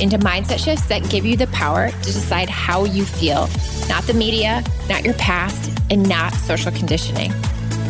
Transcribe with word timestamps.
into 0.00 0.18
mindset 0.18 0.58
shifts 0.58 0.86
that 0.86 1.08
give 1.10 1.24
you 1.24 1.36
the 1.36 1.46
power 1.48 1.90
to 1.90 2.04
decide 2.04 2.48
how 2.48 2.84
you 2.84 3.04
feel, 3.04 3.48
not 3.88 4.04
the 4.04 4.14
media, 4.14 4.64
not 4.88 5.04
your 5.04 5.14
past, 5.14 5.70
and 5.90 6.08
not 6.08 6.32
social 6.34 6.72
conditioning. 6.72 7.32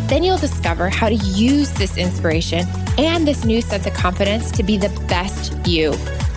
Then 0.09 0.24
you'll 0.24 0.38
discover 0.38 0.88
how 0.88 1.09
to 1.09 1.14
use 1.14 1.70
this 1.73 1.96
inspiration 1.96 2.66
and 2.98 3.27
this 3.27 3.45
new 3.45 3.62
sense 3.62 3.86
of 3.86 3.95
confidence 3.95 4.50
to 4.52 4.62
be 4.62 4.77
the 4.77 4.88
best 5.09 5.55
you, 5.66 5.92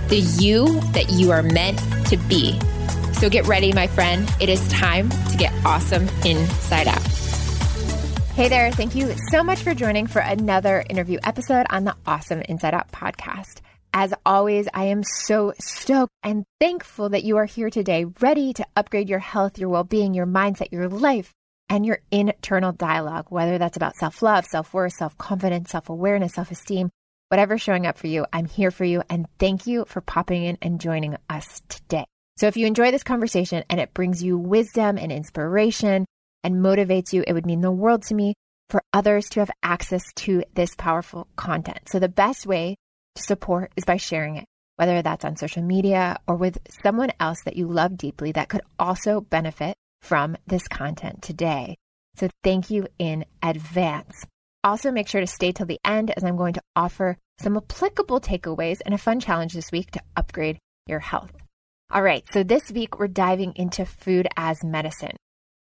the 0.09 0.19
you 0.39 0.79
that 0.91 1.09
you 1.09 1.31
are 1.31 1.41
meant 1.41 1.79
to 2.07 2.17
be. 2.17 2.59
So 3.13 3.29
get 3.29 3.47
ready, 3.47 3.73
my 3.73 3.87
friend. 3.87 4.29
It 4.39 4.49
is 4.49 4.67
time 4.69 5.09
to 5.09 5.37
get 5.37 5.53
awesome 5.65 6.07
inside 6.23 6.87
out. 6.87 7.01
Hey 8.35 8.49
there. 8.49 8.71
Thank 8.71 8.95
you 8.95 9.13
so 9.29 9.43
much 9.43 9.61
for 9.61 9.73
joining 9.73 10.07
for 10.07 10.19
another 10.19 10.83
interview 10.89 11.19
episode 11.23 11.65
on 11.69 11.83
the 11.83 11.95
Awesome 12.05 12.41
Inside 12.41 12.73
Out 12.73 12.91
podcast. 12.91 13.61
As 13.95 14.11
always, 14.25 14.67
I 14.73 14.85
am 14.85 15.03
so 15.03 15.53
stoked 15.59 16.13
and 16.23 16.45
thankful 16.59 17.09
that 17.09 17.23
you 17.23 17.37
are 17.37 17.45
here 17.45 17.69
today, 17.69 18.05
ready 18.21 18.51
to 18.53 18.65
upgrade 18.75 19.07
your 19.07 19.19
health, 19.19 19.59
your 19.59 19.69
well 19.69 19.83
being, 19.83 20.15
your 20.15 20.25
mindset, 20.25 20.71
your 20.71 20.89
life, 20.89 21.31
and 21.69 21.85
your 21.85 21.99
internal 22.09 22.71
dialogue, 22.71 23.27
whether 23.29 23.59
that's 23.59 23.77
about 23.77 23.95
self 23.95 24.23
love, 24.23 24.45
self 24.45 24.73
worth, 24.73 24.93
self 24.93 25.15
confidence, 25.19 25.69
self 25.69 25.89
awareness, 25.89 26.33
self 26.33 26.49
esteem, 26.49 26.89
whatever's 27.29 27.61
showing 27.61 27.85
up 27.85 27.99
for 27.99 28.07
you. 28.07 28.25
I'm 28.33 28.45
here 28.45 28.71
for 28.71 28.83
you. 28.83 29.03
And 29.11 29.27
thank 29.37 29.67
you 29.67 29.85
for 29.85 30.01
popping 30.01 30.43
in 30.43 30.57
and 30.59 30.81
joining 30.81 31.15
us 31.29 31.61
today. 31.69 32.05
So 32.37 32.47
if 32.47 32.57
you 32.57 32.65
enjoy 32.65 32.89
this 32.89 33.03
conversation 33.03 33.63
and 33.69 33.79
it 33.79 33.93
brings 33.93 34.23
you 34.23 34.39
wisdom 34.39 34.97
and 34.97 35.11
inspiration 35.11 36.07
and 36.43 36.55
motivates 36.55 37.13
you, 37.13 37.23
it 37.27 37.33
would 37.33 37.45
mean 37.45 37.61
the 37.61 37.71
world 37.71 38.01
to 38.03 38.15
me 38.15 38.33
for 38.71 38.81
others 38.91 39.29
to 39.29 39.39
have 39.41 39.51
access 39.61 40.01
to 40.15 40.43
this 40.55 40.73
powerful 40.75 41.27
content. 41.35 41.77
So 41.89 41.99
the 41.99 42.09
best 42.09 42.47
way 42.47 42.75
to 43.15 43.23
support 43.23 43.71
is 43.75 43.85
by 43.85 43.97
sharing 43.97 44.37
it, 44.37 44.45
whether 44.75 45.01
that's 45.01 45.25
on 45.25 45.35
social 45.35 45.63
media 45.63 46.17
or 46.27 46.35
with 46.35 46.57
someone 46.83 47.11
else 47.19 47.41
that 47.45 47.55
you 47.55 47.67
love 47.67 47.97
deeply 47.97 48.31
that 48.33 48.49
could 48.49 48.61
also 48.79 49.21
benefit 49.21 49.75
from 50.01 50.35
this 50.47 50.67
content 50.67 51.21
today. 51.21 51.75
So 52.15 52.29
thank 52.43 52.69
you 52.69 52.87
in 52.99 53.25
advance. 53.41 54.25
Also, 54.63 54.91
make 54.91 55.07
sure 55.07 55.21
to 55.21 55.27
stay 55.27 55.51
till 55.51 55.65
the 55.65 55.79
end 55.83 56.11
as 56.11 56.23
I'm 56.23 56.37
going 56.37 56.53
to 56.53 56.61
offer 56.75 57.17
some 57.39 57.57
applicable 57.57 58.21
takeaways 58.21 58.79
and 58.85 58.93
a 58.93 58.97
fun 58.97 59.19
challenge 59.19 59.53
this 59.53 59.71
week 59.71 59.91
to 59.91 60.01
upgrade 60.15 60.59
your 60.87 60.99
health. 60.99 61.33
All 61.91 62.01
right, 62.01 62.25
so 62.31 62.43
this 62.43 62.71
week 62.71 62.97
we're 62.97 63.07
diving 63.07 63.53
into 63.55 63.85
food 63.85 64.27
as 64.37 64.63
medicine. 64.63 65.15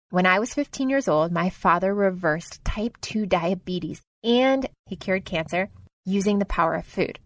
When 0.10 0.26
I 0.26 0.40
was 0.40 0.54
15 0.54 0.90
years 0.90 1.08
old, 1.08 1.32
my 1.32 1.50
father 1.50 1.94
reversed 1.94 2.64
type 2.66 2.98
2 3.02 3.26
diabetes 3.26 4.02
and 4.24 4.68
he 4.88 4.96
cured 4.96 5.24
cancer 5.24 5.70
using 6.06 6.40
the 6.40 6.46
power 6.46 6.76
of 6.76 6.86
food. 6.86 7.20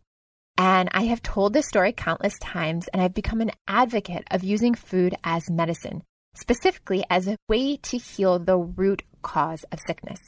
And 0.57 0.89
I 0.91 1.05
have 1.05 1.21
told 1.21 1.53
this 1.53 1.67
story 1.67 1.93
countless 1.93 2.37
times, 2.39 2.87
and 2.89 3.01
I've 3.01 3.13
become 3.13 3.41
an 3.41 3.51
advocate 3.67 4.25
of 4.29 4.43
using 4.43 4.75
food 4.75 5.15
as 5.23 5.49
medicine, 5.49 6.03
specifically 6.35 7.03
as 7.09 7.27
a 7.27 7.37
way 7.49 7.77
to 7.77 7.97
heal 7.97 8.39
the 8.39 8.57
root 8.57 9.03
cause 9.21 9.65
of 9.71 9.79
sickness, 9.85 10.19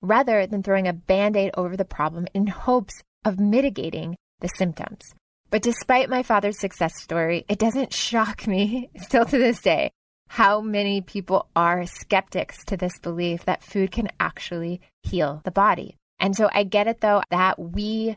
rather 0.00 0.46
than 0.46 0.62
throwing 0.62 0.88
a 0.88 0.92
band 0.92 1.36
aid 1.36 1.50
over 1.56 1.76
the 1.76 1.84
problem 1.84 2.26
in 2.32 2.46
hopes 2.46 3.02
of 3.24 3.38
mitigating 3.38 4.16
the 4.40 4.48
symptoms. 4.56 5.02
But 5.50 5.62
despite 5.62 6.08
my 6.08 6.22
father's 6.22 6.58
success 6.58 7.00
story, 7.00 7.44
it 7.48 7.58
doesn't 7.58 7.92
shock 7.92 8.46
me, 8.46 8.90
still 8.96 9.24
to 9.26 9.38
this 9.38 9.60
day, 9.60 9.90
how 10.28 10.60
many 10.60 11.00
people 11.02 11.48
are 11.54 11.86
skeptics 11.86 12.64
to 12.66 12.76
this 12.76 12.98
belief 12.98 13.44
that 13.44 13.62
food 13.62 13.92
can 13.92 14.08
actually 14.18 14.80
heal 15.02 15.40
the 15.44 15.50
body. 15.50 15.96
And 16.18 16.34
so 16.34 16.48
I 16.52 16.64
get 16.64 16.88
it 16.88 17.00
though 17.00 17.22
that 17.30 17.58
we 17.58 18.16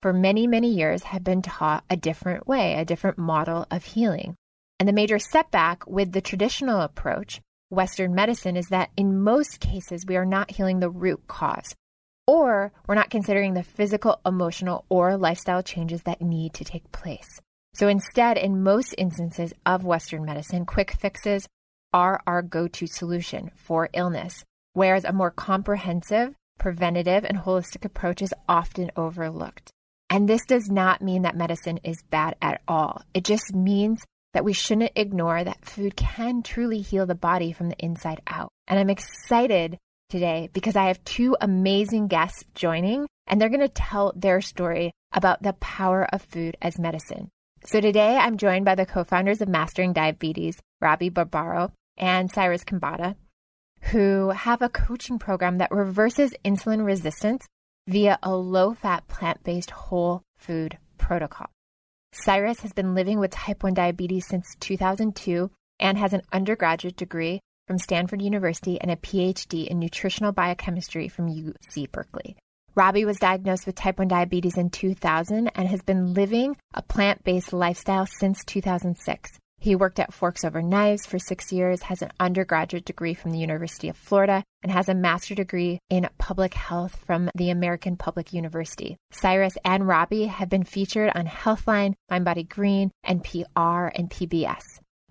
for 0.00 0.12
many, 0.12 0.46
many 0.46 0.72
years 0.72 1.02
have 1.04 1.24
been 1.24 1.42
taught 1.42 1.84
a 1.90 1.96
different 1.96 2.46
way, 2.46 2.74
a 2.74 2.84
different 2.84 3.18
model 3.18 3.66
of 3.70 3.84
healing. 3.84 4.36
And 4.78 4.88
the 4.88 4.92
major 4.92 5.18
setback 5.18 5.86
with 5.88 6.12
the 6.12 6.20
traditional 6.20 6.80
approach, 6.80 7.40
Western 7.68 8.14
medicine, 8.14 8.56
is 8.56 8.66
that 8.68 8.90
in 8.96 9.20
most 9.20 9.58
cases, 9.58 10.06
we 10.06 10.16
are 10.16 10.24
not 10.24 10.52
healing 10.52 10.78
the 10.78 10.90
root 10.90 11.26
cause, 11.26 11.74
or 12.28 12.72
we're 12.86 12.94
not 12.94 13.10
considering 13.10 13.54
the 13.54 13.64
physical, 13.64 14.20
emotional, 14.24 14.84
or 14.88 15.16
lifestyle 15.16 15.62
changes 15.62 16.02
that 16.02 16.22
need 16.22 16.54
to 16.54 16.64
take 16.64 16.92
place. 16.92 17.40
So 17.74 17.88
instead, 17.88 18.38
in 18.38 18.62
most 18.62 18.94
instances 18.96 19.52
of 19.66 19.84
Western 19.84 20.24
medicine, 20.24 20.64
quick 20.64 20.92
fixes 20.92 21.48
are 21.92 22.20
our 22.26 22.42
go 22.42 22.68
to 22.68 22.86
solution 22.86 23.50
for 23.56 23.88
illness, 23.94 24.44
whereas 24.74 25.04
a 25.04 25.12
more 25.12 25.30
comprehensive, 25.32 26.34
preventative, 26.58 27.24
and 27.24 27.38
holistic 27.38 27.84
approach 27.84 28.22
is 28.22 28.34
often 28.48 28.90
overlooked. 28.96 29.72
And 30.10 30.28
this 30.28 30.44
does 30.46 30.70
not 30.70 31.02
mean 31.02 31.22
that 31.22 31.36
medicine 31.36 31.80
is 31.84 32.02
bad 32.10 32.36
at 32.40 32.62
all. 32.66 33.02
It 33.12 33.24
just 33.24 33.54
means 33.54 34.02
that 34.32 34.44
we 34.44 34.52
shouldn't 34.52 34.92
ignore 34.96 35.42
that 35.42 35.64
food 35.64 35.96
can 35.96 36.42
truly 36.42 36.80
heal 36.80 37.06
the 37.06 37.14
body 37.14 37.52
from 37.52 37.68
the 37.68 37.78
inside 37.78 38.20
out. 38.26 38.50
And 38.66 38.78
I'm 38.78 38.90
excited 38.90 39.78
today 40.08 40.48
because 40.52 40.76
I 40.76 40.86
have 40.86 41.02
two 41.04 41.36
amazing 41.40 42.08
guests 42.08 42.44
joining, 42.54 43.06
and 43.26 43.40
they're 43.40 43.48
going 43.48 43.60
to 43.60 43.68
tell 43.68 44.12
their 44.16 44.40
story 44.40 44.92
about 45.12 45.42
the 45.42 45.54
power 45.54 46.06
of 46.12 46.22
food 46.22 46.56
as 46.62 46.78
medicine. 46.78 47.30
So 47.64 47.80
today 47.80 48.16
I'm 48.16 48.36
joined 48.36 48.64
by 48.64 48.74
the 48.74 48.86
co 48.86 49.04
founders 49.04 49.42
of 49.42 49.48
Mastering 49.48 49.92
Diabetes, 49.92 50.58
Robbie 50.80 51.08
Barbaro 51.08 51.72
and 51.96 52.30
Cyrus 52.30 52.64
Khambatta, 52.64 53.16
who 53.82 54.30
have 54.30 54.62
a 54.62 54.68
coaching 54.68 55.18
program 55.18 55.58
that 55.58 55.70
reverses 55.70 56.32
insulin 56.44 56.84
resistance 56.84 57.46
via 57.88 58.18
a 58.22 58.36
low 58.36 58.74
fat, 58.74 59.08
plant 59.08 59.42
based 59.42 59.70
whole 59.70 60.22
food 60.36 60.78
protocol. 60.98 61.46
Cyrus 62.12 62.60
has 62.60 62.72
been 62.72 62.94
living 62.94 63.18
with 63.18 63.30
type 63.30 63.62
1 63.62 63.74
diabetes 63.74 64.26
since 64.28 64.46
2002 64.60 65.50
and 65.80 65.98
has 65.98 66.12
an 66.12 66.22
undergraduate 66.32 66.96
degree 66.96 67.40
from 67.66 67.78
Stanford 67.78 68.22
University 68.22 68.80
and 68.80 68.90
a 68.90 68.96
PhD 68.96 69.66
in 69.66 69.78
nutritional 69.78 70.32
biochemistry 70.32 71.08
from 71.08 71.28
UC 71.28 71.90
Berkeley. 71.90 72.36
Robbie 72.74 73.04
was 73.04 73.18
diagnosed 73.18 73.66
with 73.66 73.74
type 73.74 73.98
1 73.98 74.08
diabetes 74.08 74.56
in 74.56 74.70
2000 74.70 75.50
and 75.54 75.68
has 75.68 75.82
been 75.82 76.14
living 76.14 76.56
a 76.74 76.82
plant 76.82 77.24
based 77.24 77.52
lifestyle 77.52 78.06
since 78.06 78.44
2006. 78.44 79.30
He 79.60 79.74
worked 79.74 79.98
at 79.98 80.14
Forks 80.14 80.44
Over 80.44 80.62
Knives 80.62 81.04
for 81.04 81.18
six 81.18 81.52
years, 81.52 81.82
has 81.82 82.00
an 82.00 82.12
undergraduate 82.20 82.84
degree 82.84 83.12
from 83.12 83.32
the 83.32 83.40
University 83.40 83.88
of 83.88 83.96
Florida, 83.96 84.44
and 84.62 84.70
has 84.70 84.88
a 84.88 84.94
master's 84.94 85.36
degree 85.36 85.80
in 85.90 86.08
public 86.16 86.54
health 86.54 86.96
from 87.04 87.28
the 87.34 87.50
American 87.50 87.96
Public 87.96 88.32
University. 88.32 88.96
Cyrus 89.10 89.58
and 89.64 89.88
Robbie 89.88 90.26
have 90.26 90.48
been 90.48 90.62
featured 90.62 91.10
on 91.12 91.26
Healthline, 91.26 91.94
MindBody 92.08 92.48
Green, 92.48 92.92
NPR, 93.04 93.90
and 93.96 94.08
PBS. 94.08 94.62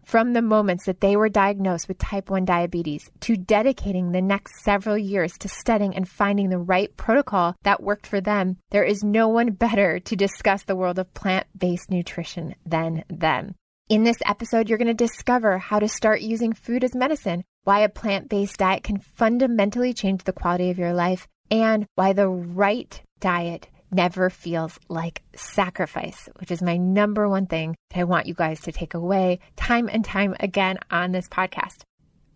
From 0.05 0.31
the 0.31 0.41
moments 0.41 0.85
that 0.85 1.01
they 1.01 1.17
were 1.17 1.27
diagnosed 1.27 1.89
with 1.89 1.97
type 1.97 2.29
1 2.29 2.45
diabetes 2.45 3.11
to 3.19 3.35
dedicating 3.35 4.13
the 4.13 4.21
next 4.21 4.63
several 4.63 4.97
years 4.97 5.37
to 5.39 5.49
studying 5.49 5.93
and 5.93 6.07
finding 6.07 6.47
the 6.49 6.57
right 6.57 6.95
protocol 6.95 7.57
that 7.63 7.83
worked 7.83 8.07
for 8.07 8.21
them, 8.21 8.55
there 8.71 8.85
is 8.85 9.03
no 9.03 9.27
one 9.27 9.51
better 9.51 9.99
to 9.99 10.15
discuss 10.15 10.63
the 10.63 10.77
world 10.77 10.97
of 10.97 11.13
plant 11.13 11.47
based 11.57 11.91
nutrition 11.91 12.55
than 12.65 13.03
them. 13.09 13.55
In 13.89 14.03
this 14.03 14.17
episode, 14.25 14.67
you're 14.67 14.77
going 14.77 14.89
to 14.89 14.93
discover 14.93 15.57
how 15.57 15.79
to 15.79 15.87
start 15.87 16.19
using 16.19 16.51
food 16.51 16.83
as 16.83 16.93
medicine, 16.93 17.45
why 17.63 17.79
a 17.79 17.89
plant 17.89 18.27
based 18.27 18.57
diet 18.57 18.83
can 18.83 18.99
fundamentally 18.99 19.93
change 19.93 20.25
the 20.25 20.33
quality 20.33 20.69
of 20.71 20.77
your 20.77 20.91
life, 20.91 21.25
and 21.49 21.85
why 21.95 22.11
the 22.11 22.27
right 22.27 23.01
diet 23.21 23.69
never 23.89 24.29
feels 24.29 24.77
like 24.89 25.21
sacrifice, 25.37 26.27
which 26.37 26.51
is 26.51 26.61
my 26.61 26.75
number 26.75 27.29
one 27.29 27.45
thing 27.45 27.77
that 27.91 28.01
I 28.01 28.03
want 28.03 28.25
you 28.25 28.33
guys 28.33 28.59
to 28.63 28.73
take 28.73 28.93
away 28.93 29.39
time 29.55 29.87
and 29.89 30.03
time 30.03 30.35
again 30.41 30.79
on 30.91 31.13
this 31.13 31.29
podcast. 31.29 31.83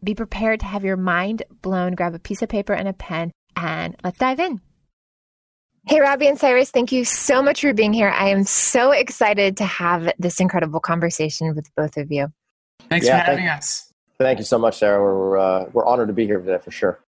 Be 0.01 0.15
prepared 0.15 0.61
to 0.61 0.67
have 0.67 0.85
your 0.85 0.95
mind 0.95 1.43
blown. 1.61 1.95
Grab 1.95 2.15
a 2.15 2.19
piece 2.19 2.41
of 2.41 2.47
paper 2.47 2.71
and 2.71 2.87
a 2.87 2.93
pen, 2.93 3.29
and 3.57 3.97
let's 4.05 4.19
dive 4.19 4.39
in. 4.39 4.61
Hey, 5.87 5.99
Robbie 5.99 6.27
and 6.27 6.39
Cyrus, 6.39 6.69
thank 6.69 6.91
you 6.91 7.03
so 7.03 7.41
much 7.41 7.61
for 7.61 7.73
being 7.73 7.91
here. 7.91 8.09
I 8.09 8.29
am 8.29 8.43
so 8.43 8.91
excited 8.91 9.57
to 9.57 9.65
have 9.65 10.13
this 10.19 10.39
incredible 10.39 10.79
conversation 10.79 11.55
with 11.55 11.67
both 11.75 11.97
of 11.97 12.11
you. 12.11 12.27
Thanks 12.89 13.07
yeah, 13.07 13.19
for 13.19 13.31
having 13.31 13.45
thank, 13.45 13.57
us. 13.57 13.91
Thank 14.19 14.37
you 14.37 14.45
so 14.45 14.59
much, 14.59 14.77
Sarah. 14.77 15.01
We're, 15.01 15.37
uh, 15.37 15.65
we're 15.73 15.85
honored 15.85 16.09
to 16.09 16.13
be 16.13 16.25
here 16.27 16.39
today 16.39 16.59
for 16.63 16.69
sure. 16.69 17.03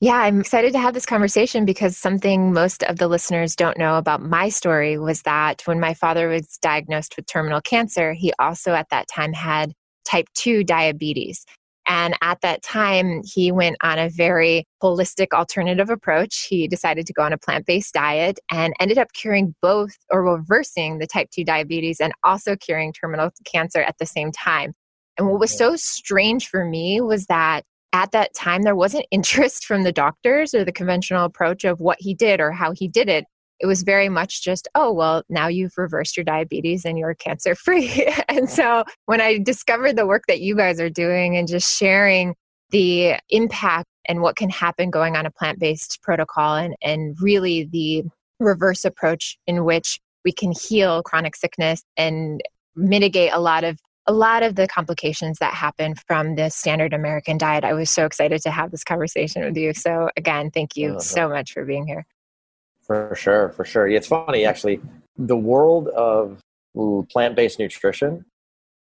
Yeah, 0.00 0.16
I'm 0.16 0.40
excited 0.40 0.72
to 0.72 0.78
have 0.78 0.94
this 0.94 1.06
conversation 1.06 1.64
because 1.64 1.96
something 1.96 2.52
most 2.52 2.82
of 2.84 2.98
the 2.98 3.08
listeners 3.08 3.56
don't 3.56 3.78
know 3.78 3.96
about 3.96 4.22
my 4.22 4.50
story 4.50 4.98
was 4.98 5.22
that 5.22 5.62
when 5.66 5.80
my 5.80 5.94
father 5.94 6.28
was 6.28 6.58
diagnosed 6.60 7.16
with 7.16 7.26
terminal 7.26 7.62
cancer, 7.62 8.12
he 8.12 8.32
also 8.38 8.72
at 8.72 8.90
that 8.90 9.08
time 9.08 9.32
had 9.32 9.72
type 10.04 10.28
2 10.34 10.64
diabetes. 10.64 11.44
And 11.88 12.16
at 12.20 12.40
that 12.40 12.62
time, 12.62 13.22
he 13.24 13.52
went 13.52 13.76
on 13.82 13.98
a 13.98 14.08
very 14.08 14.66
holistic 14.82 15.28
alternative 15.32 15.88
approach. 15.88 16.46
He 16.48 16.66
decided 16.66 17.06
to 17.06 17.12
go 17.12 17.22
on 17.22 17.32
a 17.32 17.38
plant 17.38 17.66
based 17.66 17.94
diet 17.94 18.38
and 18.50 18.74
ended 18.80 18.98
up 18.98 19.12
curing 19.12 19.54
both 19.62 19.96
or 20.10 20.24
reversing 20.24 20.98
the 20.98 21.06
type 21.06 21.30
2 21.30 21.44
diabetes 21.44 22.00
and 22.00 22.12
also 22.24 22.56
curing 22.56 22.92
terminal 22.92 23.30
cancer 23.44 23.80
at 23.80 23.96
the 23.98 24.06
same 24.06 24.32
time. 24.32 24.72
And 25.18 25.28
what 25.28 25.40
was 25.40 25.56
so 25.56 25.76
strange 25.76 26.48
for 26.48 26.64
me 26.64 27.00
was 27.00 27.26
that 27.26 27.64
at 27.92 28.12
that 28.12 28.34
time, 28.34 28.62
there 28.62 28.76
wasn't 28.76 29.06
interest 29.10 29.64
from 29.64 29.84
the 29.84 29.92
doctors 29.92 30.54
or 30.54 30.64
the 30.64 30.72
conventional 30.72 31.24
approach 31.24 31.64
of 31.64 31.80
what 31.80 31.98
he 32.00 32.14
did 32.14 32.40
or 32.40 32.52
how 32.52 32.72
he 32.72 32.88
did 32.88 33.08
it 33.08 33.24
it 33.60 33.66
was 33.66 33.82
very 33.82 34.08
much 34.08 34.42
just, 34.42 34.68
oh, 34.74 34.92
well, 34.92 35.22
now 35.28 35.48
you've 35.48 35.76
reversed 35.76 36.16
your 36.16 36.24
diabetes 36.24 36.84
and 36.84 36.98
you're 36.98 37.14
cancer 37.14 37.54
free. 37.54 38.06
and 38.28 38.48
so 38.50 38.84
when 39.06 39.20
I 39.20 39.38
discovered 39.38 39.96
the 39.96 40.06
work 40.06 40.24
that 40.28 40.40
you 40.40 40.54
guys 40.56 40.80
are 40.80 40.90
doing 40.90 41.36
and 41.36 41.48
just 41.48 41.76
sharing 41.76 42.34
the 42.70 43.14
impact 43.30 43.88
and 44.06 44.20
what 44.20 44.36
can 44.36 44.50
happen 44.50 44.90
going 44.90 45.16
on 45.16 45.26
a 45.26 45.30
plant 45.30 45.58
based 45.58 46.00
protocol 46.02 46.56
and, 46.56 46.74
and 46.82 47.16
really 47.20 47.68
the 47.70 48.04
reverse 48.40 48.84
approach 48.84 49.38
in 49.46 49.64
which 49.64 49.98
we 50.24 50.32
can 50.32 50.52
heal 50.52 51.02
chronic 51.02 51.36
sickness 51.36 51.82
and 51.96 52.42
mitigate 52.74 53.32
a 53.32 53.40
lot 53.40 53.64
of 53.64 53.78
a 54.08 54.12
lot 54.12 54.44
of 54.44 54.54
the 54.54 54.68
complications 54.68 55.38
that 55.40 55.52
happen 55.52 55.94
from 56.06 56.36
the 56.36 56.48
standard 56.48 56.92
American 56.92 57.36
diet. 57.36 57.64
I 57.64 57.72
was 57.72 57.90
so 57.90 58.06
excited 58.06 58.40
to 58.42 58.52
have 58.52 58.70
this 58.70 58.84
conversation 58.84 59.42
with 59.42 59.56
you. 59.56 59.74
So 59.74 60.10
again, 60.16 60.52
thank 60.52 60.76
you 60.76 60.94
oh, 60.96 60.98
so 61.00 61.28
much 61.28 61.52
for 61.52 61.64
being 61.64 61.86
here. 61.86 62.06
For 62.86 63.14
sure, 63.16 63.50
for 63.50 63.64
sure. 63.64 63.88
It's 63.88 64.06
funny 64.06 64.44
actually. 64.44 64.80
The 65.18 65.36
world 65.36 65.88
of 65.88 66.40
plant-based 67.10 67.58
nutrition 67.58 68.24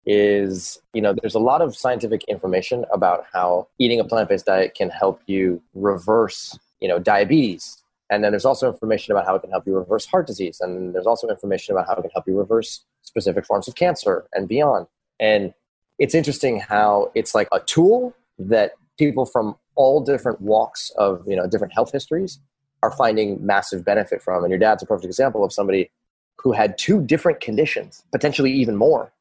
is, 0.06 0.80
you 0.94 1.02
know, 1.02 1.14
there's 1.14 1.34
a 1.34 1.40
lot 1.40 1.62
of 1.62 1.76
scientific 1.76 2.24
information 2.26 2.86
about 2.94 3.26
how 3.34 3.68
eating 3.80 4.00
a 4.00 4.04
plant-based 4.04 4.46
diet 4.46 4.76
can 4.76 4.90
help 4.90 5.22
you 5.26 5.62
reverse, 5.74 6.58
you 6.80 6.88
know, 6.88 7.00
diabetes. 7.00 7.82
And 8.12 8.24
then 8.24 8.32
there's 8.32 8.46
also 8.46 8.72
information 8.72 9.14
about 9.14 9.26
how 9.26 9.34
it 9.34 9.42
can 9.42 9.50
help 9.50 9.66
you 9.66 9.76
reverse 9.76 10.06
heart 10.06 10.28
disease. 10.28 10.60
And 10.62 10.94
there's 10.94 11.08
also 11.08 11.28
information 11.28 11.74
about 11.74 11.88
how 11.88 11.94
it 11.94 12.02
can 12.02 12.12
help 12.12 12.28
you 12.28 12.38
reverse 12.38 12.84
specific 13.02 13.46
forms 13.48 13.68
of 13.68 13.74
cancer 13.74 14.28
and 14.34 14.48
beyond. 14.48 14.86
And 15.20 15.54
it's 15.98 16.14
interesting 16.14 16.60
how 16.60 17.12
it's 17.16 17.34
like 17.34 17.48
a 17.52 17.62
tool 17.62 18.14
that 18.38 18.74
people 19.00 19.26
from 19.26 19.56
all 19.76 20.02
different 20.02 20.40
walks 20.42 20.92
of, 20.98 21.24
you 21.26 21.36
know, 21.36 21.48
different 21.48 21.74
health 21.74 21.92
histories 21.92 22.40
are 22.84 22.92
finding 22.92 23.46
massive 23.46 23.84
benefit 23.84 24.22
from. 24.22 24.44
And 24.44 24.52
your 24.52 24.60
dad's 24.60 24.84
a 24.84 24.86
perfect 24.86 25.06
example 25.06 25.44
of 25.44 25.52
somebody 25.52 25.90
who 26.38 26.52
had 26.52 26.78
two 26.78 27.02
different 27.02 27.40
conditions, 27.40 28.04
potentially 28.12 28.52
even 28.52 28.76
more, 28.76 29.12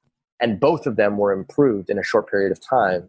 and 0.40 0.60
both 0.60 0.86
of 0.86 0.96
them 0.96 1.16
were 1.16 1.32
improved 1.32 1.88
in 1.88 1.98
a 1.98 2.02
short 2.02 2.28
period 2.28 2.52
of 2.52 2.60
time. 2.60 3.08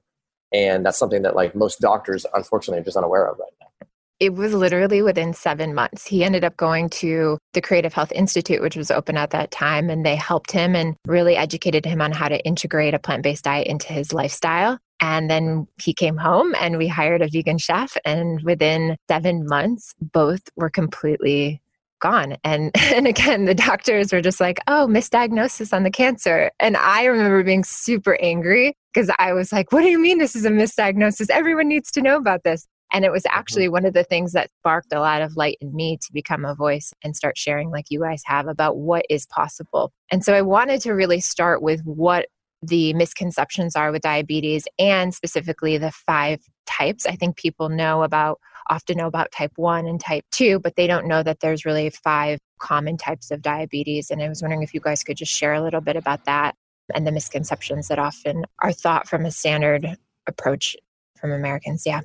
And 0.53 0.85
that's 0.85 0.97
something 0.97 1.23
that 1.23 1.35
like 1.35 1.55
most 1.55 1.79
doctors, 1.81 2.25
unfortunately, 2.33 2.79
are 2.81 2.85
just 2.85 2.97
unaware 2.97 3.25
of 3.25 3.37
right 3.39 3.51
now. 3.59 3.87
It 4.19 4.33
was 4.33 4.53
literally 4.53 5.01
within 5.01 5.33
seven 5.33 5.73
months. 5.73 6.07
He 6.07 6.23
ended 6.23 6.43
up 6.43 6.55
going 6.57 6.89
to 6.91 7.37
the 7.53 7.61
Creative 7.61 7.93
Health 7.93 8.11
Institute, 8.13 8.61
which 8.61 8.77
was 8.77 8.91
open 8.91 9.17
at 9.17 9.31
that 9.31 9.51
time, 9.51 9.89
and 9.89 10.05
they 10.05 10.15
helped 10.15 10.51
him 10.51 10.75
and 10.75 10.95
really 11.05 11.35
educated 11.35 11.85
him 11.85 12.01
on 12.01 12.11
how 12.11 12.29
to 12.29 12.43
integrate 12.45 12.93
a 12.93 12.99
plant 12.99 13.23
based 13.23 13.43
diet 13.43 13.67
into 13.67 13.91
his 13.91 14.13
lifestyle. 14.13 14.79
And 15.01 15.29
then 15.29 15.67
he 15.81 15.93
came 15.93 16.17
home 16.17 16.55
and 16.59 16.77
we 16.77 16.87
hired 16.87 17.21
a 17.21 17.27
vegan 17.27 17.57
chef. 17.57 17.97
And 18.05 18.41
within 18.43 18.95
seven 19.09 19.45
months, 19.45 19.93
both 19.99 20.41
were 20.55 20.69
completely 20.69 21.61
gone. 21.99 22.37
And, 22.43 22.71
and 22.75 23.07
again, 23.07 23.45
the 23.45 23.55
doctors 23.55 24.13
were 24.13 24.21
just 24.21 24.39
like, 24.39 24.59
oh, 24.67 24.87
misdiagnosis 24.89 25.73
on 25.73 25.83
the 25.83 25.91
cancer. 25.91 26.51
And 26.59 26.77
I 26.77 27.05
remember 27.05 27.43
being 27.43 27.63
super 27.63 28.17
angry 28.21 28.77
because 28.93 29.11
I 29.19 29.33
was 29.33 29.51
like, 29.51 29.71
what 29.71 29.81
do 29.81 29.89
you 29.89 29.99
mean 29.99 30.19
this 30.19 30.35
is 30.35 30.45
a 30.45 30.49
misdiagnosis? 30.49 31.29
Everyone 31.29 31.67
needs 31.67 31.91
to 31.91 32.01
know 32.01 32.15
about 32.15 32.43
this. 32.43 32.65
And 32.91 33.05
it 33.05 33.11
was 33.11 33.23
mm-hmm. 33.23 33.37
actually 33.37 33.69
one 33.69 33.85
of 33.85 33.93
the 33.93 34.03
things 34.03 34.33
that 34.33 34.49
sparked 34.59 34.93
a 34.93 34.99
lot 34.99 35.21
of 35.21 35.35
light 35.35 35.57
in 35.61 35.75
me 35.75 35.97
to 35.97 36.13
become 36.13 36.45
a 36.45 36.55
voice 36.55 36.93
and 37.03 37.15
start 37.15 37.37
sharing, 37.37 37.71
like 37.71 37.85
you 37.89 38.01
guys 38.01 38.21
have, 38.25 38.47
about 38.47 38.77
what 38.77 39.05
is 39.09 39.25
possible. 39.25 39.91
And 40.11 40.23
so 40.23 40.33
I 40.33 40.41
wanted 40.41 40.81
to 40.81 40.93
really 40.93 41.19
start 41.19 41.61
with 41.61 41.81
what 41.83 42.27
the 42.61 42.93
misconceptions 42.93 43.75
are 43.75 43.91
with 43.91 44.01
diabetes 44.01 44.67
and 44.79 45.13
specifically 45.13 45.77
the 45.77 45.91
five 45.91 46.41
types. 46.65 47.05
I 47.05 47.15
think 47.15 47.37
people 47.37 47.69
know 47.69 48.03
about 48.03 48.39
often 48.69 48.97
know 48.97 49.07
about 49.07 49.31
type 49.31 49.51
1 49.57 49.85
and 49.85 49.99
type 49.99 50.25
2, 50.31 50.59
but 50.59 50.75
they 50.75 50.87
don't 50.87 51.07
know 51.07 51.21
that 51.21 51.39
there's 51.39 51.65
really 51.65 51.91
five 51.91 52.39
common 52.59 52.97
types 52.97 53.29
of 53.29 53.41
diabetes. 53.41 54.09
And 54.09 54.23
I 54.23 54.29
was 54.29 54.41
wondering 54.41 54.63
if 54.63 54.73
you 54.73 54.79
guys 54.79 55.03
could 55.03 55.17
just 55.17 55.31
share 55.31 55.53
a 55.53 55.61
little 55.61 55.81
bit 55.81 55.95
about 55.95 56.25
that 56.25 56.55
and 56.93 57.05
the 57.05 57.11
misconceptions 57.11 57.87
that 57.87 57.99
often 57.99 58.45
are 58.59 58.71
thought 58.71 59.07
from 59.07 59.25
a 59.25 59.31
standard 59.31 59.97
approach 60.27 60.75
from 61.19 61.31
Americans. 61.31 61.83
Yeah. 61.85 62.01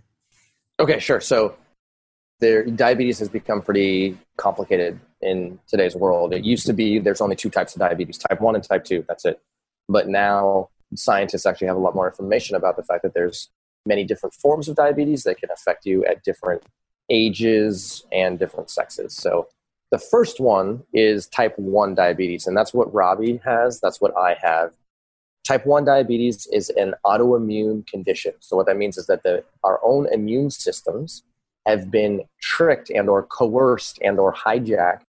Okay, 0.80 0.98
sure. 0.98 1.20
So 1.20 1.56
there, 2.40 2.64
diabetes 2.64 3.18
has 3.18 3.28
become 3.28 3.60
pretty 3.60 4.16
complicated 4.38 4.98
in 5.20 5.58
today's 5.68 5.94
world. 5.94 6.32
It 6.32 6.42
used 6.42 6.64
to 6.66 6.72
be 6.72 6.98
there's 6.98 7.20
only 7.20 7.36
two 7.36 7.50
types 7.50 7.74
of 7.74 7.80
diabetes 7.80 8.16
type 8.16 8.40
1 8.40 8.54
and 8.54 8.64
type 8.64 8.84
2. 8.84 9.04
That's 9.06 9.26
it. 9.26 9.42
But 9.90 10.08
now 10.08 10.70
scientists 10.94 11.44
actually 11.44 11.66
have 11.66 11.76
a 11.76 11.80
lot 11.80 11.94
more 11.94 12.08
information 12.08 12.56
about 12.56 12.76
the 12.76 12.82
fact 12.82 13.02
that 13.02 13.12
there's 13.12 13.50
many 13.84 14.04
different 14.04 14.32
forms 14.32 14.68
of 14.68 14.76
diabetes 14.76 15.24
that 15.24 15.36
can 15.36 15.50
affect 15.50 15.84
you 15.84 16.02
at 16.06 16.24
different 16.24 16.62
ages 17.10 18.06
and 18.10 18.38
different 18.38 18.70
sexes. 18.70 19.14
So 19.14 19.48
the 19.90 19.98
first 19.98 20.40
one 20.40 20.84
is 20.94 21.26
type 21.26 21.58
1 21.58 21.94
diabetes, 21.94 22.46
and 22.46 22.56
that's 22.56 22.72
what 22.72 22.92
Robbie 22.94 23.42
has, 23.44 23.80
that's 23.80 24.00
what 24.00 24.16
I 24.16 24.38
have. 24.40 24.72
Type 25.50 25.66
1 25.66 25.84
diabetes 25.84 26.46
is 26.52 26.70
an 26.70 26.94
autoimmune 27.04 27.84
condition. 27.84 28.34
So 28.38 28.56
what 28.56 28.66
that 28.66 28.76
means 28.76 28.96
is 28.96 29.06
that 29.06 29.24
the, 29.24 29.42
our 29.64 29.80
own 29.82 30.06
immune 30.12 30.50
systems 30.50 31.24
have 31.66 31.90
been 31.90 32.22
tricked 32.40 32.88
and 32.88 33.08
or 33.08 33.24
coerced 33.24 33.98
and 34.00 34.20
or 34.20 34.32
hijacked 34.32 35.02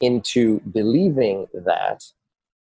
into 0.00 0.60
believing 0.60 1.48
that 1.52 2.02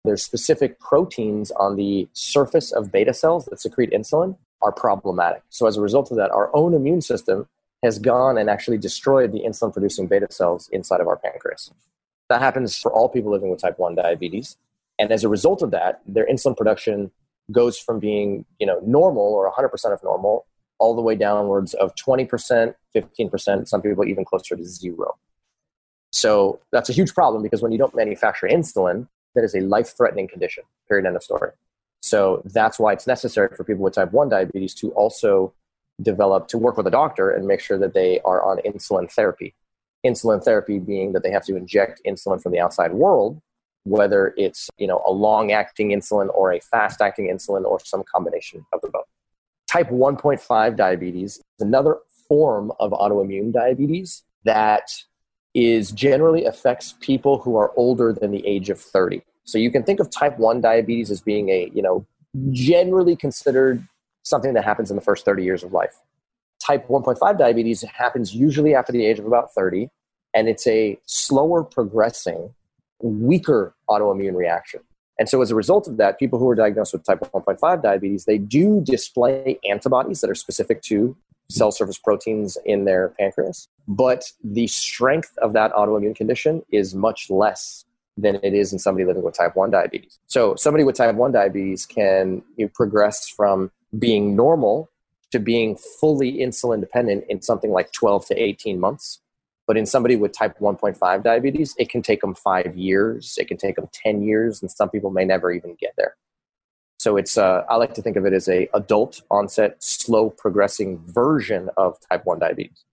there's 0.02 0.22
specific 0.22 0.80
proteins 0.80 1.50
on 1.50 1.76
the 1.76 2.08
surface 2.14 2.72
of 2.72 2.90
beta 2.90 3.12
cells 3.12 3.44
that 3.44 3.60
secrete 3.60 3.90
insulin 3.90 4.34
are 4.62 4.72
problematic. 4.72 5.42
So 5.50 5.66
as 5.66 5.76
a 5.76 5.82
result 5.82 6.10
of 6.10 6.16
that, 6.16 6.30
our 6.30 6.50
own 6.56 6.72
immune 6.72 7.02
system 7.02 7.46
has 7.82 7.98
gone 7.98 8.38
and 8.38 8.48
actually 8.48 8.78
destroyed 8.78 9.32
the 9.32 9.40
insulin 9.40 9.74
producing 9.74 10.06
beta 10.06 10.28
cells 10.30 10.70
inside 10.72 11.02
of 11.02 11.06
our 11.06 11.18
pancreas. 11.18 11.70
That 12.30 12.40
happens 12.40 12.78
for 12.78 12.90
all 12.90 13.10
people 13.10 13.30
living 13.30 13.50
with 13.50 13.60
type 13.60 13.78
1 13.78 13.94
diabetes. 13.94 14.56
And 15.00 15.10
as 15.10 15.24
a 15.24 15.28
result 15.28 15.62
of 15.62 15.70
that, 15.70 16.02
their 16.06 16.26
insulin 16.26 16.56
production 16.56 17.10
goes 17.50 17.78
from 17.78 17.98
being, 17.98 18.44
you 18.58 18.66
know, 18.66 18.80
normal 18.86 19.22
or 19.22 19.50
100% 19.50 19.92
of 19.92 20.02
normal 20.04 20.46
all 20.78 20.94
the 20.94 21.00
way 21.00 21.14
downwards 21.14 21.74
of 21.74 21.94
20%, 21.94 22.74
15%, 22.94 23.68
some 23.68 23.82
people 23.82 24.06
even 24.06 24.24
closer 24.24 24.56
to 24.56 24.64
zero. 24.64 25.16
So 26.12 26.60
that's 26.70 26.90
a 26.90 26.92
huge 26.92 27.14
problem 27.14 27.42
because 27.42 27.62
when 27.62 27.72
you 27.72 27.78
don't 27.78 27.94
manufacture 27.94 28.46
insulin, 28.46 29.08
that 29.34 29.42
is 29.42 29.54
a 29.54 29.60
life 29.60 29.96
threatening 29.96 30.28
condition, 30.28 30.64
period, 30.86 31.06
end 31.06 31.16
of 31.16 31.22
story. 31.22 31.52
So 32.02 32.42
that's 32.44 32.78
why 32.78 32.92
it's 32.92 33.06
necessary 33.06 33.54
for 33.56 33.64
people 33.64 33.84
with 33.84 33.94
type 33.94 34.12
1 34.12 34.28
diabetes 34.28 34.74
to 34.74 34.90
also 34.90 35.52
develop, 36.02 36.48
to 36.48 36.58
work 36.58 36.76
with 36.76 36.86
a 36.86 36.90
doctor 36.90 37.30
and 37.30 37.46
make 37.46 37.60
sure 37.60 37.78
that 37.78 37.94
they 37.94 38.20
are 38.20 38.42
on 38.42 38.58
insulin 38.66 39.10
therapy. 39.10 39.54
Insulin 40.04 40.42
therapy 40.42 40.78
being 40.78 41.12
that 41.12 41.22
they 41.22 41.30
have 41.30 41.44
to 41.44 41.56
inject 41.56 42.00
insulin 42.06 42.42
from 42.42 42.52
the 42.52 42.60
outside 42.60 42.92
world, 42.92 43.40
whether 43.84 44.34
it's 44.36 44.68
you 44.78 44.86
know 44.86 45.02
a 45.06 45.12
long 45.12 45.52
acting 45.52 45.90
insulin 45.90 46.28
or 46.34 46.52
a 46.52 46.60
fast 46.60 47.00
acting 47.00 47.28
insulin 47.28 47.64
or 47.64 47.80
some 47.84 48.02
combination 48.04 48.64
of 48.72 48.80
the 48.80 48.88
both. 48.88 49.04
Type 49.68 49.90
1.5 49.90 50.76
diabetes 50.76 51.36
is 51.36 51.44
another 51.60 51.98
form 52.28 52.72
of 52.80 52.90
autoimmune 52.92 53.52
diabetes 53.52 54.24
that 54.44 54.90
is 55.54 55.90
generally 55.92 56.44
affects 56.44 56.94
people 57.00 57.38
who 57.38 57.56
are 57.56 57.72
older 57.76 58.12
than 58.12 58.30
the 58.30 58.46
age 58.46 58.70
of 58.70 58.80
30. 58.80 59.22
So 59.44 59.58
you 59.58 59.70
can 59.70 59.82
think 59.82 60.00
of 60.00 60.10
type 60.10 60.38
1 60.38 60.60
diabetes 60.60 61.10
as 61.10 61.20
being 61.20 61.48
a, 61.48 61.70
you 61.74 61.82
know, 61.82 62.06
generally 62.52 63.16
considered 63.16 63.86
something 64.22 64.54
that 64.54 64.64
happens 64.64 64.90
in 64.90 64.96
the 64.96 65.02
first 65.02 65.24
30 65.24 65.42
years 65.42 65.62
of 65.62 65.72
life. 65.72 65.98
Type 66.64 66.86
1.5 66.88 67.38
diabetes 67.38 67.82
happens 67.82 68.34
usually 68.34 68.74
after 68.74 68.92
the 68.92 69.04
age 69.04 69.18
of 69.18 69.26
about 69.26 69.52
30, 69.52 69.88
and 70.34 70.48
it's 70.48 70.66
a 70.66 70.98
slower 71.06 71.64
progressing, 71.64 72.54
weaker 73.00 73.74
autoimmune 73.88 74.34
reaction. 74.34 74.80
And 75.18 75.28
so 75.28 75.42
as 75.42 75.50
a 75.50 75.54
result 75.54 75.86
of 75.86 75.98
that, 75.98 76.18
people 76.18 76.38
who 76.38 76.48
are 76.48 76.54
diagnosed 76.54 76.94
with 76.94 77.04
type 77.04 77.20
1.5 77.20 77.82
diabetes, 77.82 78.24
they 78.24 78.38
do 78.38 78.80
display 78.82 79.58
antibodies 79.68 80.22
that 80.22 80.30
are 80.30 80.34
specific 80.34 80.80
to 80.82 81.16
cell 81.50 81.70
surface 81.70 81.98
proteins 81.98 82.56
in 82.64 82.84
their 82.84 83.10
pancreas. 83.18 83.68
But 83.86 84.24
the 84.42 84.66
strength 84.66 85.36
of 85.42 85.52
that 85.52 85.72
autoimmune 85.72 86.16
condition 86.16 86.62
is 86.72 86.94
much 86.94 87.28
less 87.28 87.84
than 88.16 88.36
it 88.42 88.54
is 88.54 88.72
in 88.72 88.78
somebody 88.78 89.04
living 89.04 89.22
with 89.22 89.36
type 89.36 89.56
1 89.56 89.70
diabetes. 89.70 90.18
So, 90.26 90.54
somebody 90.54 90.84
with 90.84 90.96
type 90.96 91.14
1 91.14 91.32
diabetes 91.32 91.86
can 91.86 92.42
you 92.56 92.66
know, 92.66 92.70
progress 92.74 93.28
from 93.28 93.70
being 93.98 94.36
normal 94.36 94.90
to 95.32 95.38
being 95.38 95.76
fully 95.76 96.38
insulin 96.38 96.80
dependent 96.80 97.24
in 97.28 97.42
something 97.42 97.70
like 97.70 97.92
12 97.92 98.26
to 98.26 98.34
18 98.34 98.80
months. 98.80 99.20
But 99.70 99.76
in 99.76 99.86
somebody 99.86 100.16
with 100.16 100.32
type 100.32 100.58
1.5 100.58 101.22
diabetes, 101.22 101.76
it 101.78 101.90
can 101.90 102.02
take 102.02 102.22
them 102.22 102.34
five 102.34 102.76
years, 102.76 103.38
it 103.38 103.46
can 103.46 103.56
take 103.56 103.76
them 103.76 103.88
10 103.92 104.20
years, 104.20 104.60
and 104.60 104.68
some 104.68 104.90
people 104.90 105.12
may 105.12 105.24
never 105.24 105.52
even 105.52 105.76
get 105.80 105.92
there. 105.96 106.16
So 106.98 107.16
it's 107.16 107.38
uh, 107.38 107.62
I 107.68 107.76
like 107.76 107.94
to 107.94 108.02
think 108.02 108.16
of 108.16 108.26
it 108.26 108.32
as 108.32 108.48
a 108.48 108.68
adult 108.74 109.22
onset, 109.30 109.76
slow 109.80 110.28
progressing 110.28 110.98
version 111.06 111.70
of 111.76 111.98
type 112.10 112.26
1 112.26 112.40
diabetes. 112.40 112.84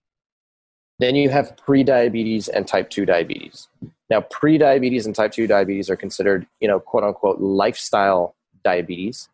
Then 1.00 1.16
you 1.16 1.30
have 1.30 1.56
pre-diabetes 1.56 2.46
and 2.46 2.64
type 2.64 2.90
2 2.90 3.04
diabetes. 3.04 3.66
Now, 4.08 4.20
pre-diabetes 4.20 5.04
and 5.04 5.16
type 5.16 5.32
2 5.32 5.48
diabetes 5.48 5.90
are 5.90 5.96
considered, 5.96 6.46
you 6.60 6.68
know, 6.68 6.78
quote 6.78 7.02
unquote 7.02 7.40
lifestyle 7.40 8.36
diabetes, 8.62 9.28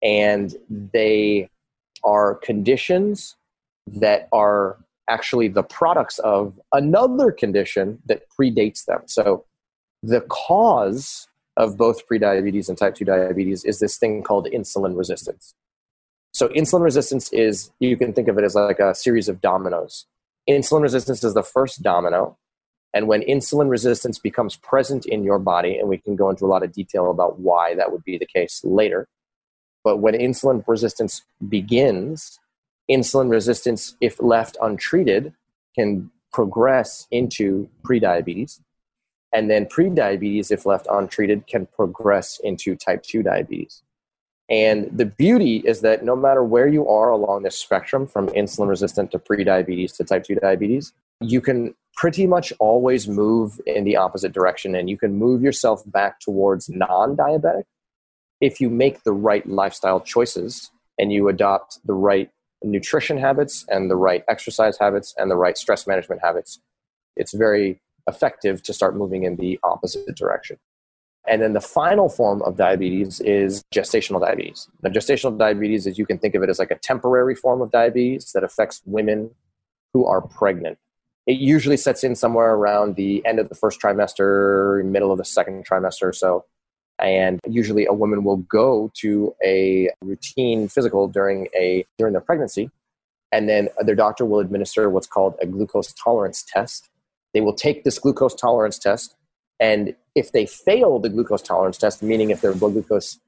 and 0.00 0.54
they 0.70 1.48
are 2.04 2.36
conditions 2.36 3.34
that 3.88 4.28
are 4.30 4.78
actually 5.08 5.48
the 5.48 5.62
products 5.62 6.18
of 6.20 6.58
another 6.72 7.30
condition 7.30 8.00
that 8.06 8.22
predates 8.28 8.84
them. 8.84 9.02
So 9.06 9.44
the 10.02 10.20
cause 10.22 11.28
of 11.56 11.76
both 11.76 12.06
prediabetes 12.08 12.68
and 12.68 12.76
type 12.76 12.94
2 12.94 13.04
diabetes 13.04 13.64
is 13.64 13.78
this 13.78 13.96
thing 13.96 14.22
called 14.22 14.46
insulin 14.46 14.96
resistance. 14.96 15.54
So 16.32 16.48
insulin 16.48 16.82
resistance 16.82 17.32
is 17.32 17.70
you 17.78 17.96
can 17.96 18.12
think 18.12 18.28
of 18.28 18.38
it 18.38 18.44
as 18.44 18.54
like 18.54 18.80
a 18.80 18.94
series 18.94 19.28
of 19.28 19.40
dominoes. 19.40 20.06
Insulin 20.48 20.82
resistance 20.82 21.22
is 21.22 21.34
the 21.34 21.44
first 21.44 21.82
domino. 21.82 22.36
And 22.92 23.08
when 23.08 23.22
insulin 23.22 23.70
resistance 23.70 24.18
becomes 24.18 24.56
present 24.56 25.06
in 25.06 25.24
your 25.24 25.38
body, 25.38 25.78
and 25.78 25.88
we 25.88 25.98
can 25.98 26.16
go 26.16 26.30
into 26.30 26.44
a 26.44 26.48
lot 26.48 26.62
of 26.62 26.72
detail 26.72 27.10
about 27.10 27.38
why 27.40 27.74
that 27.74 27.92
would 27.92 28.04
be 28.04 28.18
the 28.18 28.26
case 28.26 28.60
later, 28.64 29.08
but 29.82 29.98
when 29.98 30.14
insulin 30.14 30.64
resistance 30.66 31.22
begins, 31.48 32.38
insulin 32.90 33.30
resistance, 33.30 33.96
if 34.00 34.20
left 34.20 34.56
untreated, 34.60 35.32
can 35.74 36.10
progress 36.32 37.06
into 37.10 37.68
prediabetes. 37.82 38.60
And 39.32 39.50
then 39.50 39.66
prediabetes, 39.66 40.50
if 40.50 40.64
left 40.66 40.86
untreated, 40.90 41.46
can 41.46 41.66
progress 41.66 42.40
into 42.42 42.76
type 42.76 43.02
2 43.02 43.22
diabetes. 43.22 43.82
And 44.48 44.90
the 44.96 45.06
beauty 45.06 45.62
is 45.64 45.80
that 45.80 46.04
no 46.04 46.14
matter 46.14 46.44
where 46.44 46.68
you 46.68 46.86
are 46.86 47.10
along 47.10 47.42
this 47.42 47.58
spectrum, 47.58 48.06
from 48.06 48.28
insulin 48.28 48.68
resistant 48.68 49.10
to 49.12 49.18
prediabetes 49.18 49.96
to 49.96 50.04
type 50.04 50.24
2 50.24 50.36
diabetes, 50.36 50.92
you 51.20 51.40
can 51.40 51.74
pretty 51.96 52.26
much 52.26 52.52
always 52.58 53.08
move 53.08 53.60
in 53.66 53.84
the 53.84 53.96
opposite 53.96 54.32
direction 54.32 54.74
and 54.74 54.90
you 54.90 54.98
can 54.98 55.14
move 55.14 55.42
yourself 55.42 55.82
back 55.86 56.20
towards 56.20 56.68
non 56.68 57.16
diabetic 57.16 57.64
if 58.40 58.60
you 58.60 58.68
make 58.68 59.04
the 59.04 59.12
right 59.12 59.48
lifestyle 59.48 60.00
choices 60.00 60.70
and 60.98 61.12
you 61.12 61.28
adopt 61.28 61.78
the 61.86 61.94
right 61.94 62.30
nutrition 62.64 63.18
habits 63.18 63.64
and 63.68 63.90
the 63.90 63.96
right 63.96 64.24
exercise 64.28 64.78
habits 64.78 65.14
and 65.18 65.30
the 65.30 65.36
right 65.36 65.56
stress 65.56 65.86
management 65.86 66.20
habits, 66.22 66.60
it's 67.16 67.32
very 67.32 67.80
effective 68.08 68.62
to 68.62 68.72
start 68.72 68.96
moving 68.96 69.24
in 69.24 69.36
the 69.36 69.58
opposite 69.62 70.14
direction. 70.16 70.56
And 71.26 71.40
then 71.40 71.54
the 71.54 71.60
final 71.60 72.08
form 72.08 72.42
of 72.42 72.56
diabetes 72.56 73.20
is 73.20 73.64
gestational 73.74 74.20
diabetes. 74.20 74.68
Now, 74.82 74.90
gestational 74.90 75.38
diabetes 75.38 75.86
is 75.86 75.98
you 75.98 76.04
can 76.04 76.18
think 76.18 76.34
of 76.34 76.42
it 76.42 76.50
as 76.50 76.58
like 76.58 76.70
a 76.70 76.78
temporary 76.78 77.34
form 77.34 77.62
of 77.62 77.70
diabetes 77.70 78.32
that 78.32 78.44
affects 78.44 78.82
women 78.84 79.30
who 79.94 80.04
are 80.04 80.20
pregnant. 80.20 80.76
It 81.26 81.38
usually 81.38 81.78
sets 81.78 82.04
in 82.04 82.14
somewhere 82.14 82.52
around 82.52 82.96
the 82.96 83.24
end 83.24 83.38
of 83.38 83.48
the 83.48 83.54
first 83.54 83.80
trimester, 83.80 84.84
middle 84.84 85.12
of 85.12 85.16
the 85.16 85.24
second 85.24 85.66
trimester 85.66 86.14
so. 86.14 86.44
And 87.00 87.40
usually 87.48 87.86
a 87.86 87.92
woman 87.92 88.24
will 88.24 88.36
go 88.36 88.90
to 88.94 89.34
a 89.44 89.90
routine 90.02 90.68
physical 90.68 91.08
during 91.08 91.48
a 91.54 91.84
during 91.98 92.12
their 92.12 92.22
pregnancy. 92.22 92.70
And 93.32 93.48
then 93.48 93.68
their 93.80 93.96
doctor 93.96 94.24
will 94.24 94.38
administer 94.38 94.88
what's 94.88 95.08
called 95.08 95.34
a 95.40 95.46
glucose 95.46 95.92
tolerance 95.92 96.44
test. 96.46 96.88
They 97.32 97.40
will 97.40 97.54
take 97.54 97.82
this 97.82 97.98
glucose 97.98 98.34
tolerance 98.34 98.78
test, 98.78 99.16
and 99.60 99.94
if 100.14 100.32
they 100.32 100.46
fail 100.46 100.98
the 100.98 101.08
glucose 101.08 101.42
tolerance 101.42 101.78
test, 101.78 102.02
meaning 102.02 102.30
if 102.30 102.40
their 102.40 102.54
blood 102.54 102.72
glucose 102.72 103.18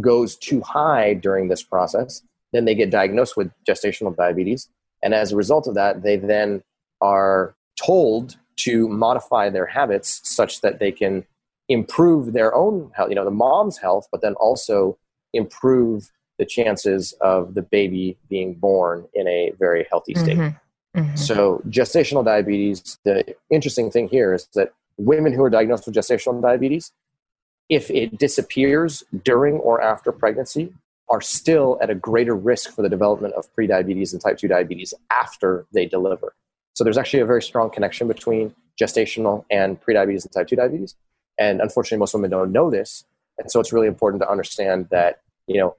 goes 0.00 0.36
too 0.36 0.60
high 0.60 1.14
during 1.14 1.48
this 1.48 1.62
process, 1.62 2.22
then 2.52 2.64
they 2.64 2.74
get 2.74 2.90
diagnosed 2.90 3.36
with 3.36 3.50
gestational 3.68 4.14
diabetes. 4.14 4.68
And 5.02 5.14
as 5.14 5.32
a 5.32 5.36
result 5.36 5.66
of 5.66 5.74
that, 5.74 6.02
they 6.02 6.16
then 6.16 6.62
are 7.00 7.54
told 7.76 8.36
to 8.56 8.88
modify 8.88 9.50
their 9.50 9.66
habits 9.66 10.20
such 10.24 10.60
that 10.62 10.78
they 10.78 10.90
can 10.90 11.24
improve 11.68 12.32
their 12.32 12.54
own 12.54 12.90
health, 12.94 13.08
you 13.08 13.14
know, 13.14 13.24
the 13.24 13.30
mom's 13.30 13.78
health, 13.78 14.08
but 14.10 14.20
then 14.20 14.34
also 14.34 14.96
improve 15.32 16.10
the 16.38 16.44
chances 16.44 17.12
of 17.20 17.54
the 17.54 17.62
baby 17.62 18.16
being 18.28 18.54
born 18.54 19.06
in 19.14 19.26
a 19.26 19.52
very 19.58 19.86
healthy 19.90 20.14
state. 20.14 20.36
Mm-hmm. 20.36 21.00
Mm-hmm. 21.00 21.16
So, 21.16 21.62
gestational 21.68 22.24
diabetes, 22.24 22.98
the 23.04 23.34
interesting 23.50 23.90
thing 23.90 24.08
here 24.08 24.32
is 24.32 24.48
that 24.54 24.72
women 24.96 25.32
who 25.32 25.42
are 25.42 25.50
diagnosed 25.50 25.86
with 25.86 25.94
gestational 25.94 26.40
diabetes, 26.40 26.92
if 27.68 27.90
it 27.90 28.18
disappears 28.18 29.04
during 29.24 29.54
or 29.56 29.82
after 29.82 30.10
pregnancy, 30.10 30.72
are 31.08 31.20
still 31.20 31.78
at 31.82 31.90
a 31.90 31.94
greater 31.94 32.34
risk 32.34 32.74
for 32.74 32.82
the 32.82 32.88
development 32.88 33.34
of 33.34 33.46
prediabetes 33.54 34.12
and 34.12 34.22
type 34.22 34.38
2 34.38 34.48
diabetes 34.48 34.94
after 35.10 35.66
they 35.72 35.84
deliver. 35.84 36.34
So, 36.74 36.82
there's 36.82 36.98
actually 36.98 37.20
a 37.20 37.26
very 37.26 37.42
strong 37.42 37.68
connection 37.70 38.08
between 38.08 38.54
gestational 38.80 39.44
and 39.50 39.80
prediabetes 39.80 40.24
and 40.24 40.32
type 40.32 40.48
2 40.48 40.56
diabetes. 40.56 40.94
And 41.38 41.60
unfortunately, 41.60 41.98
most 41.98 42.14
women 42.14 42.30
don't 42.30 42.52
know 42.52 42.70
this. 42.70 43.04
And 43.38 43.50
so 43.50 43.60
it's 43.60 43.72
really 43.72 43.86
important 43.86 44.22
to 44.22 44.30
understand 44.30 44.88
that, 44.90 45.20
you 45.46 45.60
know, 45.60 45.76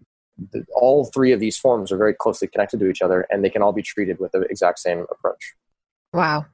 the, 0.52 0.64
all 0.76 1.06
three 1.06 1.32
of 1.32 1.40
these 1.40 1.58
forms 1.58 1.92
are 1.92 1.98
very 1.98 2.14
closely 2.14 2.48
connected 2.48 2.80
to 2.80 2.90
each 2.90 3.02
other 3.02 3.26
and 3.32 3.44
they 3.44 3.50
can 3.50 3.64
all 3.64 3.74
be 3.74 3.82
treated 3.82 4.20
with 4.20 4.32
the 4.34 4.42
exact 4.42 4.80
same 4.80 5.06
approach. 5.10 5.56
Wow. 6.14 6.46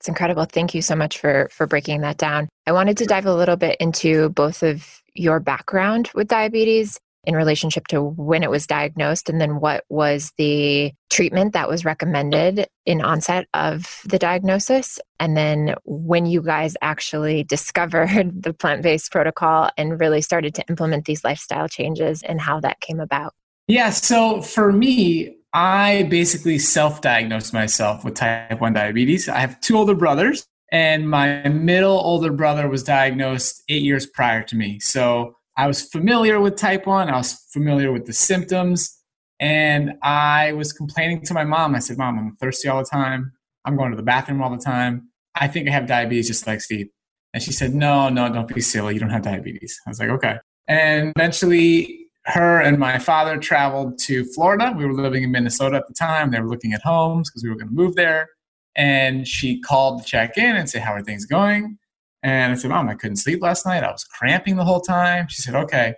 It's 0.00 0.08
incredible. 0.08 0.44
Thank 0.44 0.74
you 0.74 0.82
so 0.82 0.96
much 0.96 1.18
for 1.18 1.48
for 1.52 1.68
breaking 1.68 2.00
that 2.00 2.16
down. 2.16 2.48
I 2.66 2.72
wanted 2.72 2.96
to 2.96 3.06
dive 3.06 3.26
a 3.26 3.34
little 3.34 3.54
bit 3.56 3.76
into 3.78 4.30
both 4.30 4.64
of 4.64 5.00
your 5.14 5.38
background 5.38 6.10
with 6.12 6.26
diabetes 6.26 6.98
in 7.24 7.36
relationship 7.36 7.86
to 7.88 8.02
when 8.02 8.42
it 8.42 8.50
was 8.50 8.66
diagnosed 8.66 9.28
and 9.28 9.40
then 9.40 9.60
what 9.60 9.84
was 9.88 10.32
the 10.38 10.92
treatment 11.10 11.52
that 11.52 11.68
was 11.68 11.84
recommended 11.84 12.66
in 12.84 13.00
onset 13.00 13.46
of 13.54 14.02
the 14.04 14.18
diagnosis. 14.18 14.98
And 15.20 15.36
then 15.36 15.74
when 15.84 16.26
you 16.26 16.42
guys 16.42 16.76
actually 16.82 17.44
discovered 17.52 18.42
the 18.42 18.52
plant-based 18.52 19.12
protocol 19.12 19.70
and 19.76 20.00
really 20.00 20.22
started 20.22 20.54
to 20.56 20.64
implement 20.68 21.04
these 21.04 21.24
lifestyle 21.24 21.68
changes 21.68 22.22
and 22.22 22.40
how 22.40 22.60
that 22.60 22.80
came 22.80 23.00
about. 23.00 23.34
Yeah 23.68 23.90
so 23.90 24.42
for 24.42 24.72
me 24.72 25.36
i 25.54 26.04
basically 26.04 26.58
self-diagnosed 26.58 27.52
myself 27.52 28.04
with 28.04 28.14
type 28.14 28.60
1 28.60 28.72
diabetes. 28.72 29.28
I 29.28 29.38
have 29.38 29.60
two 29.60 29.76
older 29.76 29.94
brothers 29.94 30.46
and 30.72 31.08
my 31.08 31.46
middle 31.48 32.00
older 32.00 32.32
brother 32.32 32.66
was 32.66 32.82
diagnosed 32.82 33.62
eight 33.68 33.82
years 33.82 34.06
prior 34.06 34.42
to 34.44 34.56
me. 34.56 34.80
So 34.80 35.36
I 35.56 35.66
was 35.66 35.82
familiar 35.82 36.40
with 36.40 36.56
type 36.56 36.86
1, 36.86 37.08
I 37.08 37.16
was 37.16 37.46
familiar 37.52 37.92
with 37.92 38.06
the 38.06 38.12
symptoms, 38.12 39.02
and 39.42 39.94
I 40.02 40.52
was 40.52 40.72
complaining 40.72 41.22
to 41.22 41.34
my 41.34 41.44
mom. 41.44 41.74
I 41.74 41.80
said, 41.80 41.98
Mom, 41.98 42.18
I'm 42.18 42.36
thirsty 42.36 42.68
all 42.68 42.78
the 42.78 42.88
time. 42.88 43.32
I'm 43.64 43.76
going 43.76 43.90
to 43.90 43.96
the 43.96 44.02
bathroom 44.02 44.40
all 44.40 44.50
the 44.50 44.62
time. 44.62 45.08
I 45.34 45.48
think 45.48 45.68
I 45.68 45.72
have 45.72 45.86
diabetes 45.86 46.28
just 46.28 46.46
like 46.46 46.60
Steve. 46.60 46.88
And 47.34 47.42
she 47.42 47.52
said, 47.52 47.74
No, 47.74 48.08
no, 48.08 48.32
don't 48.32 48.46
be 48.46 48.60
silly. 48.60 48.94
You 48.94 49.00
don't 49.00 49.10
have 49.10 49.22
diabetes. 49.22 49.78
I 49.86 49.90
was 49.90 49.98
like, 49.98 50.10
Okay. 50.10 50.36
And 50.68 51.12
eventually, 51.16 52.06
her 52.26 52.60
and 52.60 52.78
my 52.78 52.98
father 52.98 53.36
traveled 53.36 53.98
to 53.98 54.24
Florida. 54.26 54.72
We 54.76 54.86
were 54.86 54.92
living 54.92 55.24
in 55.24 55.32
Minnesota 55.32 55.76
at 55.76 55.88
the 55.88 55.94
time. 55.94 56.30
They 56.30 56.40
were 56.40 56.48
looking 56.48 56.72
at 56.72 56.82
homes 56.82 57.28
because 57.28 57.42
we 57.42 57.50
were 57.50 57.56
going 57.56 57.68
to 57.68 57.74
move 57.74 57.96
there. 57.96 58.28
And 58.76 59.26
she 59.26 59.60
called 59.60 60.02
to 60.02 60.08
check 60.08 60.38
in 60.38 60.54
and 60.54 60.70
say, 60.70 60.78
How 60.78 60.92
are 60.92 61.02
things 61.02 61.26
going? 61.26 61.78
And 62.22 62.52
I 62.52 62.56
said, 62.56 62.70
Mom, 62.70 62.88
I 62.88 62.94
couldn't 62.94 63.16
sleep 63.16 63.42
last 63.42 63.66
night. 63.66 63.82
I 63.82 63.90
was 63.90 64.04
cramping 64.04 64.56
the 64.56 64.64
whole 64.64 64.80
time. 64.80 65.26
She 65.28 65.42
said, 65.42 65.54
Okay, 65.54 65.94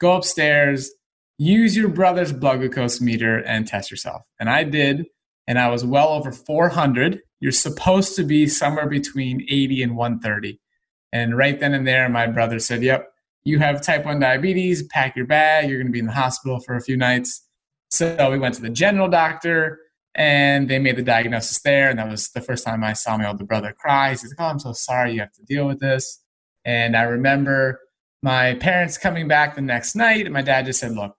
go 0.00 0.14
upstairs, 0.16 0.90
use 1.38 1.76
your 1.76 1.88
brother's 1.88 2.32
blood 2.32 2.60
glucose 2.60 3.00
meter, 3.00 3.38
and 3.38 3.66
test 3.66 3.90
yourself. 3.90 4.22
And 4.40 4.50
I 4.50 4.64
did. 4.64 5.06
And 5.46 5.58
I 5.58 5.68
was 5.68 5.84
well 5.84 6.08
over 6.08 6.30
400. 6.30 7.20
You're 7.40 7.52
supposed 7.52 8.16
to 8.16 8.24
be 8.24 8.46
somewhere 8.46 8.86
between 8.86 9.46
80 9.48 9.82
and 9.82 9.96
130. 9.96 10.60
And 11.12 11.38
right 11.38 11.58
then 11.58 11.72
and 11.72 11.86
there, 11.86 12.08
my 12.08 12.26
brother 12.26 12.58
said, 12.58 12.82
Yep, 12.82 13.08
you 13.44 13.58
have 13.60 13.80
type 13.80 14.04
1 14.04 14.20
diabetes. 14.20 14.82
Pack 14.88 15.16
your 15.16 15.26
bag. 15.26 15.68
You're 15.68 15.78
going 15.78 15.86
to 15.86 15.92
be 15.92 16.00
in 16.00 16.06
the 16.06 16.12
hospital 16.12 16.60
for 16.60 16.74
a 16.74 16.82
few 16.82 16.96
nights. 16.96 17.44
So 17.90 18.30
we 18.30 18.38
went 18.38 18.54
to 18.56 18.62
the 18.62 18.68
general 18.68 19.08
doctor 19.08 19.78
and 20.14 20.68
they 20.68 20.78
made 20.78 20.96
the 20.96 21.02
diagnosis 21.02 21.60
there. 21.60 21.90
And 21.90 21.98
that 21.98 22.08
was 22.08 22.30
the 22.30 22.40
first 22.40 22.64
time 22.64 22.82
I 22.82 22.92
saw 22.92 23.16
my 23.16 23.28
older 23.28 23.44
brother 23.44 23.72
cry. 23.72 24.10
He's 24.10 24.24
like, 24.24 24.32
Oh, 24.38 24.50
I'm 24.50 24.58
so 24.58 24.72
sorry 24.72 25.12
you 25.12 25.20
have 25.20 25.32
to 25.32 25.44
deal 25.44 25.66
with 25.66 25.80
this. 25.80 26.22
And 26.64 26.96
I 26.96 27.02
remember 27.02 27.80
my 28.22 28.54
parents 28.54 28.98
coming 28.98 29.28
back 29.28 29.54
the 29.54 29.62
next 29.62 29.94
night, 29.94 30.24
and 30.24 30.34
my 30.34 30.42
dad 30.42 30.66
just 30.66 30.80
said, 30.80 30.92
Look, 30.92 31.14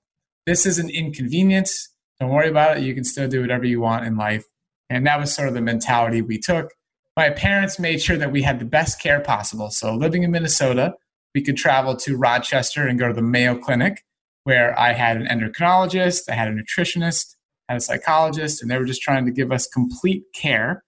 this 0.45 0.65
is 0.65 0.79
an 0.79 0.89
inconvenience. 0.89 1.89
Don't 2.19 2.29
worry 2.29 2.49
about 2.49 2.77
it. 2.77 2.83
You 2.83 2.93
can 2.93 3.03
still 3.03 3.27
do 3.27 3.41
whatever 3.41 3.65
you 3.65 3.79
want 3.79 4.05
in 4.05 4.17
life. 4.17 4.45
And 4.89 5.05
that 5.07 5.19
was 5.19 5.33
sort 5.33 5.47
of 5.47 5.53
the 5.53 5.61
mentality 5.61 6.21
we 6.21 6.37
took. 6.37 6.71
My 7.15 7.29
parents 7.29 7.79
made 7.79 8.01
sure 8.01 8.17
that 8.17 8.31
we 8.31 8.41
had 8.41 8.59
the 8.59 8.65
best 8.65 9.01
care 9.01 9.19
possible. 9.19 9.69
So, 9.71 9.93
living 9.93 10.23
in 10.23 10.31
Minnesota, 10.31 10.95
we 11.35 11.41
could 11.41 11.57
travel 11.57 11.95
to 11.97 12.17
Rochester 12.17 12.87
and 12.87 12.97
go 12.97 13.07
to 13.07 13.13
the 13.13 13.21
Mayo 13.21 13.55
Clinic, 13.55 14.03
where 14.43 14.77
I 14.79 14.93
had 14.93 15.17
an 15.17 15.27
endocrinologist, 15.27 16.29
I 16.29 16.33
had 16.33 16.47
a 16.47 16.53
nutritionist, 16.53 17.35
had 17.69 17.77
a 17.77 17.81
psychologist, 17.81 18.61
and 18.61 18.69
they 18.69 18.77
were 18.77 18.85
just 18.85 19.01
trying 19.01 19.25
to 19.25 19.31
give 19.31 19.51
us 19.51 19.67
complete 19.67 20.23
care. 20.33 20.83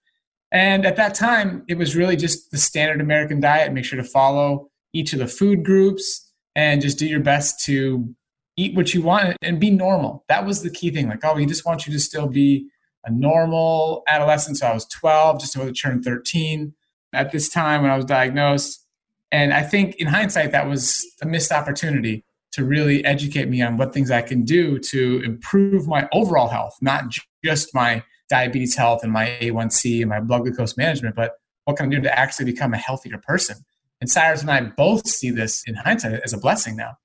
And 0.50 0.84
at 0.84 0.96
that 0.96 1.14
time, 1.14 1.64
it 1.68 1.78
was 1.78 1.96
really 1.96 2.16
just 2.16 2.50
the 2.50 2.58
standard 2.58 3.00
American 3.00 3.40
diet. 3.40 3.72
Make 3.72 3.84
sure 3.84 3.96
to 3.96 4.04
follow 4.04 4.68
each 4.92 5.12
of 5.12 5.20
the 5.20 5.28
food 5.28 5.64
groups 5.64 6.30
and 6.54 6.82
just 6.82 6.98
do 6.98 7.06
your 7.06 7.20
best 7.20 7.64
to 7.64 8.14
eat 8.58 8.76
what 8.76 8.92
you 8.92 9.00
want 9.00 9.36
and 9.40 9.58
be 9.58 9.70
normal. 9.70 10.24
That 10.28 10.44
was 10.44 10.62
the 10.62 10.70
key 10.70 10.90
thing. 10.90 11.08
Like, 11.08 11.24
oh, 11.24 11.34
we 11.34 11.46
just 11.46 11.64
want 11.64 11.86
you 11.86 11.92
to 11.94 12.00
still 12.00 12.26
be 12.26 12.68
a 13.04 13.10
normal 13.10 14.02
adolescent. 14.08 14.58
So 14.58 14.66
I 14.66 14.74
was 14.74 14.84
12, 14.86 15.40
just 15.40 15.56
about 15.56 15.66
to 15.66 15.72
turn 15.72 16.02
13 16.02 16.74
at 17.14 17.32
this 17.32 17.48
time 17.48 17.82
when 17.82 17.90
I 17.90 17.96
was 17.96 18.04
diagnosed. 18.04 18.84
And 19.30 19.54
I 19.54 19.62
think 19.62 19.94
in 19.94 20.08
hindsight, 20.08 20.52
that 20.52 20.68
was 20.68 21.06
a 21.22 21.26
missed 21.26 21.52
opportunity 21.52 22.24
to 22.52 22.64
really 22.64 23.04
educate 23.04 23.48
me 23.48 23.62
on 23.62 23.76
what 23.76 23.92
things 23.92 24.10
I 24.10 24.22
can 24.22 24.44
do 24.44 24.78
to 24.78 25.22
improve 25.24 25.86
my 25.86 26.08
overall 26.12 26.48
health, 26.48 26.76
not 26.80 27.04
just 27.44 27.74
my 27.74 28.02
diabetes 28.28 28.76
health 28.76 29.02
and 29.02 29.12
my 29.12 29.38
A1C 29.40 30.00
and 30.00 30.10
my 30.10 30.20
blood 30.20 30.42
glucose 30.42 30.76
management, 30.76 31.16
but 31.16 31.32
what 31.64 31.76
can 31.76 31.86
I 31.86 31.88
do 31.90 32.00
to 32.02 32.18
actually 32.18 32.46
become 32.46 32.74
a 32.74 32.78
healthier 32.78 33.18
person? 33.18 33.56
And 34.00 34.10
Cyrus 34.10 34.42
and 34.42 34.50
I 34.50 34.60
both 34.62 35.06
see 35.06 35.30
this 35.30 35.62
in 35.66 35.74
hindsight 35.74 36.20
as 36.24 36.32
a 36.32 36.38
blessing 36.38 36.76
now. 36.76 36.96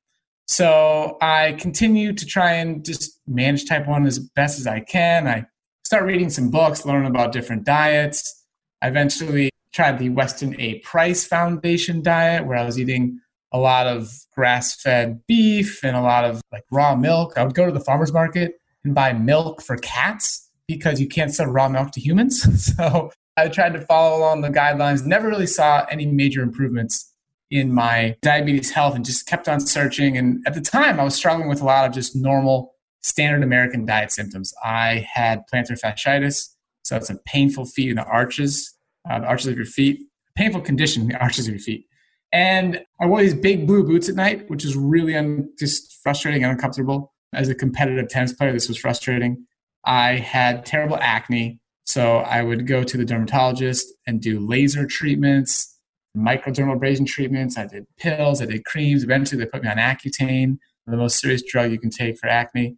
So 0.48 1.18
I 1.22 1.54
continue 1.60 2.14
to 2.14 2.26
try 2.26 2.54
and 2.54 2.84
just 2.84 3.20
manage 3.28 3.68
type 3.68 3.86
1 3.86 4.06
as 4.06 4.20
best 4.20 4.60
as 4.60 4.66
I 4.66 4.80
can. 4.80 5.28
I 5.28 5.46
start 5.84 6.06
reading 6.06 6.30
some 6.30 6.50
books, 6.50 6.86
learn 6.86 7.06
about 7.06 7.34
different 7.34 7.66
diets. 7.66 8.46
I 8.82 8.88
eventually 8.88 9.52
tried 9.74 10.00
the 10.00 10.10
Weston 10.10 10.60
A. 10.60 10.80
Price 10.80 11.26
Foundation 11.26 12.02
diet, 12.02 12.46
where 12.46 12.58
I 12.58 12.66
was 12.66 12.80
eating 12.80 13.20
a 13.52 13.60
lot 13.60 13.88
of 13.88 14.10
grass-fed 14.36 15.22
beef 15.28 15.84
and 15.84 15.96
a 15.96 16.02
lot 16.02 16.26
of 16.26 16.42
like 16.52 16.64
raw 16.72 16.96
milk. 16.96 17.38
I 17.38 17.44
would 17.44 17.56
go 17.56 17.66
to 17.66 17.72
the 17.72 17.80
farmers 17.80 18.12
market 18.12 18.56
and 18.84 18.94
buy 18.94 19.14
milk 19.14 19.62
for 19.62 19.78
cats 19.78 20.50
because 20.68 21.00
you 21.00 21.08
can't 21.08 21.34
sell 21.34 21.48
raw 21.48 21.70
milk 21.70 21.92
to 21.92 22.02
humans. 22.02 22.76
so 22.76 23.12
I 23.38 23.48
tried 23.48 23.74
to 23.74 23.82
follow 23.82 24.18
along 24.18 24.42
the 24.42 24.50
guidelines. 24.50 25.06
Never 25.06 25.28
really 25.28 25.48
saw 25.48 25.86
any 25.90 26.06
major 26.06 26.42
improvements 26.42 27.14
in 27.50 27.74
my 27.74 28.16
diabetes 28.22 28.72
health 28.72 28.96
and 28.96 29.06
just 29.06 29.26
kept 29.26 29.48
on 29.48 29.60
searching. 29.60 30.18
And 30.18 30.44
at 30.46 30.54
the 30.54 30.62
time, 30.62 31.00
I 31.00 31.04
was 31.04 31.16
struggling 31.16 31.48
with 31.48 31.62
a 31.62 31.66
lot 31.66 31.86
of 31.86 31.94
just 31.94 32.16
normal 32.16 32.74
standard 33.02 33.44
American 33.44 33.86
diet 33.86 34.12
symptoms. 34.12 34.54
I 34.64 35.08
had 35.12 35.44
plantar 35.52 35.80
fasciitis, 35.80 36.50
so 36.84 36.98
it's 36.98 37.10
a 37.10 37.18
painful 37.26 37.66
feet 37.66 37.90
in 37.90 37.96
the 37.96 38.04
arches, 38.04 38.74
uh, 39.10 39.20
the 39.20 39.28
arches 39.28 39.48
of 39.48 39.56
your 39.56 39.66
feet, 39.66 40.02
painful 40.36 40.62
condition 40.62 41.04
in 41.04 41.08
the 41.10 41.18
arches 41.22 41.48
of 41.48 41.54
your 41.54 41.62
feet. 41.62 41.86
And 42.32 42.84
I 43.00 43.06
wore 43.06 43.22
these 43.22 43.34
big 43.34 43.68
blue 43.68 43.84
boots 43.84 44.10
at 44.10 44.16
night, 44.16 44.50
which 44.50 44.66
was 44.66 44.76
really 44.76 45.16
un- 45.16 45.50
just 45.58 45.98
frustrating 46.04 46.44
and 46.44 46.52
uncomfortable. 46.52 47.14
As 47.34 47.50
a 47.50 47.56
competitive 47.56 48.10
tennis 48.10 48.34
player, 48.34 48.54
this 48.54 48.68
was 48.68 48.78
frustrating. 48.78 49.46
I 49.86 50.16
had 50.16 50.66
terrible 50.66 50.98
acne, 51.00 51.60
so 51.86 52.18
I 52.18 52.44
would 52.44 52.68
go 52.68 52.84
to 52.84 52.98
the 52.98 53.06
dermatologist 53.06 53.88
and 54.06 54.22
do 54.22 54.40
laser 54.40 54.86
treatments, 54.86 55.80
microdermabrasion 56.16 57.06
treatments. 57.06 57.58
I 57.58 57.68
did 57.68 57.86
pills, 57.98 58.42
I 58.42 58.46
did 58.46 58.66
creams. 58.66 59.04
Eventually, 59.04 59.44
they 59.44 59.50
put 59.50 59.64
me 59.64 59.70
on 59.70 59.78
Accutane, 59.78 60.58
the 60.86 60.98
most 60.98 61.20
serious 61.20 61.44
drug 61.44 61.72
you 61.72 61.80
can 61.80 61.90
take 61.90 62.18
for 62.18 62.28
acne 62.28 62.78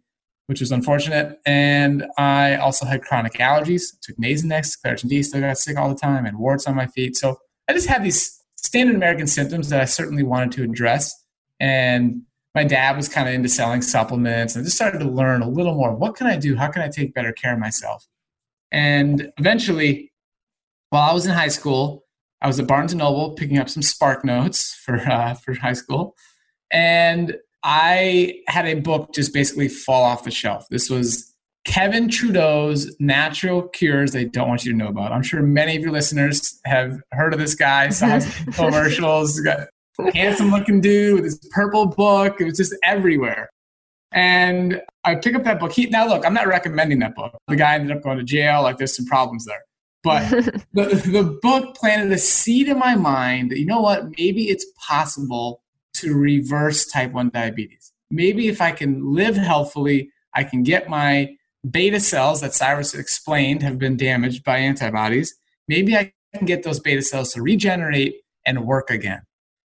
which 0.50 0.58
was 0.58 0.72
unfortunate. 0.72 1.38
And 1.46 2.04
I 2.18 2.56
also 2.56 2.84
had 2.84 3.02
chronic 3.02 3.34
allergies. 3.34 3.84
Took 4.02 4.16
Nasonex, 4.16 4.76
Claritin 4.84 5.08
D, 5.08 5.22
still 5.22 5.40
got 5.40 5.56
sick 5.56 5.78
all 5.78 5.88
the 5.88 5.94
time, 5.94 6.26
and 6.26 6.40
warts 6.40 6.66
on 6.66 6.74
my 6.74 6.88
feet. 6.88 7.16
So 7.16 7.36
I 7.68 7.72
just 7.72 7.86
had 7.86 8.02
these 8.02 8.39
standard 8.62 8.96
American 8.96 9.26
symptoms 9.26 9.68
that 9.70 9.80
I 9.80 9.84
certainly 9.84 10.22
wanted 10.22 10.52
to 10.52 10.64
address. 10.64 11.14
And 11.58 12.22
my 12.54 12.64
dad 12.64 12.96
was 12.96 13.08
kind 13.08 13.28
of 13.28 13.34
into 13.34 13.48
selling 13.48 13.82
supplements. 13.82 14.56
I 14.56 14.62
just 14.62 14.76
started 14.76 14.98
to 14.98 15.08
learn 15.08 15.42
a 15.42 15.48
little 15.48 15.74
more. 15.74 15.94
What 15.94 16.16
can 16.16 16.26
I 16.26 16.36
do? 16.36 16.56
How 16.56 16.68
can 16.68 16.82
I 16.82 16.88
take 16.88 17.14
better 17.14 17.32
care 17.32 17.52
of 17.52 17.58
myself? 17.58 18.06
And 18.72 19.32
eventually, 19.38 20.12
while 20.90 21.10
I 21.10 21.14
was 21.14 21.26
in 21.26 21.32
high 21.32 21.48
school, 21.48 22.04
I 22.42 22.46
was 22.46 22.58
at 22.58 22.66
Barnes 22.66 22.92
and 22.92 23.00
Noble 23.00 23.32
picking 23.34 23.58
up 23.58 23.68
some 23.68 23.82
Spark 23.82 24.24
Notes 24.24 24.74
for 24.74 24.96
uh, 24.96 25.34
for 25.34 25.54
high 25.54 25.74
school, 25.74 26.16
and 26.70 27.36
I 27.62 28.40
had 28.46 28.66
a 28.66 28.74
book 28.74 29.12
just 29.12 29.34
basically 29.34 29.68
fall 29.68 30.04
off 30.04 30.24
the 30.24 30.30
shelf. 30.30 30.66
This 30.70 30.88
was 30.88 31.29
Kevin 31.64 32.08
Trudeau's 32.08 32.94
Natural 33.00 33.62
Cures 33.68 34.12
They 34.12 34.24
Don't 34.24 34.48
Want 34.48 34.64
You 34.64 34.72
to 34.72 34.78
Know 34.78 34.88
About. 34.88 35.12
I'm 35.12 35.22
sure 35.22 35.42
many 35.42 35.76
of 35.76 35.82
your 35.82 35.92
listeners 35.92 36.58
have 36.64 37.00
heard 37.12 37.34
of 37.34 37.38
this 37.38 37.54
guy, 37.54 37.90
saw 37.90 38.08
his 38.08 38.34
commercials, 38.54 39.38
got 39.40 39.68
handsome 40.14 40.50
looking 40.50 40.80
dude 40.80 41.16
with 41.16 41.24
his 41.24 41.38
purple 41.50 41.86
book. 41.86 42.40
It 42.40 42.44
was 42.44 42.56
just 42.56 42.74
everywhere. 42.82 43.50
And 44.12 44.80
I 45.04 45.16
pick 45.16 45.34
up 45.34 45.44
that 45.44 45.60
book. 45.60 45.72
He, 45.72 45.86
now, 45.86 46.08
look, 46.08 46.24
I'm 46.26 46.34
not 46.34 46.46
recommending 46.46 46.98
that 47.00 47.14
book. 47.14 47.36
The 47.46 47.56
guy 47.56 47.74
ended 47.74 47.96
up 47.96 48.02
going 48.02 48.18
to 48.18 48.24
jail. 48.24 48.62
Like, 48.62 48.78
there's 48.78 48.96
some 48.96 49.06
problems 49.06 49.44
there. 49.44 49.62
But 50.02 50.28
the, 50.72 50.86
the 51.06 51.38
book 51.42 51.76
planted 51.76 52.10
a 52.10 52.18
seed 52.18 52.68
in 52.68 52.78
my 52.78 52.96
mind 52.96 53.50
that, 53.50 53.58
you 53.58 53.66
know 53.66 53.80
what, 53.80 54.04
maybe 54.18 54.48
it's 54.48 54.66
possible 54.88 55.62
to 55.94 56.14
reverse 56.14 56.86
type 56.86 57.12
1 57.12 57.30
diabetes. 57.30 57.92
Maybe 58.10 58.48
if 58.48 58.60
I 58.60 58.72
can 58.72 59.14
live 59.14 59.36
healthfully, 59.36 60.10
I 60.34 60.44
can 60.44 60.62
get 60.62 60.88
my 60.88 61.36
beta 61.68 62.00
cells 62.00 62.40
that 62.40 62.54
Cyrus 62.54 62.94
explained 62.94 63.62
have 63.62 63.78
been 63.78 63.96
damaged 63.96 64.44
by 64.44 64.58
antibodies. 64.58 65.34
Maybe 65.68 65.96
I 65.96 66.12
can 66.34 66.46
get 66.46 66.62
those 66.62 66.80
beta 66.80 67.02
cells 67.02 67.32
to 67.34 67.42
regenerate 67.42 68.16
and 68.46 68.64
work 68.66 68.90
again. 68.90 69.22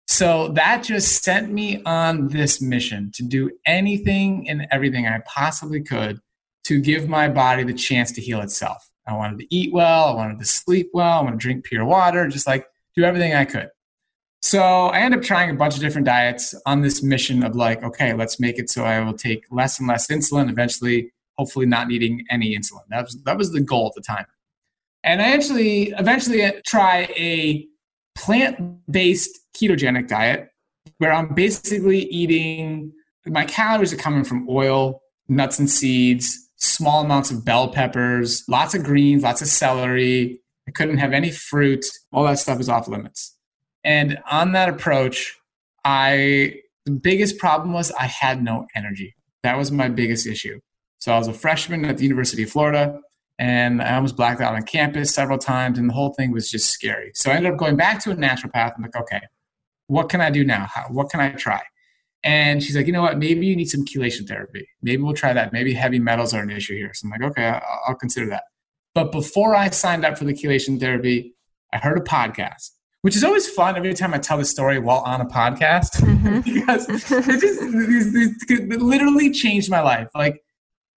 So 0.08 0.50
that 0.50 0.84
just 0.84 1.24
sent 1.24 1.52
me 1.52 1.82
on 1.84 2.28
this 2.30 2.62
mission 2.62 3.12
to 3.16 3.24
do 3.24 3.52
anything 3.66 4.50
and 4.50 4.68
everything 4.72 5.08
I 5.08 5.22
possibly 5.26 5.82
could 5.82 6.20
to 6.66 6.80
give 6.80 7.10
my 7.10 7.28
body 7.28 7.64
the 7.64 7.74
chance 7.74 8.12
to 8.14 8.22
heal 8.22 8.42
itself. 8.42 8.88
I 9.08 9.16
wanted 9.16 9.40
to 9.40 9.56
eat 9.56 9.74
well, 9.74 10.06
I 10.06 10.16
wanted 10.16 10.40
to 10.40 10.46
sleep 10.46 10.90
well, 10.94 11.20
I 11.20 11.22
wanted 11.24 11.40
to 11.40 11.44
drink 11.44 11.66
pure 11.66 11.86
water, 11.86 12.28
just 12.28 12.48
like 12.48 12.66
do 12.96 13.04
everything 13.04 13.34
I 13.34 13.46
could. 13.46 13.70
So 14.42 14.62
I 14.62 15.00
ended 15.00 15.20
up 15.20 15.26
trying 15.26 15.50
a 15.50 15.56
bunch 15.56 15.76
of 15.76 15.82
different 15.82 16.06
diets 16.06 16.54
on 16.68 16.82
this 16.82 17.02
mission 17.02 17.44
of 17.44 17.56
like, 17.56 17.84
okay, 17.84 18.14
let's 18.14 18.40
make 18.40 18.60
it 18.60 18.70
so 18.70 18.84
I 18.84 19.00
will 19.02 19.14
take 19.14 19.44
less 19.50 19.80
and 19.80 19.88
less 19.88 20.08
insulin, 20.08 20.50
eventually, 20.50 21.12
hopefully 21.38 21.66
not 21.66 21.88
needing 21.88 22.26
any 22.30 22.58
insulin. 22.58 22.82
That 22.90 23.04
was, 23.04 23.22
that 23.24 23.38
was 23.38 23.52
the 23.52 23.62
goal 23.62 23.88
at 23.88 23.94
the 23.94 24.02
time. 24.02 24.26
And 25.04 25.22
I 25.22 25.32
actually 25.32 25.90
eventually 25.98 26.52
try 26.66 27.10
a 27.16 27.68
plant-based 28.16 29.40
ketogenic 29.56 30.08
diet 30.08 30.50
where 30.98 31.12
I'm 31.12 31.34
basically 31.34 32.04
eating 32.06 32.92
my 33.28 33.46
calories 33.46 33.92
are 33.94 33.98
coming 33.98 34.24
from 34.24 34.48
oil, 34.50 35.02
nuts 35.28 35.60
and 35.60 35.70
seeds, 35.70 36.38
small 36.58 37.04
amounts 37.04 37.32
of 37.32 37.44
bell 37.44 37.70
peppers, 37.70 38.44
lots 38.48 38.74
of 38.74 38.84
greens, 38.84 39.24
lots 39.24 39.42
of 39.42 39.48
celery. 39.48 40.40
I 40.68 40.72
couldn't 40.72 40.98
have 40.98 41.14
any 41.14 41.32
fruit. 41.32 41.86
All 42.12 42.24
that 42.26 42.40
stuff 42.40 42.60
is 42.60 42.70
off 42.70 42.88
limits. 42.88 43.36
And 43.84 44.18
on 44.30 44.54
that 44.54 44.70
approach, 44.70 45.36
I 45.84 46.62
the 46.86 46.92
biggest 46.92 47.38
problem 47.38 47.74
was 47.74 47.92
I 47.92 48.06
had 48.06 48.44
no 48.44 48.68
energy. 48.76 49.16
That 49.44 49.58
was 49.58 49.72
my 49.72 49.90
biggest 49.90 50.28
issue. 50.28 50.60
So 51.06 51.12
I 51.12 51.20
was 51.20 51.28
a 51.28 51.34
freshman 51.34 51.86
at 51.86 52.00
the 52.00 52.04
University 52.04 52.42
of 52.42 52.50
Florida 52.50 53.00
and 53.38 53.80
I 53.80 53.94
almost 53.94 54.18
blacked 54.18 54.42
out 54.42 54.56
on 54.56 54.64
campus 54.64 55.14
several 55.14 55.38
times 55.38 55.78
and 55.78 55.88
the 55.88 55.94
whole 55.94 56.16
thing 56.16 56.32
was 56.32 56.50
just 56.50 56.72
scary. 56.72 57.12
So 57.14 57.30
I 57.30 57.36
ended 57.36 57.52
up 57.52 57.60
going 57.60 57.76
back 57.76 58.00
to 58.06 58.10
a 58.10 58.16
naturopath. 58.16 58.74
I'm 58.76 58.82
like, 58.82 58.96
okay, 58.96 59.22
what 59.86 60.10
can 60.10 60.20
I 60.20 60.32
do 60.32 60.44
now? 60.44 60.66
How, 60.66 60.88
what 60.90 61.12
can 61.12 61.20
I 61.20 61.30
try? 61.34 61.62
And 62.24 62.64
she's 62.64 62.76
like, 62.76 62.88
you 62.88 62.92
know 62.92 63.04
what? 63.04 63.20
Maybe 63.20 63.46
you 63.46 63.56
need 63.56 63.70
some 63.70 63.86
chelation 63.86 64.28
therapy. 64.28 64.68
Maybe 64.82 65.04
we'll 65.04 65.14
try 65.14 65.32
that. 65.32 65.54
Maybe 65.54 65.76
heavy 65.76 66.00
metals 66.00 66.34
are 66.34 66.42
an 66.42 66.50
issue 66.50 66.76
here. 66.76 66.92
So 66.96 67.06
I'm 67.06 67.12
like, 67.12 67.22
okay, 67.22 67.50
I'll, 67.50 67.82
I'll 67.90 67.96
consider 67.96 68.26
that. 68.32 68.46
But 68.96 69.12
before 69.12 69.54
I 69.54 69.70
signed 69.70 70.06
up 70.06 70.18
for 70.18 70.26
the 70.26 70.34
chelation 70.34 70.80
therapy, 70.80 71.36
I 71.72 71.78
heard 71.78 72.00
a 72.00 72.02
podcast 72.02 72.72
which 73.06 73.16
is 73.16 73.24
always 73.24 73.48
fun 73.48 73.78
every 73.78 73.94
time 73.94 74.16
I 74.16 74.18
tell 74.18 74.40
the 74.40 74.46
story 74.46 74.80
while 74.80 75.02
on 75.02 75.22
a 75.22 75.28
podcast 75.28 75.92
mm-hmm. 76.02 76.40
because 76.40 76.90
it 76.90 77.40
just 77.40 78.50
it 78.50 78.82
literally 78.82 79.30
changed 79.30 79.70
my 79.70 79.82
life. 79.82 80.08
Like 80.16 80.42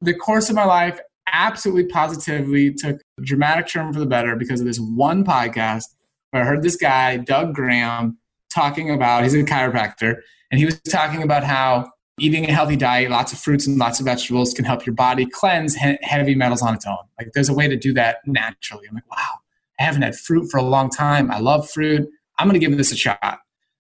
the 0.01 0.15
course 0.15 0.49
of 0.49 0.57
my 0.57 0.65
life 0.65 0.99
absolutely 1.33 1.87
positively 1.87 2.73
took 2.73 3.01
a 3.19 3.23
dramatic 3.23 3.67
turn 3.69 3.93
for 3.93 4.01
the 4.01 4.07
better 4.07 4.37
because 4.37 4.61
of 4.61 4.67
this 4.67 4.79
one 4.79 5.25
podcast 5.25 5.85
where 6.31 6.43
I 6.43 6.47
heard 6.47 6.63
this 6.63 6.77
guy, 6.77 7.17
Doug 7.17 7.55
Graham, 7.55 8.19
talking 8.53 8.91
about 8.91 9.25
he's 9.25 9.35
a 9.35 9.43
chiropractor, 9.43 10.17
and 10.51 10.59
he 10.59 10.65
was 10.65 10.81
talking 10.81 11.23
about 11.23 11.45
how 11.45 11.91
eating 12.19 12.49
a 12.49 12.53
healthy 12.53 12.77
diet, 12.77 13.11
lots 13.11 13.33
of 13.33 13.39
fruits 13.39 13.67
and 13.67 13.79
lots 13.79 14.01
of 14.01 14.07
vegetables 14.07 14.53
can 14.53 14.65
help 14.65 14.85
your 14.85 14.95
body 14.95 15.27
cleanse 15.27 15.77
he- 15.77 15.99
heavy 16.03 16.35
metals 16.35 16.63
on 16.63 16.75
its 16.75 16.87
own. 16.87 16.97
Like 17.19 17.31
there's 17.35 17.49
a 17.49 17.55
way 17.55 17.69
to 17.69 17.77
do 17.77 17.93
that 17.95 18.19
naturally. 18.27 18.87
I'm 18.89 18.95
like, 18.95 19.11
wow 19.11 19.39
I 19.79 19.85
haven't 19.85 20.03
had 20.03 20.17
fruit 20.17 20.51
for 20.51 20.59
a 20.59 20.63
long 20.63 20.91
time. 20.91 21.31
I 21.31 21.39
love 21.39 21.71
fruit. 21.71 22.09
I'm 22.39 22.49
going 22.49 22.61
to 22.61 22.67
give 22.67 22.77
this 22.77 22.93
a 22.93 22.97
shot. 22.97 23.39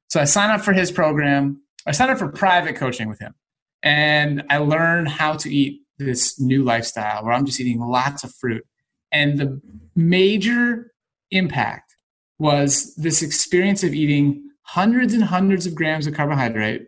So 0.08 0.20
I 0.20 0.24
signed 0.24 0.52
up 0.52 0.60
for 0.60 0.72
his 0.72 0.90
program. 0.90 1.62
I 1.86 1.92
signed 1.92 2.10
up 2.10 2.18
for 2.18 2.28
private 2.28 2.76
coaching 2.76 3.08
with 3.08 3.18
him. 3.18 3.34
And 3.82 4.44
I 4.50 4.58
learned 4.58 5.08
how 5.08 5.34
to 5.34 5.52
eat 5.52 5.82
this 5.98 6.40
new 6.40 6.62
lifestyle 6.64 7.24
where 7.24 7.32
I'm 7.32 7.46
just 7.46 7.60
eating 7.60 7.80
lots 7.80 8.24
of 8.24 8.34
fruit. 8.34 8.64
And 9.12 9.38
the 9.38 9.60
major 9.96 10.92
impact 11.30 11.96
was 12.38 12.94
this 12.96 13.22
experience 13.22 13.82
of 13.82 13.94
eating 13.94 14.44
hundreds 14.62 15.14
and 15.14 15.24
hundreds 15.24 15.66
of 15.66 15.74
grams 15.74 16.06
of 16.06 16.14
carbohydrate 16.14 16.86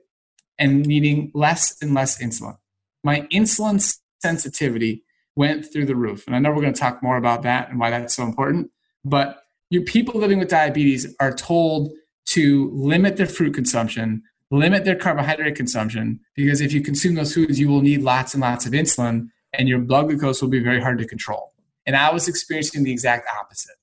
and 0.58 0.86
needing 0.86 1.30
less 1.34 1.76
and 1.82 1.94
less 1.94 2.22
insulin. 2.22 2.56
My 3.02 3.22
insulin 3.32 3.98
sensitivity 4.20 5.02
went 5.34 5.70
through 5.72 5.86
the 5.86 5.96
roof. 5.96 6.26
And 6.26 6.36
I 6.36 6.38
know 6.38 6.50
we're 6.50 6.60
going 6.60 6.74
to 6.74 6.80
talk 6.80 7.02
more 7.02 7.16
about 7.16 7.42
that 7.42 7.70
and 7.70 7.80
why 7.80 7.90
that's 7.90 8.14
so 8.14 8.24
important. 8.24 8.70
But 9.04 9.42
your 9.70 9.82
people 9.82 10.20
living 10.20 10.38
with 10.38 10.48
diabetes 10.48 11.14
are 11.18 11.32
told 11.32 11.92
to 12.26 12.70
limit 12.74 13.16
their 13.16 13.26
fruit 13.26 13.54
consumption, 13.54 14.22
limit 14.50 14.84
their 14.84 14.96
carbohydrate 14.96 15.54
consumption, 15.54 16.20
because 16.34 16.60
if 16.60 16.72
you 16.72 16.80
consume 16.82 17.14
those 17.14 17.34
foods, 17.34 17.58
you 17.60 17.68
will 17.68 17.82
need 17.82 18.02
lots 18.02 18.34
and 18.34 18.40
lots 18.40 18.66
of 18.66 18.72
insulin, 18.72 19.28
and 19.52 19.68
your 19.68 19.78
blood 19.78 20.08
glucose 20.08 20.42
will 20.42 20.48
be 20.48 20.60
very 20.60 20.80
hard 20.80 20.98
to 20.98 21.06
control. 21.06 21.52
And 21.86 21.96
I 21.96 22.12
was 22.12 22.28
experiencing 22.28 22.84
the 22.84 22.92
exact 22.92 23.28
opposite. 23.40 23.76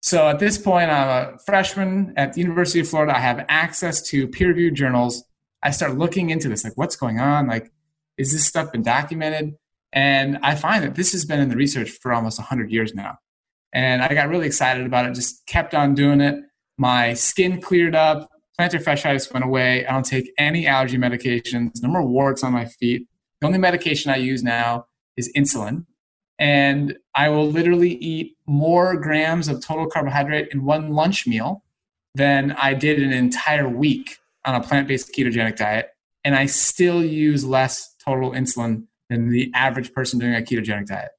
So 0.00 0.28
at 0.28 0.38
this 0.38 0.58
point, 0.58 0.90
I'm 0.90 1.08
a 1.34 1.38
freshman 1.46 2.12
at 2.16 2.34
the 2.34 2.40
University 2.40 2.80
of 2.80 2.88
Florida. 2.88 3.16
I 3.16 3.20
have 3.20 3.44
access 3.48 4.02
to 4.10 4.28
peer 4.28 4.48
reviewed 4.48 4.74
journals. 4.74 5.24
I 5.62 5.70
start 5.70 5.96
looking 5.96 6.30
into 6.30 6.48
this 6.48 6.62
like, 6.62 6.76
what's 6.76 6.96
going 6.96 7.20
on? 7.20 7.46
Like, 7.46 7.72
is 8.18 8.32
this 8.32 8.44
stuff 8.44 8.70
been 8.72 8.82
documented? 8.82 9.54
And 9.92 10.38
I 10.42 10.56
find 10.56 10.84
that 10.84 10.94
this 10.94 11.12
has 11.12 11.24
been 11.24 11.40
in 11.40 11.48
the 11.48 11.56
research 11.56 11.90
for 11.90 12.12
almost 12.12 12.38
100 12.38 12.70
years 12.70 12.94
now. 12.94 13.16
And 13.72 14.02
I 14.02 14.12
got 14.12 14.28
really 14.28 14.46
excited 14.46 14.84
about 14.84 15.06
it, 15.06 15.14
just 15.14 15.46
kept 15.46 15.74
on 15.74 15.94
doing 15.94 16.20
it. 16.20 16.36
My 16.76 17.14
skin 17.14 17.60
cleared 17.60 17.94
up, 17.94 18.28
plantar 18.58 18.82
fasciitis 18.82 19.32
went 19.32 19.44
away. 19.44 19.86
I 19.86 19.92
don't 19.92 20.04
take 20.04 20.32
any 20.38 20.66
allergy 20.66 20.96
medications, 20.96 21.82
no 21.82 21.88
more 21.88 22.02
warts 22.02 22.44
on 22.44 22.52
my 22.52 22.66
feet. 22.66 23.06
The 23.40 23.46
only 23.46 23.58
medication 23.58 24.10
I 24.10 24.16
use 24.16 24.42
now 24.42 24.86
is 25.16 25.32
insulin 25.36 25.86
and 26.38 26.96
I 27.14 27.28
will 27.28 27.48
literally 27.48 27.92
eat 27.92 28.36
more 28.46 28.96
grams 28.96 29.48
of 29.48 29.64
total 29.64 29.86
carbohydrate 29.86 30.48
in 30.52 30.64
one 30.64 30.90
lunch 30.90 31.26
meal 31.26 31.62
than 32.14 32.52
I 32.52 32.74
did 32.74 33.02
an 33.02 33.12
entire 33.12 33.68
week 33.68 34.18
on 34.44 34.54
a 34.54 34.62
plant 34.62 34.88
based 34.88 35.14
ketogenic 35.14 35.56
diet. 35.56 35.90
And 36.24 36.34
I 36.34 36.46
still 36.46 37.04
use 37.04 37.44
less 37.44 37.94
total 38.04 38.32
insulin 38.32 38.86
than 39.10 39.30
the 39.30 39.50
average 39.54 39.92
person 39.92 40.18
doing 40.18 40.34
a 40.34 40.40
ketogenic 40.40 40.86
diet. 40.86 41.10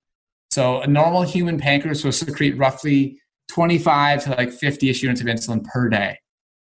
So 0.51 0.81
a 0.81 0.87
normal 0.87 1.23
human 1.23 1.59
pancreas 1.59 2.03
will 2.03 2.11
secrete 2.11 2.57
roughly 2.57 3.19
25 3.49 4.23
to 4.23 4.29
like 4.31 4.51
50 4.51 4.89
ish 4.89 5.03
units 5.03 5.21
of 5.21 5.27
insulin 5.27 5.63
per 5.63 5.89
day. 5.89 6.17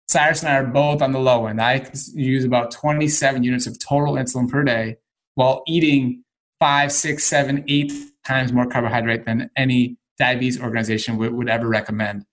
Cyrus 0.09 0.43
and 0.43 0.53
I 0.53 0.57
are 0.57 0.67
both 0.67 1.01
on 1.01 1.12
the 1.12 1.19
low 1.19 1.47
end. 1.47 1.61
I 1.61 1.91
use 2.15 2.45
about 2.45 2.71
27 2.71 3.43
units 3.43 3.67
of 3.67 3.79
total 3.79 4.15
insulin 4.15 4.49
per 4.49 4.62
day 4.62 4.97
while 5.35 5.62
eating 5.67 6.23
five, 6.61 6.93
six, 6.93 7.25
seven, 7.25 7.65
eight 7.69 7.93
times 8.25 8.53
more 8.53 8.67
carbohydrate 8.67 9.25
than 9.25 9.51
any 9.57 9.97
diabetes 10.19 10.61
organization 10.61 11.17
would, 11.17 11.33
would 11.33 11.49
ever 11.49 11.67
recommend. 11.67 12.25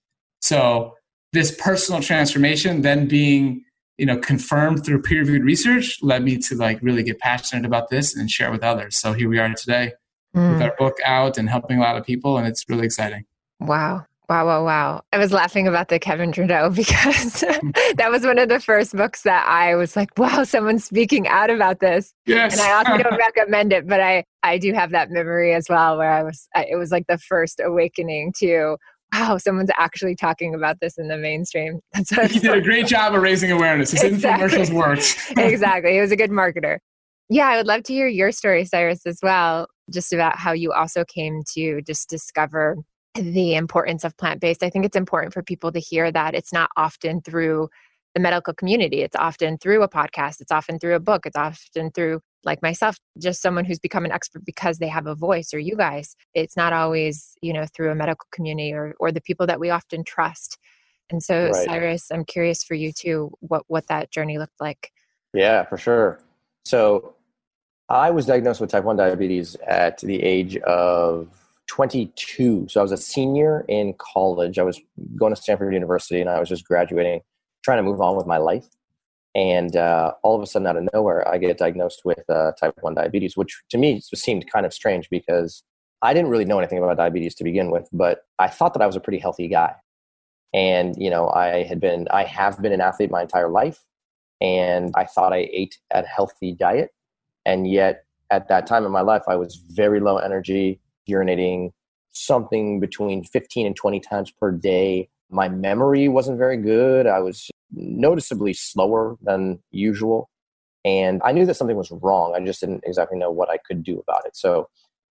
So 0.42 0.96
this 1.34 1.56
personal 1.60 2.02
transformation 2.02 2.82
then 2.82 3.08
being 3.08 3.64
you 3.98 4.06
know 4.06 4.18
confirmed 4.18 4.86
through 4.86 5.02
peer-reviewed 5.02 5.44
research 5.44 6.02
led 6.02 6.24
me 6.24 6.38
to 6.38 6.56
like 6.56 6.80
really 6.82 7.04
get 7.04 7.20
passionate 7.20 7.66
about 7.66 7.90
this 7.90 8.16
and 8.16 8.32
share 8.32 8.48
it 8.48 8.52
with 8.52 8.64
others 8.64 8.96
so 8.96 9.14
here 9.14 9.30
we 9.30 9.38
are 9.38 9.54
today 9.54 9.92
mm. 10.36 10.54
with 10.54 10.62
our 10.62 10.76
book 10.78 10.98
out 11.06 11.38
and 11.38 11.50
helping 11.50 11.78
a 11.78 11.82
lot 11.82 11.98
of 11.98 12.06
people 12.06 12.38
and 12.38 12.48
it's 12.48 12.66
really 12.70 12.86
exciting 12.86 13.26
wow 13.60 14.06
Wow, 14.30 14.46
wow, 14.46 14.64
wow. 14.64 15.02
I 15.12 15.18
was 15.18 15.34
laughing 15.34 15.68
about 15.68 15.88
the 15.88 15.98
Kevin 15.98 16.32
Trudeau 16.32 16.70
because 16.76 17.42
mm-hmm. 17.42 17.72
that 17.98 18.12
was 18.12 18.24
one 18.24 18.38
of 18.38 18.48
the 18.48 18.60
first 18.60 18.96
books 18.96 19.24
that 19.24 19.48
I 19.48 19.76
was 19.76 19.96
like, 19.96 20.16
wow, 20.20 20.44
someone's 20.44 20.86
speaking 20.86 21.28
out 21.28 21.50
about 21.50 21.80
this. 21.80 22.14
Yes. 22.28 22.54
And 22.54 22.62
I 22.62 22.74
also 22.74 23.02
don't 23.02 23.18
recommend 23.36 23.74
it, 23.74 23.88
but 23.88 24.00
I, 24.00 24.24
I 24.44 24.60
do 24.60 24.72
have 24.74 24.92
that 24.92 25.10
memory 25.10 25.56
as 25.56 25.66
well 25.68 25.98
where 25.98 26.12
I 26.12 26.22
was, 26.22 26.48
it 26.56 26.78
was 26.78 26.92
like 26.92 27.08
the 27.08 27.18
first 27.18 27.60
awakening 27.64 28.34
to, 28.38 28.78
wow, 29.16 29.38
someone's 29.38 29.72
actually 29.80 30.16
talking 30.16 30.54
about 30.54 30.78
this 30.80 31.00
in 31.00 31.08
the 31.08 31.18
mainstream. 31.18 31.80
That's 31.94 32.16
what 32.16 32.30
he 32.30 32.40
did 32.40 32.56
a 32.56 32.62
great 32.62 32.86
job 32.86 33.16
of 33.16 33.24
raising 33.24 33.52
awareness. 33.52 33.92
His 33.92 34.04
exactly. 34.04 34.48
infomercials 34.48 34.72
worked. 34.72 35.40
exactly. 35.40 35.94
He 35.94 36.00
was 36.02 36.12
a 36.12 36.16
good 36.16 36.30
marketer. 36.30 36.78
Yeah, 37.32 37.48
I 37.48 37.58
would 37.58 37.68
love 37.68 37.82
to 37.84 37.94
hear 37.94 38.08
your 38.08 38.32
story, 38.32 38.66
Cyrus, 38.66 39.06
as 39.08 39.20
well, 39.24 39.68
just 39.92 40.14
about 40.14 40.38
how 40.38 40.52
you 40.52 40.72
also 40.72 41.04
came 41.04 41.42
to 41.56 41.82
just 41.82 42.10
discover 42.10 42.76
the 43.16 43.56
importance 43.56 44.04
of 44.04 44.18
plant 44.18 44.40
based. 44.40 44.64
I 44.64 44.70
think 44.70 44.86
it's 44.86 44.96
important 44.96 45.34
for 45.34 45.44
people 45.44 45.72
to 45.72 45.80
hear 45.80 46.12
that 46.12 46.36
it's 46.36 46.54
not 46.54 46.70
often 46.78 47.22
through 47.22 47.70
the 48.14 48.20
medical 48.20 48.54
community. 48.54 49.02
It's 49.02 49.16
often 49.16 49.58
through 49.58 49.84
a 49.84 49.90
podcast, 49.90 50.42
it's 50.42 50.52
often 50.52 50.80
through 50.80 50.96
a 50.96 51.00
book, 51.00 51.26
it's 51.26 51.36
often 51.36 51.92
through, 51.92 52.22
like 52.44 52.62
myself, 52.62 52.98
just 53.20 53.42
someone 53.42 53.66
who's 53.66 53.80
become 53.80 54.06
an 54.06 54.12
expert 54.12 54.44
because 54.46 54.80
they 54.80 54.88
have 54.88 55.06
a 55.06 55.16
voice 55.16 55.54
or 55.54 55.60
you 55.60 55.76
guys. 55.76 56.16
It's 56.34 56.58
not 56.58 56.74
always, 56.74 57.34
you 57.42 57.54
know, 57.54 57.66
through 57.76 57.92
a 57.92 57.96
medical 57.96 58.28
community 58.32 58.74
or, 58.74 58.96
or 59.00 59.12
the 59.12 59.22
people 59.22 59.46
that 59.48 59.60
we 59.60 59.70
often 59.70 60.04
trust. 60.04 60.58
And 61.12 61.22
so, 61.22 61.46
right. 61.46 61.66
Cyrus, 61.66 62.12
I'm 62.12 62.26
curious 62.26 62.64
for 62.64 62.76
you 62.76 62.92
too, 62.92 63.32
what, 63.40 63.64
what 63.68 63.88
that 63.88 64.12
journey 64.12 64.38
looked 64.38 64.60
like. 64.60 64.92
Yeah, 65.34 65.64
for 65.66 65.78
sure. 65.78 66.20
So 66.66 67.16
I 67.90 68.12
was 68.12 68.26
diagnosed 68.26 68.62
with 68.62 68.72
type 68.72 68.84
1 68.84 68.98
diabetes 68.98 69.56
at 69.68 70.00
the 70.00 70.22
age 70.22 70.58
of 70.58 71.28
22. 71.70 72.68
So 72.68 72.80
I 72.80 72.84
was 72.84 72.92
a 72.92 72.98
senior 72.98 73.64
in 73.70 73.94
college. 73.98 74.60
I 74.60 74.64
was 74.64 74.82
going 75.16 75.34
to 75.34 75.42
Stanford 75.42 75.74
University 75.74 76.20
and 76.20 76.30
I 76.30 76.40
was 76.40 76.50
just 76.50 76.66
graduating, 76.66 77.22
trying 77.64 77.78
to 77.78 77.84
move 77.84 78.02
on 78.02 78.18
with 78.18 78.26
my 78.26 78.38
life. 78.38 78.66
And 79.36 79.76
uh, 79.76 80.14
all 80.24 80.36
of 80.36 80.42
a 80.42 80.48
sudden, 80.48 80.68
out 80.68 80.76
of 80.76 80.90
nowhere, 80.92 81.26
I 81.28 81.38
get 81.38 81.60
diagnosed 81.60 82.02
with 82.04 82.28
uh, 82.28 82.54
type 82.60 82.74
1 82.82 82.96
diabetes, 82.96 83.38
which 83.38 83.62
to 83.70 83.78
me 83.78 84.02
seemed 84.02 84.52
kind 84.52 84.66
of 84.66 84.74
strange 84.74 85.10
because 85.10 85.64
I 86.02 86.14
didn't 86.14 86.32
really 86.32 86.46
know 86.46 86.58
anything 86.58 86.80
about 86.80 86.98
diabetes 86.98 87.36
to 87.36 87.44
begin 87.44 87.70
with, 87.70 87.88
but 87.94 88.24
I 88.40 88.48
thought 88.48 88.74
that 88.74 88.82
I 88.82 88.88
was 88.88 88.96
a 88.96 89.00
pretty 89.00 89.20
healthy 89.20 89.48
guy. 89.48 89.76
And, 90.54 90.96
you 90.98 91.12
know, 91.12 91.30
I 91.30 91.64
had 91.64 91.80
been, 91.80 92.08
I 92.10 92.24
have 92.24 92.60
been 92.60 92.74
an 92.74 92.82
athlete 92.82 93.12
my 93.12 93.22
entire 93.22 93.50
life. 93.50 93.80
And 94.42 94.92
I 94.96 95.04
thought 95.04 95.34
I 95.34 95.50
ate 95.52 95.78
a 95.92 96.04
healthy 96.04 96.54
diet. 96.54 96.92
And 97.46 97.70
yet, 97.70 98.06
at 98.32 98.48
that 98.48 98.66
time 98.66 98.86
in 98.86 98.92
my 98.92 99.02
life, 99.02 99.24
I 99.28 99.36
was 99.36 99.56
very 99.56 100.00
low 100.00 100.18
energy, 100.18 100.80
urinating 101.10 101.72
something 102.12 102.80
between 102.80 103.24
15 103.24 103.68
and 103.68 103.76
20 103.76 104.00
times 104.00 104.32
per 104.32 104.52
day. 104.52 105.10
My 105.30 105.50
memory 105.50 106.08
wasn't 106.08 106.38
very 106.38 106.58
good. 106.58 107.08
I 107.08 107.20
was 107.20 107.50
noticeably 107.72 108.54
slower 108.54 109.18
than 109.22 109.60
usual. 109.72 110.30
And 110.86 111.22
I 111.24 111.32
knew 111.34 111.46
that 111.46 111.56
something 111.56 111.76
was 111.76 111.92
wrong. 111.92 112.34
I 112.36 112.44
just 112.44 112.62
didn't 112.62 112.84
exactly 112.86 113.18
know 113.18 113.32
what 113.32 113.50
I 113.50 113.58
could 113.58 113.84
do 113.84 114.00
about 114.00 114.26
it. 114.26 114.36
So 114.36 114.70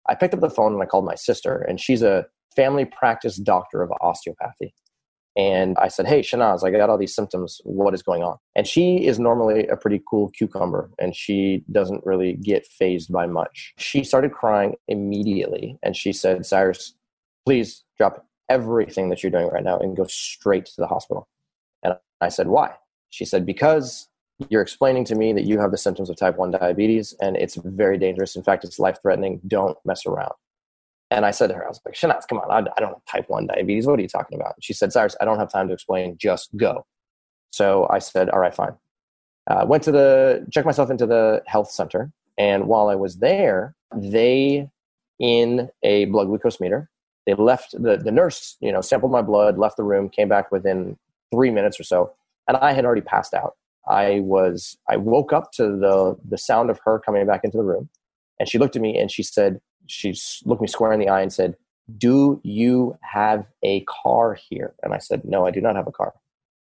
I 0.08 0.14
picked 0.14 0.34
up 0.34 0.40
the 0.40 0.50
phone 0.50 0.72
and 0.72 0.82
I 0.82 0.86
called 0.86 1.04
my 1.04 1.14
sister, 1.14 1.58
and 1.58 1.78
she's 1.80 2.02
a 2.02 2.26
family 2.56 2.86
practice 2.86 3.36
doctor 3.36 3.82
of 3.82 3.92
osteopathy. 4.00 4.74
And 5.36 5.76
I 5.78 5.88
said, 5.88 6.06
Hey, 6.06 6.20
Shanaz, 6.20 6.64
I 6.64 6.70
got 6.70 6.90
all 6.90 6.98
these 6.98 7.14
symptoms. 7.14 7.60
What 7.64 7.94
is 7.94 8.02
going 8.02 8.22
on? 8.22 8.38
And 8.56 8.66
she 8.66 9.06
is 9.06 9.18
normally 9.18 9.66
a 9.68 9.76
pretty 9.76 10.02
cool 10.08 10.30
cucumber 10.30 10.90
and 10.98 11.14
she 11.14 11.64
doesn't 11.70 12.04
really 12.04 12.34
get 12.34 12.66
fazed 12.66 13.12
by 13.12 13.26
much. 13.26 13.74
She 13.78 14.02
started 14.04 14.32
crying 14.32 14.74
immediately 14.88 15.78
and 15.82 15.96
she 15.96 16.12
said, 16.12 16.44
Cyrus, 16.44 16.94
please 17.46 17.84
drop 17.96 18.26
everything 18.48 19.10
that 19.10 19.22
you're 19.22 19.30
doing 19.30 19.48
right 19.48 19.64
now 19.64 19.78
and 19.78 19.96
go 19.96 20.04
straight 20.04 20.66
to 20.66 20.74
the 20.78 20.86
hospital. 20.86 21.28
And 21.82 21.94
I 22.20 22.28
said, 22.28 22.48
Why? 22.48 22.74
She 23.10 23.24
said, 23.24 23.46
Because 23.46 24.08
you're 24.48 24.62
explaining 24.62 25.04
to 25.04 25.14
me 25.14 25.32
that 25.32 25.44
you 25.44 25.58
have 25.58 25.70
the 25.70 25.78
symptoms 25.78 26.10
of 26.10 26.16
type 26.16 26.36
1 26.36 26.52
diabetes 26.52 27.14
and 27.20 27.36
it's 27.36 27.56
very 27.56 27.98
dangerous. 27.98 28.36
In 28.36 28.42
fact, 28.42 28.64
it's 28.64 28.78
life 28.78 28.98
threatening. 29.02 29.40
Don't 29.46 29.76
mess 29.84 30.06
around. 30.06 30.32
And 31.10 31.24
I 31.24 31.30
said 31.30 31.48
to 31.48 31.54
her, 31.54 31.64
I 31.64 31.68
was 31.68 31.80
like, 31.84 31.94
Shanaz, 31.94 32.28
come 32.28 32.38
on, 32.38 32.50
I, 32.50 32.70
I 32.76 32.80
don't 32.80 32.90
have 32.90 33.04
type 33.10 33.24
1 33.28 33.46
diabetes. 33.46 33.86
What 33.86 33.98
are 33.98 34.02
you 34.02 34.08
talking 34.08 34.38
about? 34.38 34.54
she 34.60 34.72
said, 34.72 34.92
Cyrus, 34.92 35.16
I 35.20 35.24
don't 35.24 35.38
have 35.38 35.50
time 35.50 35.68
to 35.68 35.74
explain. 35.74 36.16
Just 36.18 36.54
go. 36.56 36.86
So 37.50 37.86
I 37.90 37.98
said, 37.98 38.28
all 38.28 38.40
right, 38.40 38.54
fine. 38.54 38.74
Uh, 39.50 39.64
went 39.66 39.82
to 39.84 39.92
the, 39.92 40.46
checked 40.52 40.66
myself 40.66 40.90
into 40.90 41.06
the 41.06 41.42
health 41.46 41.70
center. 41.70 42.12
And 42.36 42.66
while 42.66 42.88
I 42.88 42.94
was 42.94 43.18
there, 43.18 43.74
they, 43.94 44.68
in 45.18 45.70
a 45.82 46.04
blood 46.06 46.26
glucose 46.26 46.60
meter, 46.60 46.90
they 47.26 47.34
left, 47.34 47.72
the, 47.72 47.96
the 47.96 48.12
nurse, 48.12 48.56
you 48.60 48.70
know, 48.70 48.82
sampled 48.82 49.12
my 49.12 49.22
blood, 49.22 49.58
left 49.58 49.78
the 49.78 49.84
room, 49.84 50.10
came 50.10 50.28
back 50.28 50.52
within 50.52 50.98
three 51.32 51.50
minutes 51.50 51.80
or 51.80 51.84
so. 51.84 52.12
And 52.46 52.56
I 52.58 52.72
had 52.72 52.84
already 52.84 53.00
passed 53.00 53.32
out. 53.32 53.54
I 53.88 54.20
was, 54.20 54.76
I 54.88 54.96
woke 54.98 55.32
up 55.32 55.52
to 55.52 55.64
the, 55.64 56.16
the 56.28 56.38
sound 56.38 56.68
of 56.68 56.78
her 56.84 56.98
coming 56.98 57.26
back 57.26 57.40
into 57.44 57.56
the 57.56 57.64
room. 57.64 57.88
And 58.38 58.48
she 58.48 58.58
looked 58.58 58.76
at 58.76 58.82
me 58.82 58.98
and 58.98 59.10
she 59.10 59.22
said, 59.22 59.60
she 59.88 60.14
looked 60.44 60.62
me 60.62 60.68
square 60.68 60.92
in 60.92 61.00
the 61.00 61.08
eye 61.08 61.22
and 61.22 61.32
said, 61.32 61.56
Do 61.96 62.40
you 62.44 62.96
have 63.02 63.46
a 63.62 63.80
car 63.84 64.34
here? 64.34 64.74
And 64.82 64.94
I 64.94 64.98
said, 64.98 65.24
No, 65.24 65.46
I 65.46 65.50
do 65.50 65.60
not 65.60 65.76
have 65.76 65.86
a 65.86 65.92
car. 65.92 66.14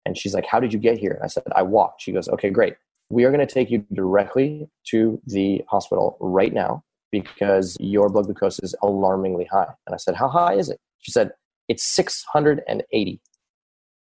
And 0.07 0.17
she's 0.17 0.35
like, 0.35 0.47
How 0.47 0.61
did 0.61 0.73
you 0.73 0.79
get 0.79 0.99
here? 0.99 1.13
And 1.13 1.25
I 1.25 1.27
said, 1.27 1.43
I 1.55 1.63
walked. 1.63 2.03
She 2.03 2.13
goes, 2.13 2.29
Okay, 2.29 2.51
great. 2.51 2.77
We 3.11 3.25
are 3.25 3.33
going 3.33 3.47
to 3.47 3.53
take 3.53 3.71
you 3.71 3.85
directly 3.93 4.69
to 4.87 5.21
the 5.27 5.63
hospital 5.69 6.17
right 6.21 6.53
now 6.53 6.85
because 7.11 7.77
your 7.81 8.09
blood 8.09 8.27
glucose 8.27 8.61
is 8.61 8.75
alarmingly 8.83 9.47
high. 9.47 9.75
And 9.87 9.95
I 9.95 9.99
said, 9.99 10.15
How 10.15 10.29
high 10.29 10.55
is 10.55 10.71
it? 10.71 10.81
She 10.99 11.11
said, 11.11 11.33
It's 11.69 11.83
680. 11.83 13.21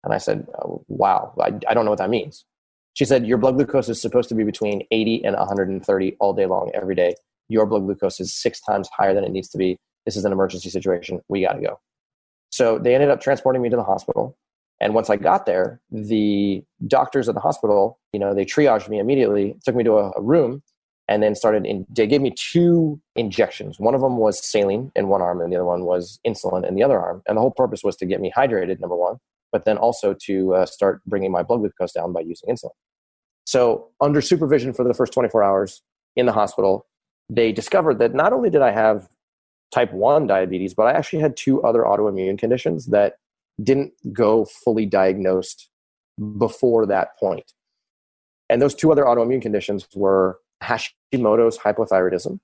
And 0.03 0.13
I 0.13 0.17
said, 0.17 0.47
oh, 0.59 0.83
Wow, 0.87 1.33
I, 1.39 1.53
I 1.67 1.73
don't 1.73 1.85
know 1.85 1.91
what 1.91 1.99
that 1.99 2.09
means. 2.09 2.45
She 2.93 3.05
said, 3.05 3.27
Your 3.27 3.37
blood 3.37 3.55
glucose 3.55 3.89
is 3.89 4.01
supposed 4.01 4.29
to 4.29 4.35
be 4.35 4.43
between 4.43 4.81
80 4.89 5.25
and 5.25 5.35
130 5.35 6.17
all 6.19 6.33
day 6.33 6.47
long, 6.47 6.71
every 6.73 6.95
day 6.95 7.15
your 7.49 7.65
blood 7.65 7.83
glucose 7.83 8.19
is 8.19 8.33
six 8.33 8.61
times 8.61 8.89
higher 8.95 9.13
than 9.13 9.23
it 9.23 9.31
needs 9.31 9.49
to 9.49 9.57
be. 9.57 9.77
This 10.05 10.15
is 10.15 10.25
an 10.25 10.31
emergency 10.31 10.69
situation. 10.69 11.21
We 11.27 11.41
got 11.41 11.53
to 11.53 11.61
go. 11.61 11.79
So 12.49 12.79
they 12.79 12.95
ended 12.95 13.09
up 13.09 13.21
transporting 13.21 13.61
me 13.61 13.69
to 13.69 13.75
the 13.75 13.83
hospital. 13.83 14.37
And 14.79 14.93
once 14.93 15.09
I 15.09 15.15
got 15.17 15.45
there, 15.45 15.81
the 15.91 16.63
doctors 16.85 17.27
at 17.27 17.35
the 17.35 17.41
hospital, 17.41 17.99
you 18.13 18.19
know, 18.19 18.33
they 18.33 18.45
triaged 18.45 18.89
me 18.89 18.99
immediately, 18.99 19.55
took 19.65 19.75
me 19.75 19.83
to 19.83 19.93
a, 19.93 20.11
a 20.11 20.21
room, 20.21 20.61
and 21.07 21.23
then 21.23 21.35
started 21.35 21.65
in 21.65 21.85
they 21.89 22.07
gave 22.07 22.21
me 22.21 22.33
two 22.35 22.99
injections 23.15 23.79
one 23.79 23.95
of 23.95 24.01
them 24.01 24.17
was 24.17 24.43
saline 24.45 24.91
in 24.95 25.07
one 25.07 25.21
arm 25.21 25.41
and 25.41 25.51
the 25.51 25.55
other 25.55 25.65
one 25.65 25.85
was 25.85 26.19
insulin 26.27 26.67
in 26.67 26.75
the 26.75 26.83
other 26.83 26.99
arm 26.99 27.21
and 27.27 27.37
the 27.37 27.41
whole 27.41 27.51
purpose 27.51 27.83
was 27.83 27.95
to 27.95 28.05
get 28.05 28.19
me 28.19 28.31
hydrated 28.35 28.79
number 28.79 28.95
one 28.95 29.17
but 29.51 29.65
then 29.65 29.77
also 29.77 30.13
to 30.13 30.53
uh, 30.53 30.65
start 30.65 31.01
bringing 31.05 31.31
my 31.31 31.43
blood 31.43 31.59
glucose 31.59 31.93
down 31.93 32.11
by 32.11 32.19
using 32.19 32.49
insulin 32.49 32.71
so 33.45 33.87
under 34.01 34.21
supervision 34.21 34.73
for 34.73 34.83
the 34.83 34.93
first 34.93 35.13
24 35.13 35.43
hours 35.43 35.81
in 36.15 36.25
the 36.25 36.33
hospital 36.33 36.85
they 37.29 37.51
discovered 37.51 37.99
that 37.99 38.13
not 38.13 38.33
only 38.33 38.49
did 38.49 38.61
i 38.61 38.71
have 38.71 39.07
type 39.73 39.91
1 39.93 40.27
diabetes 40.27 40.73
but 40.73 40.83
i 40.83 40.91
actually 40.91 41.19
had 41.19 41.35
two 41.35 41.61
other 41.63 41.81
autoimmune 41.83 42.37
conditions 42.37 42.87
that 42.87 43.15
didn't 43.61 43.93
go 44.13 44.45
fully 44.45 44.85
diagnosed 44.85 45.69
before 46.37 46.85
that 46.85 47.17
point. 47.19 47.53
and 48.49 48.61
those 48.61 48.75
two 48.75 48.91
other 48.91 49.03
autoimmune 49.03 49.41
conditions 49.41 49.87
were 49.95 50.39
Hashimoto's 50.63 51.57
hypothyroidism 51.57 52.39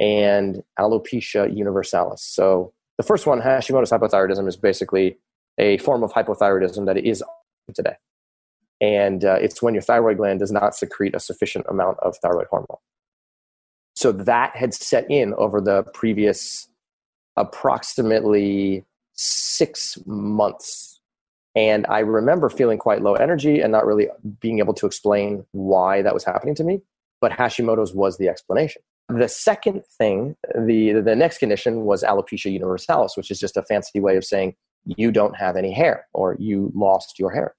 and 0.00 0.62
alopecia 0.78 1.54
universalis. 1.54 2.22
So 2.22 2.72
the 2.98 3.04
first 3.04 3.26
one, 3.26 3.40
Hashimoto's 3.40 3.90
hypothyroidism, 3.90 4.48
is 4.48 4.56
basically 4.56 5.18
a 5.58 5.78
form 5.78 6.02
of 6.02 6.12
hypothyroidism 6.12 6.86
that 6.86 6.96
is 6.98 7.22
today. 7.74 7.96
And 8.80 9.24
uh, 9.24 9.34
it's 9.40 9.62
when 9.62 9.74
your 9.74 9.82
thyroid 9.82 10.16
gland 10.16 10.40
does 10.40 10.50
not 10.50 10.74
secrete 10.74 11.14
a 11.14 11.20
sufficient 11.20 11.66
amount 11.68 11.98
of 12.00 12.16
thyroid 12.18 12.48
hormone. 12.50 12.78
So 14.02 14.10
that 14.10 14.56
had 14.56 14.74
set 14.74 15.08
in 15.08 15.32
over 15.34 15.60
the 15.60 15.84
previous 15.94 16.66
approximately 17.36 18.84
six 19.12 19.96
months 20.06 21.00
and 21.54 21.86
I 21.88 22.00
remember 22.00 22.48
feeling 22.48 22.78
quite 22.78 23.00
low 23.00 23.14
energy 23.14 23.60
and 23.60 23.70
not 23.70 23.86
really 23.86 24.08
being 24.40 24.58
able 24.58 24.74
to 24.74 24.86
explain 24.86 25.46
why 25.52 26.02
that 26.02 26.14
was 26.14 26.24
happening 26.24 26.56
to 26.56 26.64
me. 26.64 26.80
But 27.20 27.30
Hashimoto's 27.30 27.94
was 27.94 28.18
the 28.18 28.28
explanation. 28.28 28.82
The 29.08 29.28
second 29.28 29.84
thing, 29.86 30.34
the, 30.52 30.94
the 30.94 31.14
next 31.14 31.38
condition 31.38 31.82
was 31.84 32.02
alopecia 32.02 32.50
universalis, 32.50 33.16
which 33.16 33.30
is 33.30 33.38
just 33.38 33.56
a 33.56 33.62
fancy 33.62 34.00
way 34.00 34.16
of 34.16 34.24
saying 34.24 34.56
you 34.84 35.12
don't 35.12 35.36
have 35.36 35.56
any 35.56 35.72
hair 35.72 36.08
or 36.12 36.36
you 36.40 36.72
lost 36.74 37.20
your 37.20 37.30
hair. 37.30 37.54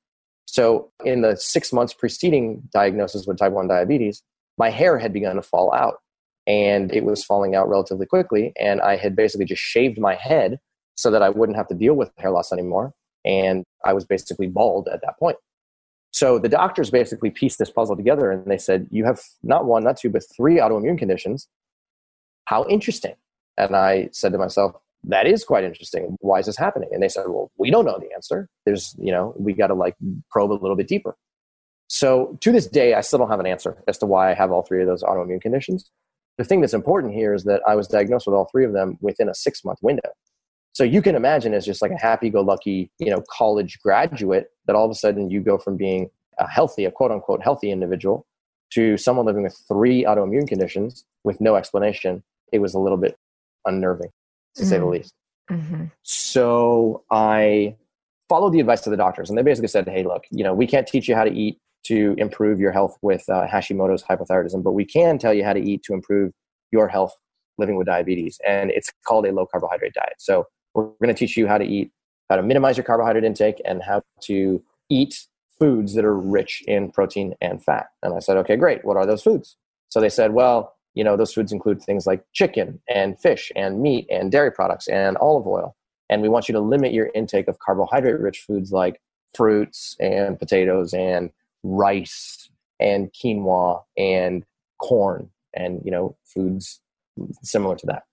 So, 0.46 0.92
in 1.06 1.22
the 1.22 1.38
six 1.38 1.72
months 1.72 1.94
preceding 1.94 2.64
diagnosis 2.74 3.26
with 3.26 3.38
type 3.38 3.54
1 3.54 3.70
diabetes, 3.70 4.24
my 4.58 4.70
hair 4.70 4.98
had 4.98 5.14
begun 5.14 5.38
to 5.38 5.42
fall 5.42 5.74
out 5.74 6.03
and 6.46 6.94
it 6.94 7.04
was 7.04 7.24
falling 7.24 7.56
out 7.56 7.70
relatively 7.70 8.06
quickly. 8.06 8.54
And 8.60 8.82
I 8.82 8.98
had 8.98 9.16
basically 9.16 9.46
just 9.46 9.62
shaved 9.62 10.00
my 10.00 10.16
head 10.16 10.60
so 10.96 11.10
that 11.12 11.24
I 11.24 11.30
wouldn't 11.30 11.58
have 11.58 11.68
to 11.70 11.76
deal 11.76 11.96
with 11.96 12.12
hair 12.18 12.32
loss 12.32 12.52
anymore 12.52 12.94
and 13.26 13.64
I 13.86 13.94
was 13.94 14.06
basically 14.06 14.48
bald 14.48 14.88
at 14.92 15.02
that 15.02 15.18
point. 15.18 15.38
So 16.12 16.38
the 16.38 16.50
doctors 16.50 16.92
basically 16.92 17.32
pieced 17.32 17.58
this 17.58 17.72
puzzle 17.72 17.96
together 17.96 18.32
and 18.32 18.46
they 18.50 18.58
said, 18.58 18.88
You 18.92 19.06
have 19.06 19.22
not 19.42 19.66
one, 19.66 19.84
not 19.84 19.98
two, 19.98 20.10
but 20.10 20.24
three 20.36 20.58
autoimmune 20.58 20.98
conditions. 20.98 21.48
How 22.46 22.66
interesting. 22.68 23.16
And 23.58 23.76
I 23.76 24.10
said 24.12 24.32
to 24.34 24.38
myself, 24.38 24.76
That 25.06 25.26
is 25.26 25.44
quite 25.44 25.64
interesting. 25.64 26.18
Why 26.20 26.40
is 26.40 26.46
this 26.46 26.58
happening? 26.58 26.90
And 26.92 27.02
they 27.02 27.10
said, 27.10 27.26
Well, 27.28 27.52
we 27.58 27.72
don't 27.72 27.86
know 27.86 27.98
the 28.00 28.14
answer. 28.14 28.48
There's, 28.66 28.96
you 29.00 29.12
know, 29.12 29.34
we 29.38 29.54
got 29.54 29.68
to 29.68 29.74
like 29.74 29.96
probe 30.30 30.52
a 30.52 30.54
little 30.54 30.76
bit 30.76 30.88
deeper. 30.88 31.16
So 31.88 32.38
to 32.42 32.52
this 32.52 32.68
day, 32.68 32.94
I 32.94 33.02
still 33.02 33.20
don't 33.20 33.30
have 33.30 33.40
an 33.40 33.48
answer 33.48 33.84
as 33.88 33.98
to 34.00 34.06
why 34.06 34.32
I 34.32 34.34
have 34.34 34.52
all 34.52 34.64
three 34.64 34.82
of 34.82 34.88
those 34.88 35.04
autoimmune 35.04 35.42
conditions. 35.42 35.90
The 36.38 36.44
thing 36.44 36.62
that's 36.62 36.74
important 36.74 37.14
here 37.14 37.34
is 37.34 37.44
that 37.44 37.62
I 37.68 37.76
was 37.76 37.88
diagnosed 37.88 38.26
with 38.26 38.36
all 38.36 38.50
three 38.52 38.66
of 38.66 38.74
them 38.74 38.98
within 39.02 39.30
a 39.30 39.36
six 39.36 39.64
month 39.64 39.80
window. 39.82 40.10
So 40.74 40.84
you 40.84 41.04
can 41.04 41.16
imagine 41.16 41.54
as 41.54 41.66
just 41.66 41.84
like 41.84 41.92
a 41.92 41.98
happy-go-lucky, 41.98 42.92
you 42.98 43.12
know, 43.12 43.24
college 43.30 43.80
graduate 43.84 44.48
that 44.66 44.76
all 44.76 44.86
of 44.86 44.92
a 44.92 44.96
sudden 44.96 45.30
you 45.30 45.40
go 45.40 45.60
from 45.60 45.78
being 45.78 46.10
a 46.40 46.48
healthy, 46.48 46.86
a 46.86 46.92
quote-unquote 46.92 47.44
healthy 47.44 47.70
individual, 47.70 48.26
to 48.72 48.98
someone 48.98 49.28
living 49.28 49.44
with 49.44 49.56
three 49.68 50.04
autoimmune 50.04 50.48
conditions 50.48 51.06
with 51.24 51.40
no 51.40 51.56
explanation. 51.56 52.24
It 52.52 52.60
was 52.60 52.74
a 52.74 52.80
little 52.80 52.98
bit 52.98 53.16
unnerving, 53.66 54.10
to 54.56 54.62
mm-hmm. 54.62 54.70
say 54.70 54.78
the 54.78 54.82
mm-hmm. 54.82 54.92
least. 54.92 55.14
Mm-hmm. 55.52 55.84
So 56.02 57.04
I 57.12 57.76
followed 58.28 58.54
the 58.54 58.60
advice 58.60 58.88
of 58.88 58.92
the 58.92 58.98
doctors, 58.98 59.30
and 59.30 59.38
they 59.38 59.44
basically 59.44 59.68
said, 59.68 59.88
"Hey, 59.88 60.04
look, 60.04 60.24
you 60.32 60.44
know, 60.44 60.54
we 60.54 60.66
can't 60.66 60.88
teach 60.88 61.08
you 61.08 61.16
how 61.16 61.24
to 61.24 61.32
eat 61.32 61.60
to 61.84 62.16
improve 62.18 62.60
your 62.60 62.72
health 62.72 62.98
with 63.02 63.28
uh, 63.30 63.48
Hashimoto's 63.48 64.04
hypothyroidism, 64.04 64.64
but 64.64 64.72
we 64.72 64.86
can 64.86 65.18
tell 65.18 65.34
you 65.34 65.44
how 65.44 65.54
to 65.54 65.60
eat 65.60 65.84
to 65.84 65.94
improve 65.94 66.32
your 66.72 66.88
health 66.88 67.16
living 67.58 67.76
with 67.76 67.88
diabetes, 67.88 68.40
and 68.48 68.72
it's 68.72 68.92
called 69.06 69.26
a 69.26 69.32
low 69.32 69.46
carbohydrate 69.46 69.94
diet. 69.94 70.16
So 70.18 70.48
we're 70.74 70.86
going 70.86 71.10
to 71.10 71.14
teach 71.14 71.38
you 71.38 71.48
how 71.48 71.58
to 71.58 71.66
eat, 71.66 71.92
how 72.30 72.38
to 72.38 72.44
minimize 72.44 72.78
your 72.78 72.84
carbohydrate 72.84 73.24
intake, 73.24 73.62
and 73.66 73.84
how 73.84 74.02
to 74.24 74.64
eat 74.90 75.28
foods 75.60 75.94
that 75.94 76.04
are 76.04 76.18
rich 76.18 76.64
in 76.68 76.92
protein 76.92 77.36
and 77.42 77.64
fat. 77.64 77.88
And 78.02 78.14
I 78.16 78.20
said, 78.20 78.38
okay, 78.38 78.56
great. 78.56 78.84
What 78.84 78.98
are 78.98 79.06
those 79.06 79.22
foods? 79.22 79.56
So 79.90 80.02
they 80.02 80.10
said, 80.10 80.34
well, 80.34 80.74
you 80.96 81.04
know, 81.04 81.16
those 81.16 81.34
foods 81.34 81.52
include 81.52 81.82
things 81.82 82.08
like 82.08 82.24
chicken 82.34 82.82
and 82.90 83.20
fish 83.20 83.52
and 83.56 83.82
meat 83.82 84.08
and 84.10 84.32
dairy 84.32 84.52
products 84.52 84.88
and 84.88 85.18
olive 85.18 85.48
oil. 85.48 85.76
And 86.10 86.22
we 86.22 86.30
want 86.30 86.48
you 86.48 86.54
to 86.54 86.60
limit 86.60 86.94
your 86.94 87.10
intake 87.16 87.48
of 87.48 87.60
carbohydrate 87.60 88.20
rich 88.20 88.40
foods 88.40 88.72
like 88.72 89.00
fruits 89.36 89.96
and 90.00 90.38
potatoes 90.38 90.94
and 90.94 91.32
rice 91.64 92.50
and 92.80 93.12
quinoa 93.14 93.82
and 93.98 94.46
corn 94.80 95.30
and, 95.56 95.82
you 95.86 95.92
know, 95.92 96.16
foods 96.26 96.82
similar 97.44 97.76
to 97.76 97.86
that 97.86 98.04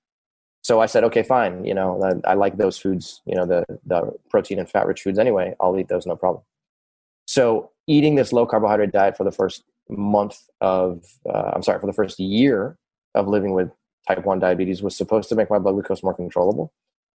so 0.63 0.81
I 0.81 0.87
said, 0.87 1.05
okay, 1.05 1.23
fine. 1.23 1.65
You 1.65 1.75
know, 1.75 2.03
I, 2.03 2.33
I, 2.33 2.35
like 2.35 2.57
those 2.57 2.79
foods. 2.79 3.23
You 3.25 3.35
know, 3.35 3.47
the 3.47 3.65
the 3.87 4.13
protein 4.29 4.59
and 4.59 4.69
fat 4.69 4.87
rich 4.87 5.03
foods 5.03 5.19
anyway. 5.19 5.55
I'll 5.61 5.79
eat 5.79 5.89
those, 5.89 6.07
no 6.07 6.17
problem. 6.17 6.45
So 7.27 7.71
eating 7.87 8.15
this 8.15 8.33
low 8.33 8.47
carbohydrate 8.47 8.93
diet 8.93 9.17
for 9.17 9.25
the 9.25 9.33
first 9.33 9.65
month 9.89 10.39
of, 10.61 11.05
uh, 11.29 11.53
I'm 11.55 11.63
sorry, 11.63 11.81
for 11.81 11.87
the 11.87 11.93
first 11.93 12.21
year 12.21 12.77
of 13.15 13.27
living 13.27 13.53
with 13.53 13.71
type 14.07 14.25
one 14.25 14.39
diabetes 14.39 14.83
was 14.83 14.97
supposed 14.97 15.29
to 15.31 15.35
make 15.35 15.51
my 15.51 15.59
blood 15.59 15.73
glucose 15.73 16.03
more 16.03 16.15
controllable, 16.15 16.73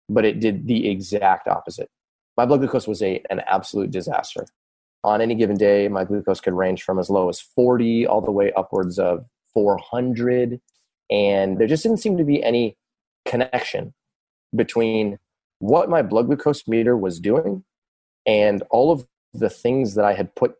but 0.08 0.24
it 0.24 0.40
did 0.40 0.66
the 0.66 0.88
exact 0.88 1.46
opposite. 1.46 1.90
My 2.36 2.46
blood 2.46 2.60
glucose 2.60 2.88
was 2.88 3.02
a 3.02 3.22
an 3.30 3.42
absolute 3.46 3.90
disaster. 3.90 4.46
On 5.04 5.20
any 5.20 5.34
given 5.34 5.56
day, 5.56 5.86
my 5.88 6.04
glucose 6.04 6.40
could 6.40 6.54
range 6.54 6.82
from 6.82 6.98
as 6.98 7.10
low 7.10 7.28
as 7.28 7.38
40 7.38 8.06
all 8.06 8.22
the 8.22 8.32
way 8.32 8.50
upwards 8.52 8.98
of 8.98 9.26
400, 9.52 10.60
and 11.10 11.58
there 11.58 11.66
just 11.66 11.82
didn't 11.82 11.98
seem 11.98 12.16
to 12.16 12.24
be 12.24 12.42
any 12.42 12.78
connection 13.26 13.92
between 14.56 15.18
what 15.58 15.90
my 15.90 16.00
blood 16.00 16.26
glucose 16.26 16.66
meter 16.66 16.96
was 16.96 17.20
doing 17.20 17.64
and 18.26 18.62
all 18.70 18.90
of 18.90 19.06
the 19.34 19.50
things 19.50 19.94
that 19.94 20.04
I 20.06 20.14
had 20.14 20.34
put 20.34 20.54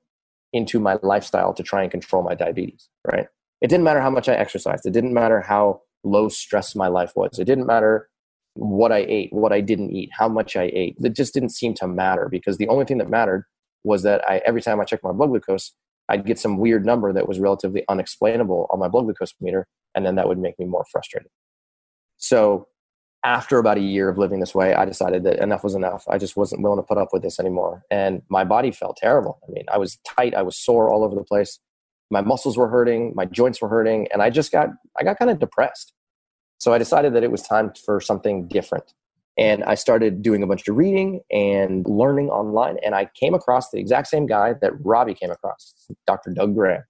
into 0.52 0.78
my 0.78 0.98
lifestyle 1.02 1.54
to 1.54 1.62
try 1.62 1.82
and 1.82 1.90
control 1.90 2.22
my 2.22 2.34
diabetes, 2.34 2.88
right? 3.10 3.26
It 3.62 3.68
didn't 3.68 3.84
matter 3.84 4.00
how 4.00 4.10
much 4.10 4.28
I 4.28 4.34
exercised. 4.34 4.84
It 4.84 4.92
didn't 4.92 5.14
matter 5.14 5.40
how 5.40 5.80
low 6.04 6.28
stress 6.28 6.76
my 6.76 6.88
life 6.88 7.12
was. 7.16 7.38
It 7.38 7.46
didn't 7.46 7.66
matter 7.66 8.10
what 8.54 8.92
I 8.92 9.06
ate, 9.08 9.32
what 9.32 9.52
I 9.52 9.60
didn't 9.62 9.90
eat, 9.90 10.10
how 10.12 10.28
much 10.28 10.54
I 10.54 10.70
ate. 10.74 10.96
It 11.02 11.14
just 11.14 11.32
didn't 11.32 11.48
seem 11.50 11.74
to 11.74 11.88
matter 11.88 12.28
because 12.30 12.58
the 12.58 12.68
only 12.68 12.84
thing 12.84 12.98
that 12.98 13.08
mattered 13.08 13.44
was 13.84 14.02
that 14.02 14.28
I 14.28 14.38
every 14.44 14.62
time 14.62 14.80
I 14.80 14.84
checked 14.84 15.04
my 15.04 15.12
blood 15.12 15.28
glucose, 15.28 15.72
I'd 16.08 16.26
get 16.26 16.38
some 16.38 16.58
weird 16.58 16.84
number 16.84 17.12
that 17.12 17.28
was 17.28 17.38
relatively 17.38 17.84
unexplainable 17.88 18.66
on 18.70 18.78
my 18.78 18.88
blood 18.88 19.04
glucose 19.04 19.34
meter, 19.40 19.66
and 19.94 20.04
then 20.04 20.16
that 20.16 20.28
would 20.28 20.38
make 20.38 20.58
me 20.58 20.66
more 20.66 20.84
frustrated. 20.90 21.30
So 22.16 22.68
after 23.24 23.58
about 23.58 23.78
a 23.78 23.80
year 23.80 24.10
of 24.10 24.18
living 24.18 24.40
this 24.40 24.54
way, 24.54 24.74
I 24.74 24.84
decided 24.84 25.24
that 25.24 25.38
enough 25.38 25.64
was 25.64 25.74
enough. 25.74 26.04
I 26.08 26.18
just 26.18 26.36
wasn't 26.36 26.62
willing 26.62 26.78
to 26.78 26.82
put 26.86 26.98
up 26.98 27.08
with 27.12 27.22
this 27.22 27.40
anymore. 27.40 27.82
And 27.90 28.20
my 28.28 28.44
body 28.44 28.70
felt 28.70 28.98
terrible. 28.98 29.40
I 29.48 29.50
mean, 29.50 29.64
I 29.72 29.78
was 29.78 29.98
tight, 30.06 30.34
I 30.34 30.42
was 30.42 30.58
sore 30.58 30.92
all 30.92 31.02
over 31.02 31.14
the 31.14 31.24
place. 31.24 31.58
My 32.10 32.20
muscles 32.20 32.58
were 32.58 32.68
hurting, 32.68 33.14
my 33.16 33.24
joints 33.24 33.62
were 33.62 33.68
hurting, 33.68 34.08
and 34.12 34.22
I 34.22 34.28
just 34.28 34.52
got 34.52 34.68
I 34.98 35.04
got 35.04 35.18
kind 35.18 35.30
of 35.30 35.38
depressed. 35.38 35.94
So 36.58 36.72
I 36.72 36.78
decided 36.78 37.14
that 37.14 37.24
it 37.24 37.30
was 37.30 37.42
time 37.42 37.72
for 37.84 38.00
something 38.00 38.46
different. 38.46 38.92
And 39.36 39.64
I 39.64 39.74
started 39.74 40.22
doing 40.22 40.42
a 40.42 40.46
bunch 40.46 40.68
of 40.68 40.76
reading 40.76 41.20
and 41.30 41.84
learning 41.88 42.30
online. 42.30 42.76
And 42.84 42.94
I 42.94 43.10
came 43.14 43.34
across 43.34 43.70
the 43.70 43.78
exact 43.78 44.06
same 44.06 44.26
guy 44.26 44.54
that 44.60 44.72
Robbie 44.84 45.14
came 45.14 45.30
across, 45.30 45.74
Dr. 46.06 46.30
Doug 46.30 46.54
Graham. 46.54 46.84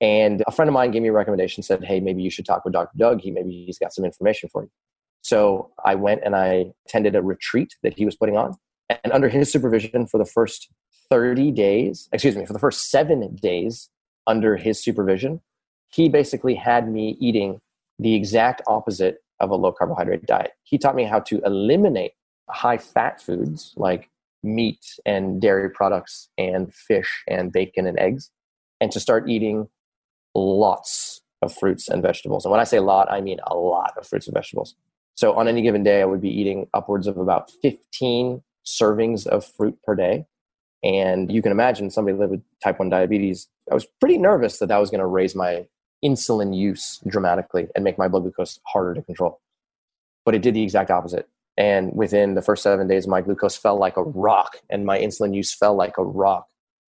And 0.00 0.42
a 0.46 0.52
friend 0.52 0.68
of 0.68 0.72
mine 0.72 0.90
gave 0.90 1.02
me 1.02 1.08
a 1.08 1.12
recommendation, 1.12 1.62
said, 1.62 1.84
Hey, 1.84 1.98
maybe 2.00 2.22
you 2.22 2.30
should 2.30 2.46
talk 2.46 2.64
with 2.64 2.74
Dr. 2.74 2.96
Doug. 2.96 3.20
He 3.20 3.30
maybe 3.30 3.64
he's 3.66 3.78
got 3.78 3.92
some 3.92 4.04
information 4.04 4.48
for 4.52 4.62
you. 4.62 4.70
So 5.22 5.70
I 5.84 5.94
went 5.94 6.20
and 6.24 6.36
I 6.36 6.72
attended 6.86 7.16
a 7.16 7.22
retreat 7.22 7.74
that 7.82 7.94
he 7.94 8.04
was 8.04 8.14
putting 8.14 8.36
on. 8.36 8.56
And 8.90 9.12
under 9.12 9.28
his 9.28 9.50
supervision 9.50 10.06
for 10.06 10.18
the 10.18 10.26
first 10.26 10.68
30 11.10 11.50
days, 11.52 12.08
excuse 12.12 12.36
me, 12.36 12.44
for 12.44 12.52
the 12.52 12.58
first 12.58 12.90
seven 12.90 13.34
days 13.36 13.88
under 14.26 14.56
his 14.56 14.82
supervision, 14.82 15.40
he 15.90 16.08
basically 16.08 16.54
had 16.54 16.90
me 16.90 17.16
eating 17.20 17.60
the 17.98 18.14
exact 18.14 18.60
opposite 18.66 19.23
of 19.40 19.50
a 19.50 19.56
low 19.56 19.72
carbohydrate 19.72 20.26
diet. 20.26 20.52
He 20.62 20.78
taught 20.78 20.94
me 20.94 21.04
how 21.04 21.20
to 21.20 21.40
eliminate 21.44 22.12
high 22.48 22.78
fat 22.78 23.20
foods 23.20 23.72
like 23.76 24.10
meat 24.42 24.98
and 25.06 25.40
dairy 25.40 25.70
products 25.70 26.28
and 26.36 26.72
fish 26.74 27.24
and 27.28 27.52
bacon 27.52 27.86
and 27.86 27.98
eggs 27.98 28.30
and 28.80 28.92
to 28.92 29.00
start 29.00 29.28
eating 29.28 29.68
lots 30.34 31.22
of 31.42 31.54
fruits 31.54 31.88
and 31.88 32.02
vegetables. 32.02 32.44
And 32.44 32.52
when 32.52 32.60
I 32.60 32.64
say 32.64 32.80
lot, 32.80 33.10
I 33.10 33.20
mean 33.20 33.38
a 33.46 33.54
lot 33.54 33.94
of 33.96 34.06
fruits 34.06 34.26
and 34.26 34.34
vegetables. 34.34 34.74
So 35.14 35.34
on 35.34 35.48
any 35.48 35.62
given 35.62 35.82
day, 35.82 36.02
I 36.02 36.04
would 36.04 36.20
be 36.20 36.28
eating 36.28 36.66
upwards 36.74 37.06
of 37.06 37.16
about 37.16 37.50
15 37.62 38.42
servings 38.66 39.26
of 39.26 39.44
fruit 39.44 39.78
per 39.84 39.94
day. 39.94 40.26
And 40.82 41.32
you 41.32 41.40
can 41.40 41.52
imagine 41.52 41.90
somebody 41.90 42.16
living 42.16 42.36
with 42.38 42.60
type 42.62 42.78
1 42.78 42.90
diabetes, 42.90 43.48
I 43.70 43.74
was 43.74 43.86
pretty 44.00 44.18
nervous 44.18 44.58
that 44.58 44.66
that 44.66 44.78
was 44.78 44.90
going 44.90 45.00
to 45.00 45.06
raise 45.06 45.34
my 45.34 45.66
insulin 46.04 46.56
use 46.56 47.00
dramatically 47.06 47.68
and 47.74 47.84
make 47.84 47.98
my 47.98 48.08
blood 48.08 48.22
glucose 48.22 48.60
harder 48.64 48.94
to 48.94 49.02
control. 49.02 49.40
But 50.24 50.34
it 50.34 50.42
did 50.42 50.54
the 50.54 50.62
exact 50.62 50.90
opposite. 50.90 51.28
And 51.56 51.92
within 51.94 52.34
the 52.34 52.42
first 52.42 52.62
seven 52.62 52.88
days, 52.88 53.06
my 53.06 53.20
glucose 53.20 53.56
fell 53.56 53.78
like 53.78 53.96
a 53.96 54.02
rock 54.02 54.56
and 54.68 54.84
my 54.84 54.98
insulin 54.98 55.34
use 55.34 55.54
fell 55.54 55.74
like 55.74 55.98
a 55.98 56.04
rock. 56.04 56.48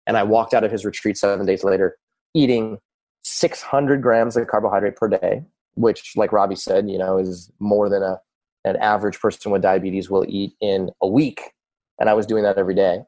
And 0.07 0.17
I 0.17 0.25
walked 0.25 0.55
out 0.55 0.65
of 0.65 0.73
his 0.73 0.85
retreat 0.85 1.17
seven 1.17 1.47
days 1.47 1.63
later 1.63 1.97
eating 2.35 2.79
600 3.25 4.03
grams 4.03 4.37
of 4.37 4.47
carbohydrate 4.47 4.97
per 4.97 5.09
day, 5.09 5.45
which, 5.75 6.13
like 6.17 6.33
Robbie 6.33 6.57
said, 6.57 6.89
you 6.91 6.99
know, 6.99 7.19
is 7.19 7.51
more 7.59 7.89
than 7.89 8.03
a, 8.03 8.21
an 8.65 8.77
average 8.77 9.21
person 9.21 9.51
with 9.51 9.63
diabetes 9.63 10.11
will 10.11 10.25
eat 10.29 10.53
in 10.61 10.91
a 11.03 11.09
week. 11.09 11.53
And 11.99 12.09
I 12.09 12.15
was 12.15 12.27
doing 12.27 12.43
that 12.45 12.59
every 12.59 12.75
day. 12.75 13.03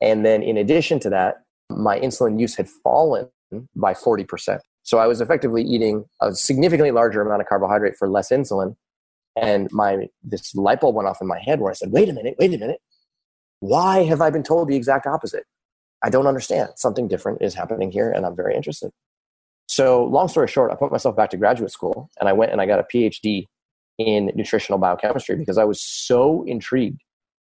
And 0.00 0.24
then 0.24 0.42
in 0.42 0.56
addition 0.56 0.98
to 1.00 1.10
that, 1.10 1.42
my 1.70 1.98
insulin 1.98 2.40
use 2.40 2.56
had 2.56 2.68
fallen 2.68 3.28
by 3.74 3.94
40%. 3.94 4.60
So 4.88 4.96
I 4.96 5.06
was 5.06 5.20
effectively 5.20 5.62
eating 5.62 6.06
a 6.22 6.34
significantly 6.34 6.92
larger 6.92 7.20
amount 7.20 7.42
of 7.42 7.46
carbohydrate 7.46 7.96
for 7.98 8.08
less 8.08 8.30
insulin. 8.30 8.74
And 9.36 9.68
my 9.70 10.08
this 10.22 10.54
light 10.54 10.80
bulb 10.80 10.94
went 10.94 11.06
off 11.06 11.20
in 11.20 11.26
my 11.26 11.38
head 11.38 11.60
where 11.60 11.70
I 11.70 11.74
said, 11.74 11.92
wait 11.92 12.08
a 12.08 12.14
minute, 12.14 12.36
wait 12.38 12.54
a 12.54 12.58
minute. 12.58 12.80
Why 13.60 14.04
have 14.04 14.22
I 14.22 14.30
been 14.30 14.42
told 14.42 14.66
the 14.66 14.76
exact 14.76 15.06
opposite? 15.06 15.44
I 16.02 16.08
don't 16.08 16.26
understand. 16.26 16.70
Something 16.76 17.06
different 17.06 17.42
is 17.42 17.52
happening 17.52 17.90
here, 17.90 18.10
and 18.10 18.24
I'm 18.24 18.34
very 18.34 18.56
interested. 18.56 18.90
So, 19.66 20.04
long 20.04 20.26
story 20.26 20.48
short, 20.48 20.72
I 20.72 20.74
put 20.74 20.90
myself 20.90 21.14
back 21.14 21.28
to 21.30 21.36
graduate 21.36 21.70
school 21.70 22.08
and 22.18 22.26
I 22.26 22.32
went 22.32 22.52
and 22.52 22.60
I 22.62 22.64
got 22.64 22.78
a 22.78 22.84
PhD 22.84 23.44
in 23.98 24.32
nutritional 24.34 24.78
biochemistry 24.78 25.36
because 25.36 25.58
I 25.58 25.64
was 25.64 25.82
so 25.82 26.44
intrigued 26.46 27.02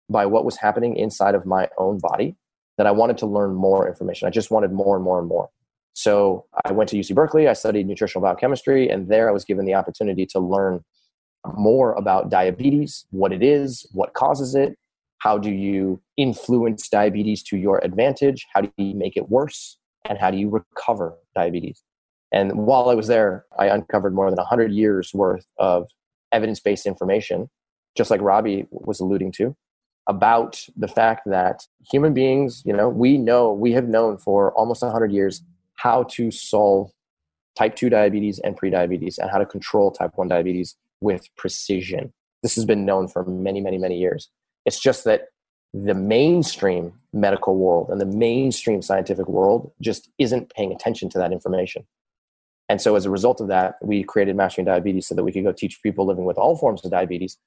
by 0.10 0.26
what 0.26 0.46
was 0.46 0.58
happening 0.58 0.96
inside 0.96 1.36
of 1.36 1.46
my 1.46 1.70
own 1.78 2.00
body 2.00 2.38
that 2.80 2.88
I 2.88 2.92
wanted 2.92 3.20
to 3.20 3.28
learn 3.28 3.54
more 3.54 3.88
information. 3.88 4.28
I 4.28 4.32
just 4.32 4.50
wanted 4.50 4.72
more 4.72 4.96
and 4.96 5.06
more 5.06 5.20
and 5.20 5.28
more. 5.28 5.50
So 6.00 6.46
I 6.64 6.72
went 6.72 6.90
to 6.92 6.96
UC 6.96 7.14
Berkeley, 7.14 7.50
I 7.50 7.52
studied 7.52 7.86
nutritional 7.86 8.22
biochemistry, 8.22 8.88
and 8.88 9.10
there 9.10 9.28
I 9.28 9.34
was 9.34 9.44
given 9.44 9.66
the 9.66 9.74
opportunity 9.74 10.26
to 10.28 10.40
learn 10.40 10.80
more 11.56 11.92
about 11.96 12.30
diabetes, 12.30 13.06
what 13.12 13.34
it 13.34 13.44
is, 13.44 13.86
what 13.92 14.14
causes 14.14 14.56
it, 14.56 14.78
how 15.18 15.38
do 15.38 15.50
you 15.50 16.02
influence 16.16 16.88
diabetes 16.88 17.44
to 17.44 17.58
your 17.58 17.84
advantage, 17.84 18.48
how 18.54 18.62
do 18.62 18.72
you 18.78 18.96
make 18.96 19.18
it 19.18 19.28
worse, 19.28 19.78
and 20.06 20.18
how 20.18 20.32
do 20.32 20.38
you 20.38 20.48
recover 20.48 21.16
diabetes. 21.36 21.84
And 22.32 22.54
while 22.54 22.90
I 22.90 22.96
was 22.96 23.08
there, 23.08 23.44
I 23.58 23.66
uncovered 23.66 24.16
more 24.16 24.30
than 24.30 24.38
100 24.38 24.72
years 24.72 25.14
worth 25.14 25.46
of 25.58 25.90
evidence 26.32 26.62
based 26.62 26.86
information, 26.86 27.50
just 27.98 28.10
like 28.10 28.22
Robby 28.22 28.68
was 28.72 29.02
alluding 29.02 29.34
to, 29.34 29.54
about 30.08 30.66
the 30.78 30.88
fact 30.88 31.24
that 31.26 31.68
human 31.92 32.14
beings, 32.14 32.64
you 32.66 32.72
know, 32.72 32.88
we 32.88 33.18
know, 33.18 33.52
we 33.52 33.74
have 33.74 33.90
known 33.90 34.18
for 34.18 34.54
almost 34.54 34.82
100 34.82 35.12
years 35.12 35.44
how 35.80 36.04
to 36.04 36.30
solve 36.30 36.92
type 37.58 37.76
2 37.76 37.90
diabetes 37.90 38.40
and 38.40 38.58
prediabetes 38.58 39.18
and 39.18 39.30
how 39.32 39.38
to 39.38 39.46
control 39.46 39.92
type 39.92 40.12
1 40.16 40.28
diabetes 40.28 40.76
with 41.02 41.28
precision. 41.36 42.14
This 42.44 42.56
has 42.56 42.66
been 42.66 42.86
known 42.86 43.08
for 43.08 43.24
many, 43.26 43.62
many, 43.62 43.78
many 43.78 43.98
years. 43.98 44.30
It's 44.66 44.80
just 44.80 45.04
that 45.06 45.30
the 45.74 45.94
mainstream 45.94 46.94
medical 47.14 47.56
world 47.56 47.90
and 47.90 48.02
the 48.02 48.06
mainstream 48.06 48.82
scientific 48.82 49.28
world 49.28 49.72
just 49.82 50.10
isn't 50.18 50.54
paying 50.54 50.72
attention 50.72 51.10
to 51.10 51.18
that 51.20 51.32
information. 51.32 51.86
And 52.68 52.82
so, 52.82 52.96
as 52.96 53.06
a 53.06 53.10
result 53.10 53.42
of 53.42 53.48
that, 53.48 53.76
we 53.82 54.04
created 54.04 54.36
Mastering 54.36 54.66
Diabetes 54.66 55.08
so 55.08 55.16
that 55.16 55.24
we 55.24 55.32
could 55.32 55.44
go 55.44 55.52
teach 55.52 55.82
people 55.82 56.06
living 56.06 56.26
with 56.26 56.38
all 56.38 56.56
forms 56.56 56.86
of 56.86 56.92
diabetes 56.92 57.38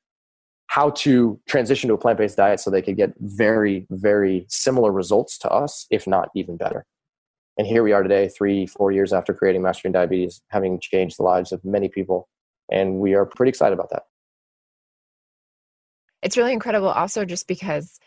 how 0.66 0.90
to 0.90 1.38
transition 1.46 1.88
to 1.88 1.94
a 1.94 1.98
plant 1.98 2.18
based 2.18 2.38
diet 2.38 2.58
so 2.58 2.70
they 2.70 2.80
could 2.80 2.96
get 2.96 3.12
very, 3.20 3.86
very 3.90 4.46
similar 4.48 4.90
results 4.90 5.36
to 5.38 5.50
us, 5.50 5.86
if 5.90 6.06
not 6.06 6.30
even 6.34 6.56
better. 6.56 6.84
And 7.58 7.66
here 7.66 7.82
we 7.82 7.92
are 7.92 8.02
today, 8.02 8.28
three, 8.28 8.66
four 8.66 8.92
years 8.92 9.12
after 9.12 9.34
creating 9.34 9.62
Mastering 9.62 9.92
Diabetes, 9.92 10.42
having 10.48 10.80
changed 10.80 11.18
the 11.18 11.22
lives 11.22 11.52
of 11.52 11.64
many 11.64 11.88
people. 11.88 12.28
And 12.70 12.96
we 12.98 13.14
are 13.14 13.26
pretty 13.26 13.50
excited 13.50 13.74
about 13.74 13.90
that. 13.90 14.04
It's 16.22 16.36
really 16.36 16.52
incredible, 16.52 16.88
also, 16.88 17.24
just 17.24 17.46
because 17.46 17.98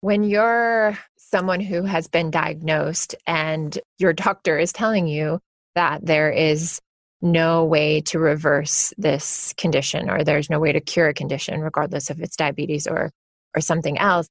when 0.00 0.22
you're 0.22 0.96
someone 1.16 1.60
who 1.60 1.82
has 1.82 2.06
been 2.06 2.30
diagnosed 2.30 3.14
and 3.26 3.78
your 3.98 4.12
doctor 4.12 4.58
is 4.58 4.72
telling 4.72 5.08
you 5.08 5.40
that 5.74 6.04
there 6.04 6.30
is 6.30 6.80
no 7.20 7.64
way 7.64 8.00
to 8.00 8.18
reverse 8.18 8.92
this 8.96 9.52
condition 9.56 10.08
or 10.08 10.22
there's 10.22 10.50
no 10.50 10.60
way 10.60 10.70
to 10.72 10.80
cure 10.80 11.08
a 11.08 11.14
condition 11.14 11.60
regardless 11.60 12.10
if 12.10 12.20
it's 12.20 12.36
diabetes 12.36 12.86
or 12.86 13.10
or 13.56 13.60
something 13.60 13.98
else 13.98 14.28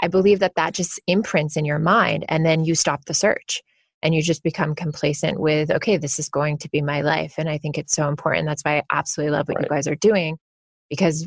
i 0.00 0.06
believe 0.06 0.38
that 0.38 0.54
that 0.54 0.72
just 0.72 1.00
imprints 1.08 1.56
in 1.56 1.64
your 1.64 1.80
mind 1.80 2.24
and 2.28 2.46
then 2.46 2.64
you 2.64 2.76
stop 2.76 3.04
the 3.06 3.14
search 3.14 3.60
and 4.02 4.14
you 4.14 4.22
just 4.22 4.42
become 4.42 4.74
complacent 4.74 5.40
with 5.40 5.70
okay 5.70 5.96
this 5.96 6.18
is 6.18 6.28
going 6.28 6.58
to 6.58 6.68
be 6.70 6.80
my 6.80 7.00
life 7.00 7.34
and 7.38 7.48
i 7.48 7.58
think 7.58 7.78
it's 7.78 7.94
so 7.94 8.08
important 8.08 8.46
that's 8.46 8.62
why 8.62 8.78
i 8.78 8.82
absolutely 8.92 9.30
love 9.30 9.48
what 9.48 9.56
right. 9.56 9.64
you 9.64 9.68
guys 9.68 9.88
are 9.88 9.96
doing 9.96 10.36
because 10.90 11.26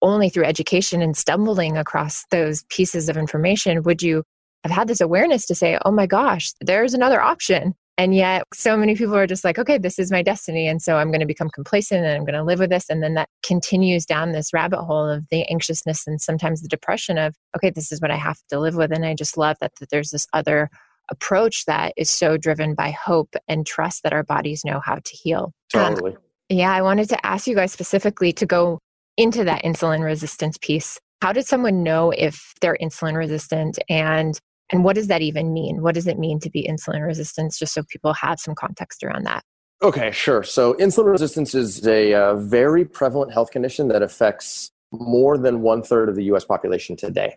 only 0.00 0.28
through 0.28 0.44
education 0.44 1.02
and 1.02 1.16
stumbling 1.16 1.76
across 1.76 2.24
those 2.30 2.64
pieces 2.68 3.08
of 3.08 3.16
information 3.16 3.82
would 3.82 4.02
you 4.02 4.22
have 4.64 4.72
had 4.72 4.88
this 4.88 5.00
awareness 5.00 5.46
to 5.46 5.54
say 5.54 5.78
oh 5.84 5.92
my 5.92 6.06
gosh 6.06 6.52
there's 6.60 6.94
another 6.94 7.20
option 7.20 7.74
and 7.98 8.14
yet, 8.14 8.44
so 8.54 8.76
many 8.76 8.94
people 8.94 9.14
are 9.14 9.26
just 9.26 9.44
like, 9.44 9.58
okay, 9.58 9.76
this 9.76 9.98
is 9.98 10.10
my 10.10 10.22
destiny. 10.22 10.66
And 10.66 10.80
so 10.80 10.96
I'm 10.96 11.08
going 11.08 11.20
to 11.20 11.26
become 11.26 11.50
complacent 11.50 12.04
and 12.04 12.16
I'm 12.16 12.24
going 12.24 12.38
to 12.38 12.42
live 12.42 12.58
with 12.58 12.70
this. 12.70 12.88
And 12.88 13.02
then 13.02 13.14
that 13.14 13.28
continues 13.42 14.06
down 14.06 14.32
this 14.32 14.52
rabbit 14.54 14.82
hole 14.82 15.08
of 15.08 15.28
the 15.30 15.44
anxiousness 15.50 16.06
and 16.06 16.20
sometimes 16.20 16.62
the 16.62 16.68
depression 16.68 17.18
of, 17.18 17.34
okay, 17.54 17.70
this 17.70 17.92
is 17.92 18.00
what 18.00 18.10
I 18.10 18.16
have 18.16 18.38
to 18.48 18.58
live 18.58 18.76
with. 18.76 18.92
And 18.92 19.04
I 19.04 19.14
just 19.14 19.36
love 19.36 19.56
that, 19.60 19.72
that 19.78 19.90
there's 19.90 20.10
this 20.10 20.26
other 20.32 20.70
approach 21.10 21.64
that 21.66 21.92
is 21.96 22.10
so 22.10 22.36
driven 22.36 22.74
by 22.74 22.90
hope 22.90 23.34
and 23.48 23.66
trust 23.66 24.02
that 24.02 24.12
our 24.12 24.22
bodies 24.22 24.64
know 24.64 24.80
how 24.80 24.96
to 24.96 25.16
heal. 25.16 25.52
Um, 25.74 25.94
totally. 25.94 26.12
Um, 26.12 26.18
yeah, 26.48 26.72
I 26.72 26.82
wanted 26.82 27.08
to 27.10 27.26
ask 27.26 27.46
you 27.46 27.54
guys 27.54 27.72
specifically 27.72 28.32
to 28.34 28.46
go 28.46 28.78
into 29.16 29.44
that 29.44 29.62
insulin 29.64 30.04
resistance 30.04 30.58
piece. 30.58 30.98
How 31.20 31.32
did 31.32 31.46
someone 31.46 31.82
know 31.82 32.10
if 32.10 32.54
they're 32.60 32.76
insulin 32.80 33.16
resistant? 33.16 33.78
And 33.88 34.38
and 34.70 34.84
what 34.84 34.96
does 34.96 35.08
that 35.08 35.20
even 35.20 35.52
mean? 35.52 35.82
What 35.82 35.94
does 35.94 36.06
it 36.06 36.18
mean 36.18 36.40
to 36.40 36.50
be 36.50 36.66
insulin 36.66 37.04
resistant? 37.04 37.54
Just 37.58 37.74
so 37.74 37.82
people 37.88 38.14
have 38.14 38.40
some 38.40 38.54
context 38.54 39.04
around 39.04 39.24
that. 39.24 39.44
Okay, 39.82 40.10
sure. 40.12 40.42
So, 40.42 40.74
insulin 40.74 41.10
resistance 41.10 41.54
is 41.54 41.86
a 41.86 42.14
uh, 42.14 42.36
very 42.36 42.84
prevalent 42.84 43.32
health 43.32 43.50
condition 43.50 43.88
that 43.88 44.00
affects 44.00 44.70
more 44.92 45.36
than 45.36 45.60
one 45.60 45.82
third 45.82 46.08
of 46.08 46.14
the 46.14 46.24
US 46.24 46.44
population 46.44 46.96
today. 46.96 47.36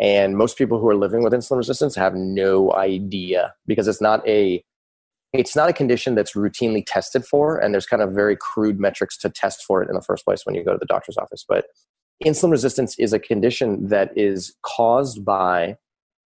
And 0.00 0.36
most 0.36 0.56
people 0.56 0.78
who 0.78 0.88
are 0.88 0.96
living 0.96 1.22
with 1.22 1.32
insulin 1.32 1.58
resistance 1.58 1.94
have 1.96 2.14
no 2.14 2.72
idea 2.74 3.54
because 3.66 3.88
it's 3.88 4.00
not 4.00 4.26
a 4.26 4.62
it's 5.32 5.56
not 5.56 5.70
a 5.70 5.72
condition 5.72 6.14
that's 6.14 6.34
routinely 6.34 6.82
tested 6.86 7.24
for 7.24 7.56
and 7.56 7.72
there's 7.72 7.86
kind 7.86 8.02
of 8.02 8.12
very 8.12 8.36
crude 8.36 8.78
metrics 8.78 9.16
to 9.18 9.30
test 9.30 9.64
for 9.66 9.82
it 9.82 9.88
in 9.88 9.94
the 9.94 10.02
first 10.02 10.24
place 10.26 10.44
when 10.44 10.54
you 10.54 10.62
go 10.62 10.72
to 10.72 10.78
the 10.78 10.86
doctor's 10.86 11.16
office 11.16 11.44
but 11.48 11.66
insulin 12.24 12.50
resistance 12.50 12.98
is 12.98 13.12
a 13.12 13.18
condition 13.18 13.88
that 13.88 14.10
is 14.16 14.54
caused 14.62 15.24
by 15.24 15.76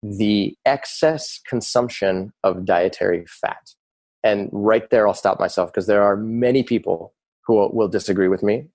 the 0.03 0.55
excess 0.65 1.39
consumption 1.47 2.31
of 2.43 2.65
dietary 2.65 3.25
fat. 3.27 3.73
And 4.23 4.49
right 4.51 4.89
there, 4.89 5.07
I'll 5.07 5.13
stop 5.13 5.39
myself 5.39 5.71
because 5.71 5.87
there 5.87 6.03
are 6.03 6.15
many 6.15 6.63
people 6.63 7.13
who 7.45 7.69
will 7.73 7.87
disagree 7.87 8.27
with 8.27 8.43
me 8.43 8.65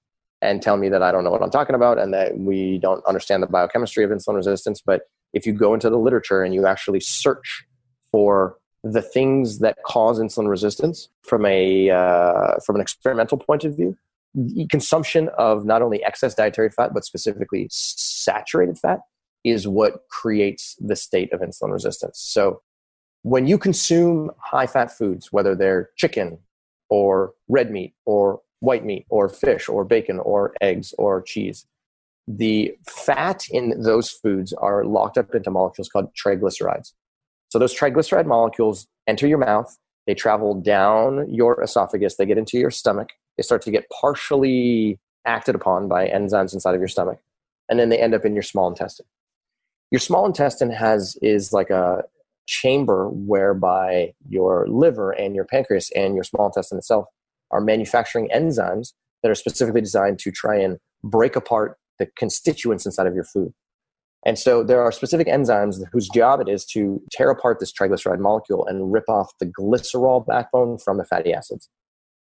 and 0.43 0.61
tell 0.61 0.77
me 0.77 0.89
that 0.89 1.03
I 1.03 1.13
don't 1.13 1.25
know 1.25 1.31
what 1.31 1.41
I'm 1.41 1.51
talking 1.51 1.77
about 1.77 1.99
and 1.99 2.13
that 2.13 2.37
we 2.37 2.79
don't 2.79 3.03
understand 3.07 3.43
the 3.43 3.47
biochemistry 3.47 4.05
of 4.05 4.11
insulin 4.11 4.35
resistance. 4.35 4.83
But 4.85 5.03
if 5.33 5.47
you 5.47 5.53
go 5.53 5.73
into 5.73 5.89
the 5.89 5.99
literature 5.99 6.43
and 6.43 6.53
you 6.53 6.67
actually 6.67 7.01
search 7.01 7.65
for 8.11 8.59
the 8.83 9.01
things 9.01 9.61
that 9.61 9.79
cause 9.87 10.19
insulin 10.19 10.49
resistance 10.49 11.09
from 11.23 11.47
a 11.47 11.89
uh, 11.91 12.55
from 12.67 12.75
an 12.75 12.83
experimental 12.83 13.39
point 13.39 13.65
of 13.65 13.77
view, 13.77 13.97
consumption 14.69 15.31
of 15.39 15.65
not 15.65 15.81
only 15.81 16.03
excess 16.05 16.35
dietary 16.35 16.71
fat 16.71 16.93
but 16.93 17.05
specifically 17.05 17.69
saturated 17.71 18.77
fat 18.77 19.01
is 19.45 19.69
what 19.69 20.03
creates 20.11 20.77
the 20.81 20.97
state 20.97 21.33
of 21.33 21.41
insulin 21.41 21.73
resistance. 21.73 22.19
So 22.19 22.63
when 23.23 23.47
you 23.47 23.59
consume 23.59 24.33
high 24.39 24.67
fat 24.67 24.91
foods, 24.91 25.33
whether 25.33 25.55
they're 25.55 25.91
chicken 25.97 26.39
or 26.89 27.35
red 27.49 27.71
meat 27.71 27.95
or 28.05 28.41
white 28.63 28.85
meat 28.85 29.05
or 29.09 29.29
fish 29.29 29.69
or 29.69 29.85
bacon 29.85 30.21
or 30.21 30.55
eggs 30.61 30.95
or 30.97 31.21
cheese, 31.21 31.67
the 32.29 32.73
fat 32.89 33.43
in 33.51 33.83
those 33.83 34.09
foods 34.09 34.53
are 34.53 34.85
locked 34.85 35.19
up 35.19 35.35
into 35.35 35.51
molecules 35.51 35.89
called 35.89 36.15
triglycerides. 36.15 36.93
So 37.49 37.59
those 37.59 37.77
triglyceride 37.77 38.27
molecules 38.27 38.87
enter 39.09 39.27
your 39.27 39.39
mouth, 39.39 39.77
they 40.07 40.15
travel 40.15 40.55
down 40.55 41.29
your 41.29 41.61
esophagus, 41.61 42.17
they 42.17 42.25
get 42.25 42.39
into 42.39 42.57
your 42.57 42.71
stomach, 42.71 43.11
they 43.37 43.43
start 43.43 43.63
to 43.63 43.73
get 43.73 43.91
partially 43.91 45.01
acted 45.27 45.57
upon 45.57 45.89
by 45.89 46.09
enzymes 46.09 46.55
inside 46.55 46.75
of 46.75 46.81
your 46.81 46.89
stomach, 46.89 47.19
and 47.69 47.81
then 47.81 47.89
they 47.89 47.99
end 47.99 48.15
up 48.15 48.25
in 48.25 48.33
your 48.33 48.43
small 48.45 48.69
intestine. 48.69 49.07
Your 49.91 49.99
small 49.99 50.25
intestine 50.25 50.71
has 50.71 51.17
is 51.21 51.53
like 51.53 51.71
a 51.71 52.05
chamber 52.47 53.09
whereby 53.09 54.15
your 54.29 54.67
liver 54.69 55.11
and 55.11 55.35
your 55.35 55.45
pancreas 55.45 55.91
and 55.97 56.15
your 56.15 56.25
small 56.25 56.47
intestine 56.47 56.79
itself 56.79 57.07
are 57.53 57.61
manufacturing 57.61 58.29
enzymes 58.35 58.93
that 59.23 59.31
are 59.31 59.35
specifically 59.35 59.81
designed 59.81 60.19
to 60.21 60.31
try 60.31 60.59
and 60.59 60.79
break 61.05 61.37
apart 61.37 61.77
the 61.99 62.07
constituents 62.17 62.87
inside 62.87 63.07
of 63.07 63.15
your 63.15 63.25
food. 63.25 63.53
And 64.25 64.39
so 64.39 64.63
there 64.63 64.81
are 64.81 64.93
specific 64.93 65.27
enzymes 65.27 65.83
whose 65.93 66.09
job 66.09 66.41
it 66.41 66.49
is 66.49 66.65
to 66.67 67.03
tear 67.11 67.31
apart 67.31 67.59
this 67.59 67.73
triglyceride 67.73 68.21
molecule 68.21 68.65
and 68.67 68.93
rip 68.93 69.09
off 69.09 69.33
the 69.41 69.47
glycerol 69.47 70.25
backbone 70.25 70.79
from 70.79 70.99
the 70.99 71.05
fatty 71.05 71.35
acids. 71.35 71.69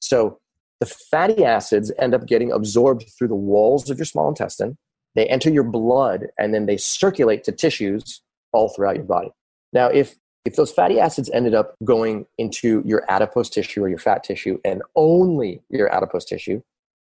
So 0.02 0.40
the 0.82 0.86
fatty 0.86 1.46
acids 1.46 1.92
end 1.98 2.14
up 2.14 2.28
getting 2.28 2.52
absorbed 2.52 3.06
through 3.18 3.30
the 3.30 3.36
walls 3.36 3.90
of 3.90 3.98
your 3.98 4.06
small 4.06 4.28
intestine. 4.28 4.78
They 5.16 5.26
enter 5.28 5.50
your 5.50 5.64
blood 5.64 6.28
and 6.38 6.54
then 6.54 6.66
they 6.66 6.76
circulate 6.76 7.46
to 7.46 7.54
tissues 7.54 8.22
all 8.52 8.70
throughout 8.70 8.98
your 8.98 9.06
body. 9.06 9.30
Now, 9.72 9.88
if 9.88 10.16
if 10.46 10.56
those 10.56 10.72
fatty 10.72 11.00
acids 11.00 11.30
ended 11.34 11.56
up 11.56 11.76
going 11.84 12.26
into 12.38 12.84
your 12.86 13.04
adipose 13.10 13.50
tissue 13.50 13.84
or 13.84 13.90
your 13.90 13.98
fat 13.98 14.24
tissue 14.24 14.60
and 14.64 14.84
only 14.96 15.62
your 15.70 15.92
adipose 15.92 16.26
tissue, 16.26 16.62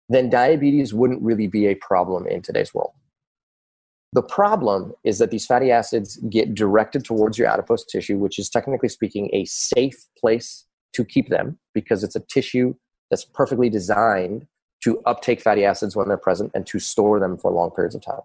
then 0.09 0.29
diabetes 0.29 0.93
wouldn't 0.93 1.21
really 1.21 1.47
be 1.47 1.67
a 1.67 1.75
problem 1.75 2.25
in 2.25 2.41
today's 2.41 2.73
world. 2.73 2.91
The 4.13 4.21
problem 4.21 4.93
is 5.03 5.17
that 5.17 5.31
these 5.31 5.45
fatty 5.45 5.71
acids 5.71 6.17
get 6.29 6.53
directed 6.53 7.03
towards 7.03 7.37
your 7.37 7.47
adipose 7.47 7.83
tissue, 7.83 8.17
which 8.17 8.39
is 8.39 8.49
technically 8.49 8.89
speaking 8.89 9.29
a 9.33 9.43
safe 9.45 10.05
place 10.17 10.65
to 10.93 11.03
keep 11.03 11.29
them 11.29 11.57
because 11.73 12.03
it's 12.03 12.15
a 12.15 12.19
tissue 12.19 12.75
that's 13.09 13.25
perfectly 13.25 13.69
designed 13.69 14.47
to 14.83 15.01
uptake 15.05 15.41
fatty 15.41 15.65
acids 15.65 15.95
when 15.95 16.07
they're 16.07 16.17
present 16.17 16.51
and 16.53 16.67
to 16.67 16.79
store 16.79 17.19
them 17.19 17.37
for 17.37 17.51
long 17.51 17.71
periods 17.71 17.95
of 17.95 18.01
time. 18.01 18.21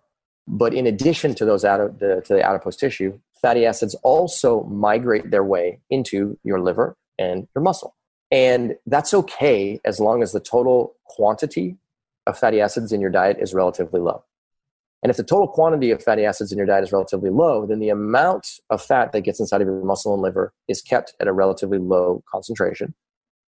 But 0.47 0.75
in 0.75 0.87
addition 0.87 1.35
to 1.37 1.45
those 1.45 1.62
to 1.62 1.95
the 1.99 2.43
adipose 2.43 2.77
tissue, 2.77 3.19
fatty 3.41 3.66
acids 3.66 3.95
also 4.03 4.64
migrate 4.64 5.30
their 5.30 5.45
way 5.45 5.80
into 5.91 6.39
your 6.45 6.61
liver 6.61 6.97
and 7.18 7.47
your 7.55 7.62
muscle. 7.62 7.95
And 8.30 8.76
that's 8.86 9.14
okay 9.14 9.80
as 9.84 10.01
long 10.01 10.22
as 10.22 10.32
the 10.32 10.41
total 10.41 10.95
quantity 11.07 11.76
of 12.26 12.39
fatty 12.39 12.61
acids 12.61 12.93
in 12.93 13.01
your 13.01 13.11
diet 13.11 13.39
is 13.41 13.55
relatively 13.55 14.01
low. 14.01 14.24
And 15.03 15.11
if 15.11 15.16
the 15.16 15.22
total 15.22 15.47
quantity 15.49 15.91
of 15.91 16.03
fatty 16.03 16.24
acids 16.24 16.51
in 16.51 16.59
your 16.59 16.66
diet 16.66 16.84
is 16.84 16.93
relatively 16.93 17.30
low, 17.30 17.66
then 17.66 17.78
the 17.78 17.89
amount 17.89 18.49
of 18.68 18.82
fat 18.82 19.12
that 19.12 19.22
gets 19.22 19.39
inside 19.39 19.62
of 19.62 19.68
your 19.68 19.84
muscle 19.84 20.12
and 20.12 20.22
liver 20.22 20.53
is 20.66 20.82
kept 20.82 21.14
at 21.20 21.28
a 21.28 21.32
relatively 21.32 21.78
low 21.78 22.22
concentration. 22.30 22.95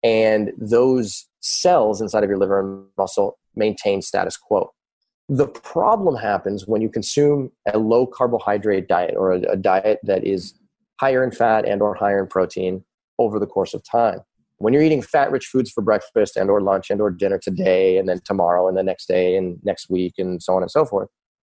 And 0.04 0.52
those 0.58 1.28
cells 1.40 2.02
inside 2.02 2.24
of 2.24 2.30
your 2.30 2.38
liver 2.38 2.60
and 2.60 2.86
muscle 2.98 3.38
maintain 3.56 4.02
status 4.02 4.38
quo. 4.38 4.72
The 5.30 5.48
problem 5.48 6.16
happens 6.16 6.68
when 6.68 6.82
you 6.82 6.90
consume 6.90 7.52
a 7.72 7.78
low 7.78 8.08
carbohydrate 8.08 8.88
diet 8.88 9.14
or 9.16 9.32
a, 9.32 9.42
a 9.52 9.56
diet 9.56 10.00
that 10.04 10.24
is 10.24 10.56
higher 11.00 11.24
in 11.24 11.32
fat 11.32 11.66
and 11.68 11.84
or 11.84 11.94
higher 11.94 12.20
in 12.20 12.28
protein 12.28 12.84
over 13.20 13.38
the 13.38 13.46
course 13.46 13.76
of 13.76 13.84
time. 13.84 14.22
When 14.58 14.74
you're 14.74 14.82
eating 14.82 15.04
fat 15.04 15.32
rich 15.32 15.46
foods 15.46 15.70
for 15.70 15.82
breakfast 15.82 16.36
and 16.36 16.50
or 16.50 16.62
lunch 16.62 16.90
and 16.90 17.00
or 17.00 17.12
dinner 17.12 17.38
today 17.38 17.98
and 17.98 18.10
then 18.10 18.22
tomorrow 18.26 18.68
and 18.68 18.76
the 18.76 18.82
next 18.82 19.08
day 19.08 19.38
and 19.38 19.60
next 19.64 19.88
week 19.90 20.16
and 20.18 20.42
so 20.42 20.56
on 20.56 20.64
and 20.64 20.72
so 20.72 20.84
forth, 20.84 21.10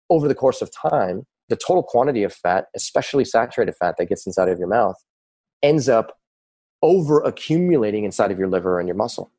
over 0.09 0.27
the 0.27 0.35
course 0.35 0.61
of 0.61 0.69
time, 0.71 1.23
the 1.47 1.55
total 1.55 1.81
quantity 1.81 2.23
of 2.23 2.33
fat, 2.33 2.65
especially 2.75 3.23
saturated 3.23 3.75
fat 3.79 3.95
that 3.97 4.09
gets 4.09 4.27
inside 4.27 4.49
of 4.49 4.59
your 4.59 4.67
mouth, 4.67 4.95
ends 5.63 5.87
up 5.87 6.17
over 6.81 7.21
accumulating 7.21 8.03
inside 8.03 8.29
of 8.29 8.37
your 8.37 8.47
liver 8.47 8.77
and 8.77 8.87
your 8.87 8.95
muscle. 8.97 9.31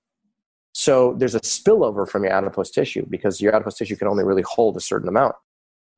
So 0.72 1.14
there's 1.14 1.34
a 1.34 1.40
spillover 1.40 2.08
from 2.08 2.24
your 2.24 2.32
adipose 2.32 2.70
tissue 2.70 3.06
because 3.08 3.40
your 3.40 3.54
adipose 3.54 3.76
tissue 3.76 3.96
can 3.96 4.08
only 4.08 4.24
really 4.24 4.42
hold 4.42 4.76
a 4.76 4.80
certain 4.80 5.08
amount. 5.08 5.34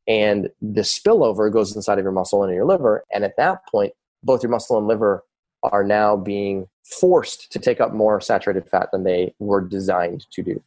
And 0.09 0.51
the 0.61 0.81
spillover 0.81 1.53
goes 1.53 1.77
inside 1.77 1.99
of 1.99 2.05
your 2.05 2.12
muscle 2.12 2.43
and 2.43 2.53
your 2.55 2.64
liver. 2.64 3.05
And 3.12 3.25
at 3.25 3.37
that 3.37 3.66
point, 3.68 3.93
both 4.23 4.43
your 4.43 4.51
muscle 4.51 4.79
and 4.79 4.87
liver 4.87 5.25
are 5.62 5.85
now 5.85 6.16
being 6.16 6.66
forced 6.85 7.53
to 7.53 7.59
take 7.59 7.81
up 7.81 7.93
more 7.93 8.20
saturated 8.20 8.68
fat 8.68 8.89
than 8.93 9.05
they 9.05 9.35
were 9.39 9.61
designed 9.61 10.27
to 10.33 10.43
do. 10.43 10.62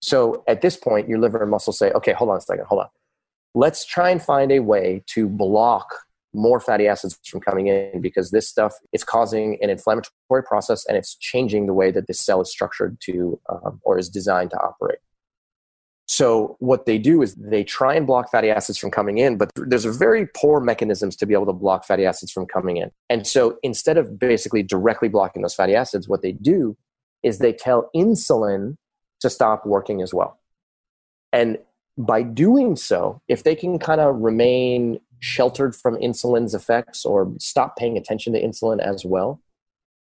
So 0.00 0.42
at 0.48 0.60
this 0.60 0.76
point, 0.76 1.08
your 1.08 1.18
liver 1.18 1.42
and 1.42 1.50
muscle 1.50 1.72
say, 1.72 1.92
okay, 1.92 2.12
hold 2.12 2.30
on 2.30 2.38
a 2.38 2.40
second, 2.40 2.66
hold 2.66 2.82
on 2.82 2.88
let's 3.54 3.84
try 3.84 4.10
and 4.10 4.22
find 4.22 4.52
a 4.52 4.60
way 4.60 5.02
to 5.06 5.28
block 5.28 5.92
more 6.34 6.60
fatty 6.60 6.86
acids 6.86 7.18
from 7.26 7.40
coming 7.40 7.68
in 7.68 8.00
because 8.00 8.30
this 8.30 8.48
stuff 8.48 8.74
is 8.92 9.04
causing 9.04 9.58
an 9.62 9.70
inflammatory 9.70 10.42
process 10.44 10.84
and 10.86 10.96
it's 10.96 11.14
changing 11.16 11.66
the 11.66 11.72
way 11.72 11.90
that 11.90 12.06
this 12.06 12.20
cell 12.20 12.40
is 12.40 12.50
structured 12.50 12.98
to 13.00 13.40
um, 13.48 13.80
or 13.82 13.98
is 13.98 14.08
designed 14.08 14.50
to 14.50 14.58
operate. 14.58 14.98
So 16.06 16.56
what 16.58 16.86
they 16.86 16.96
do 16.96 17.20
is 17.20 17.34
they 17.34 17.64
try 17.64 17.94
and 17.94 18.06
block 18.06 18.30
fatty 18.30 18.48
acids 18.48 18.78
from 18.78 18.90
coming 18.90 19.18
in 19.18 19.36
but 19.36 19.50
there's 19.56 19.84
a 19.84 19.92
very 19.92 20.26
poor 20.26 20.60
mechanisms 20.60 21.16
to 21.16 21.26
be 21.26 21.34
able 21.34 21.46
to 21.46 21.52
block 21.52 21.84
fatty 21.84 22.06
acids 22.06 22.32
from 22.32 22.46
coming 22.46 22.78
in. 22.78 22.90
And 23.10 23.26
so 23.26 23.58
instead 23.62 23.98
of 23.98 24.18
basically 24.18 24.62
directly 24.62 25.08
blocking 25.08 25.42
those 25.42 25.54
fatty 25.54 25.74
acids 25.74 26.08
what 26.08 26.22
they 26.22 26.32
do 26.32 26.76
is 27.22 27.38
they 27.38 27.52
tell 27.52 27.90
insulin 27.94 28.76
to 29.20 29.28
stop 29.28 29.66
working 29.66 30.00
as 30.02 30.14
well. 30.14 30.38
And 31.32 31.58
by 31.98 32.22
doing 32.22 32.76
so, 32.76 33.20
if 33.28 33.42
they 33.42 33.56
can 33.56 33.78
kind 33.78 34.00
of 34.00 34.16
remain 34.16 35.00
sheltered 35.20 35.74
from 35.74 35.96
insulin's 35.96 36.54
effects 36.54 37.04
or 37.04 37.32
stop 37.38 37.76
paying 37.76 37.96
attention 37.96 38.32
to 38.32 38.42
insulin 38.42 38.80
as 38.80 39.04
well, 39.04 39.40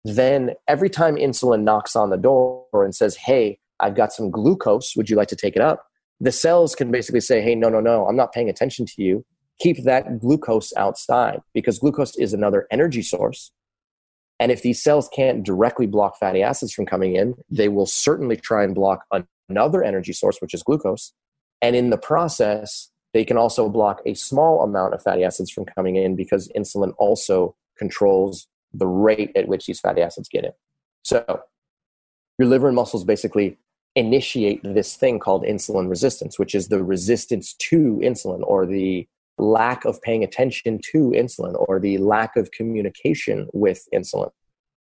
then 0.03 0.51
every 0.67 0.89
time 0.89 1.15
insulin 1.15 1.63
knocks 1.63 1.95
on 1.95 2.09
the 2.09 2.17
door 2.17 2.65
and 2.73 2.95
says, 2.95 3.15
Hey, 3.15 3.59
I've 3.79 3.95
got 3.95 4.13
some 4.13 4.31
glucose, 4.31 4.95
would 4.95 5.09
you 5.09 5.15
like 5.15 5.27
to 5.29 5.35
take 5.35 5.55
it 5.55 5.61
up? 5.61 5.85
The 6.19 6.31
cells 6.31 6.75
can 6.75 6.91
basically 6.91 7.21
say, 7.21 7.41
Hey, 7.41 7.55
no, 7.55 7.69
no, 7.69 7.79
no, 7.79 8.07
I'm 8.07 8.15
not 8.15 8.33
paying 8.33 8.49
attention 8.49 8.85
to 8.85 9.01
you. 9.01 9.25
Keep 9.59 9.83
that 9.83 10.19
glucose 10.19 10.71
outside 10.77 11.41
because 11.53 11.79
glucose 11.79 12.15
is 12.17 12.33
another 12.33 12.67
energy 12.71 13.01
source. 13.01 13.51
And 14.39 14.51
if 14.51 14.61
these 14.61 14.81
cells 14.81 15.09
can't 15.09 15.43
directly 15.43 15.87
block 15.87 16.17
fatty 16.19 16.43
acids 16.43 16.71
from 16.71 16.85
coming 16.85 17.15
in, 17.15 17.35
they 17.49 17.69
will 17.69 17.87
certainly 17.87 18.35
try 18.35 18.63
and 18.63 18.75
block 18.75 19.03
another 19.49 19.83
energy 19.83 20.13
source, 20.13 20.37
which 20.39 20.53
is 20.53 20.61
glucose. 20.61 21.13
And 21.61 21.75
in 21.75 21.89
the 21.89 21.97
process, 21.97 22.91
they 23.13 23.25
can 23.25 23.37
also 23.37 23.69
block 23.69 24.01
a 24.05 24.13
small 24.13 24.63
amount 24.63 24.93
of 24.93 25.01
fatty 25.01 25.23
acids 25.23 25.49
from 25.49 25.65
coming 25.65 25.95
in 25.95 26.15
because 26.15 26.49
insulin 26.55 26.93
also 26.97 27.55
controls 27.77 28.47
the 28.73 28.87
rate 28.87 29.31
at 29.35 29.47
which 29.47 29.65
these 29.65 29.79
fatty 29.79 30.01
acids 30.01 30.29
get 30.29 30.45
in. 30.45 30.51
So 31.03 31.41
your 32.37 32.47
liver 32.47 32.67
and 32.67 32.75
muscles 32.75 33.03
basically 33.03 33.57
initiate 33.95 34.61
this 34.63 34.95
thing 34.95 35.19
called 35.19 35.43
insulin 35.43 35.89
resistance, 35.89 36.37
which 36.37 36.53
is 36.53 36.67
the 36.67 36.83
resistance 36.83 37.53
to 37.53 37.99
insulin 38.03 38.41
or 38.43 38.65
the 38.65 39.07
lack 39.39 39.85
of 39.85 40.01
paying 40.01 40.23
attention 40.23 40.79
to 40.91 41.11
insulin 41.11 41.55
or 41.67 41.79
the 41.79 41.97
lack 41.97 42.35
of 42.35 42.51
communication 42.51 43.47
with 43.53 43.87
insulin. 43.93 44.29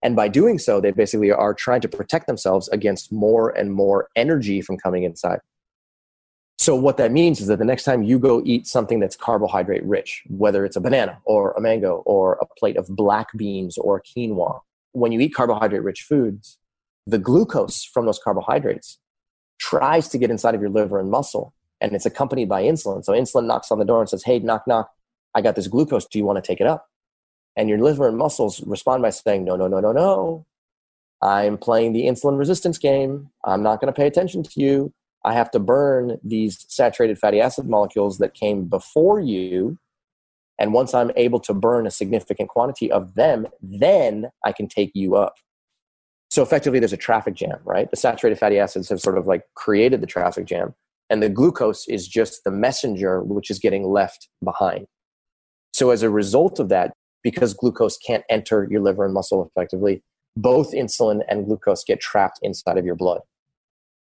And 0.03 0.15
by 0.15 0.29
doing 0.29 0.59
so, 0.59 0.81
they 0.81 0.91
basically 0.91 1.33
are 1.33 1.55
trying 1.55 1.81
to 1.81 1.89
protect 1.89 2.27
themselves 2.27 2.69
against 2.69 3.11
more 3.11 3.51
and 3.51 3.73
more 3.73 4.09
energy 4.17 4.61
from 4.61 4.77
coming 4.77 5.05
inside. 5.05 5.41
So 6.59 6.74
what 6.74 6.96
that 6.96 7.12
means 7.12 7.40
is 7.40 7.48
that 7.48 7.59
the 7.59 7.64
next 7.64 7.84
time 7.84 8.02
you 8.02 8.18
go 8.18 8.40
eat 8.44 8.66
something 8.66 9.00
that's 9.00 9.16
carbohydrate 9.16 9.84
rich, 9.84 10.22
whether 10.28 10.64
it's 10.64 10.76
a 10.76 10.80
banana 10.80 11.20
or 11.24 11.52
a 11.52 11.61
mango 11.61 12.02
or 12.07 12.34
a 12.40 12.46
plate 12.59 12.76
of 12.76 12.86
black 12.88 13.28
beans 13.36 13.76
or 13.76 14.00
quinoa, 14.00 14.61
when 14.92 15.12
you 15.12 15.20
eat 15.20 15.34
carbohydrate 15.34 15.82
rich 15.82 16.02
foods, 16.02 16.59
the 17.07 17.18
glucose 17.18 17.84
from 17.84 18.07
those 18.07 18.20
carbohydrates 18.22 18.98
tries 19.59 20.09
to 20.09 20.18
get 20.18 20.30
inside 20.30 20.55
of 20.55 20.61
your 20.61 20.70
liver 20.70 20.98
and 20.98 21.11
muscle 21.11 21.52
and 21.80 21.94
it's 21.94 22.07
accompanied 22.07 22.48
by 22.48 22.62
insulin. 22.62 23.05
So 23.05 23.12
insulin 23.12 23.46
knocks 23.46 23.70
on 23.70 23.78
the 23.78 23.84
door 23.84 24.00
and 24.00 24.09
says, 24.09 24.24
"Hey, 24.24 24.38
knock 24.38 24.66
knock, 24.66 24.90
I 25.34 25.42
got 25.42 25.55
this 25.55 25.68
glucose. 25.68 26.07
Do 26.07 26.18
you 26.18 26.24
want 26.24 26.42
to 26.42 26.46
take 26.46 26.61
it 26.61 26.66
up?" 26.66 26.88
And 27.57 27.68
your 27.68 27.78
liver 27.78 28.09
and 28.09 28.16
muscles 28.16 28.62
respond 28.62 29.02
by 29.02 29.11
saying, 29.11 29.44
"No, 29.44 29.57
no, 29.57 29.68
no, 29.68 29.80
no, 29.80 29.92
no. 29.92 30.46
I'm 31.20 31.59
playing 31.59 31.92
the 31.92 32.05
insulin 32.05 32.38
resistance 32.38 32.78
game. 32.78 33.30
I'm 33.44 33.62
not 33.62 33.80
going 33.80 33.92
to 33.92 33.96
pay 33.96 34.07
attention 34.07 34.42
to 34.42 34.61
you. 34.61 34.92
I 35.25 35.33
have 35.33 35.51
to 35.53 35.59
burn 35.59 36.18
these 36.22 36.66
saturated 36.68 37.18
fatty 37.18 37.41
acid 37.41 37.68
molecules 37.68 38.18
that 38.18 38.35
came 38.35 38.64
before 38.64 39.20
you. 39.20 39.79
And 40.59 40.72
once 40.72 40.95
I'm 40.95 41.11
able 41.16 41.41
to 41.41 41.55
burn 41.55 41.87
a 41.87 41.91
significant 41.91 42.49
quantity 42.49 42.91
of 42.93 43.14
them, 43.14 43.49
then 43.61 44.31
I 44.45 44.53
can 44.53 44.68
take 44.68 44.93
you 44.95 45.16
up. 45.16 45.35
So 46.31 46.43
effectively, 46.43 46.79
there's 46.79 46.93
a 46.93 46.99
traffic 46.99 47.35
jam, 47.35 47.59
right? 47.64 47.91
The 47.91 47.97
saturated 47.97 48.39
fatty 48.39 48.59
acids 48.59 48.89
have 48.89 49.01
sort 49.01 49.18
of 49.18 49.27
like 49.27 49.43
created 49.55 50.01
the 50.01 50.07
traffic 50.07 50.47
jam, 50.47 50.75
and 51.09 51.22
the 51.22 51.29
glucose 51.29 51.87
is 51.89 52.09
just 52.09 52.45
the 52.45 52.51
messenger 52.51 53.22
which 53.22 53.51
is 53.51 53.59
getting 53.59 53.85
left 53.85 54.29
behind. 54.43 54.87
So 55.72 55.91
as 55.91 56.03
a 56.03 56.11
result 56.11 56.59
of 56.61 56.68
that, 56.68 56.93
because 57.22 57.55
glucose 57.55 57.97
can't 57.97 58.25
enter 58.29 58.66
your 58.70 58.81
liver 58.81 59.05
and 59.05 59.14
muscle 59.14 59.45
effectively, 59.45 60.03
both 60.37 60.72
insulin 60.72 61.22
and 61.29 61.47
glucose 61.47 61.85
get 61.85 62.01
trapped 62.01 62.39
inside 62.43 62.79
of 62.79 62.85
your 62.85 62.97
blood. 62.97 63.20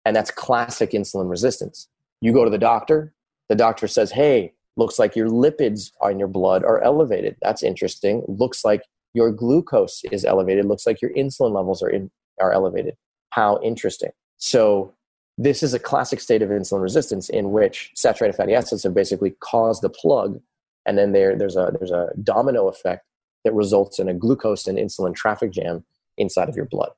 And 0.06 0.14
that's 0.14 0.30
classic 0.30 0.92
insulin 0.92 1.28
resistance. 1.28 1.88
You 2.20 2.32
go 2.32 2.44
to 2.44 2.50
the 2.50 2.58
doctor, 2.58 3.12
the 3.48 3.56
doctor 3.56 3.88
says, 3.88 4.12
Hey, 4.12 4.52
looks 4.76 5.00
like 5.00 5.16
your 5.16 5.28
lipids 5.28 5.90
in 6.08 6.20
your 6.20 6.28
blood 6.28 6.62
are 6.62 6.80
elevated. 6.80 7.36
That's 7.42 7.64
interesting. 7.64 8.22
Looks 8.28 8.64
like 8.64 8.82
your 9.14 9.32
glucose 9.32 10.04
is 10.12 10.24
elevated. 10.24 10.64
Looks 10.64 10.86
like 10.86 11.02
your 11.02 11.10
insulin 11.14 11.52
levels 11.52 11.82
are, 11.82 11.90
in, 11.90 12.12
are 12.40 12.52
elevated. 12.52 12.96
How 13.30 13.60
interesting. 13.62 14.10
So, 14.38 14.94
this 15.38 15.62
is 15.62 15.74
a 15.74 15.78
classic 15.78 16.20
state 16.20 16.40
of 16.40 16.48
insulin 16.48 16.80
resistance 16.80 17.28
in 17.28 17.52
which 17.52 17.90
saturated 17.94 18.36
fatty 18.36 18.54
acids 18.54 18.84
have 18.84 18.94
basically 18.94 19.34
caused 19.40 19.82
the 19.82 19.90
plug, 19.90 20.40
and 20.86 20.96
then 20.96 21.12
there, 21.12 21.36
there's, 21.36 21.56
a, 21.56 21.72
there's 21.78 21.90
a 21.90 22.08
domino 22.22 22.68
effect 22.68 23.04
that 23.44 23.52
results 23.52 23.98
in 23.98 24.08
a 24.08 24.14
glucose 24.14 24.66
and 24.66 24.78
insulin 24.78 25.14
traffic 25.14 25.50
jam 25.50 25.84
inside 26.16 26.48
of 26.48 26.56
your 26.56 26.64
blood. 26.64 26.90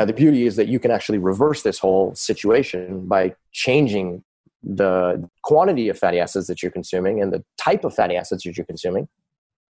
Now, 0.00 0.06
the 0.06 0.14
beauty 0.14 0.46
is 0.46 0.56
that 0.56 0.66
you 0.66 0.80
can 0.80 0.90
actually 0.90 1.18
reverse 1.18 1.60
this 1.60 1.78
whole 1.78 2.14
situation 2.14 3.06
by 3.06 3.34
changing 3.52 4.24
the 4.62 5.28
quantity 5.42 5.90
of 5.90 5.98
fatty 5.98 6.18
acids 6.18 6.46
that 6.46 6.62
you're 6.62 6.72
consuming 6.72 7.20
and 7.20 7.30
the 7.30 7.44
type 7.58 7.84
of 7.84 7.94
fatty 7.94 8.16
acids 8.16 8.42
that 8.44 8.56
you're 8.56 8.64
consuming 8.64 9.08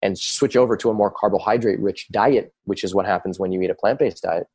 and 0.00 0.18
switch 0.18 0.56
over 0.56 0.78
to 0.78 0.88
a 0.88 0.94
more 0.94 1.10
carbohydrate 1.10 1.78
rich 1.78 2.08
diet, 2.10 2.54
which 2.64 2.84
is 2.84 2.94
what 2.94 3.04
happens 3.04 3.38
when 3.38 3.52
you 3.52 3.60
eat 3.60 3.68
a 3.68 3.74
plant 3.74 3.98
based 3.98 4.22
diet. 4.22 4.46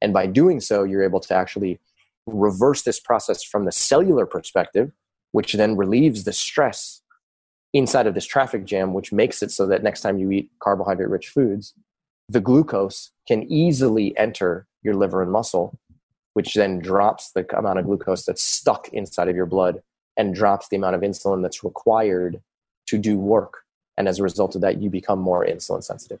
And 0.00 0.12
by 0.12 0.26
doing 0.26 0.60
so, 0.60 0.84
you're 0.84 1.02
able 1.02 1.18
to 1.18 1.34
actually 1.34 1.80
reverse 2.28 2.82
this 2.82 3.00
process 3.00 3.42
from 3.42 3.64
the 3.64 3.72
cellular 3.72 4.26
perspective, 4.26 4.92
which 5.32 5.54
then 5.54 5.76
relieves 5.76 6.22
the 6.22 6.32
stress 6.32 7.02
inside 7.72 8.06
of 8.06 8.14
this 8.14 8.26
traffic 8.26 8.64
jam, 8.64 8.94
which 8.94 9.12
makes 9.12 9.42
it 9.42 9.50
so 9.50 9.66
that 9.66 9.82
next 9.82 10.02
time 10.02 10.20
you 10.20 10.30
eat 10.30 10.52
carbohydrate 10.60 11.08
rich 11.08 11.26
foods, 11.26 11.74
the 12.28 12.40
glucose 12.40 13.12
can 13.28 13.44
easily 13.44 14.16
enter 14.16 14.66
your 14.82 14.94
liver 14.94 15.22
and 15.22 15.30
muscle, 15.30 15.78
which 16.34 16.54
then 16.54 16.78
drops 16.80 17.30
the 17.32 17.46
amount 17.56 17.78
of 17.78 17.86
glucose 17.86 18.24
that's 18.24 18.42
stuck 18.42 18.88
inside 18.88 19.28
of 19.28 19.36
your 19.36 19.46
blood 19.46 19.82
and 20.16 20.34
drops 20.34 20.68
the 20.68 20.76
amount 20.76 20.96
of 20.96 21.02
insulin 21.02 21.42
that's 21.42 21.62
required 21.62 22.40
to 22.86 22.98
do 22.98 23.18
work. 23.18 23.62
And 23.96 24.08
as 24.08 24.18
a 24.18 24.22
result 24.22 24.54
of 24.54 24.60
that, 24.62 24.80
you 24.80 24.90
become 24.90 25.18
more 25.18 25.46
insulin 25.46 25.82
sensitive. 25.82 26.20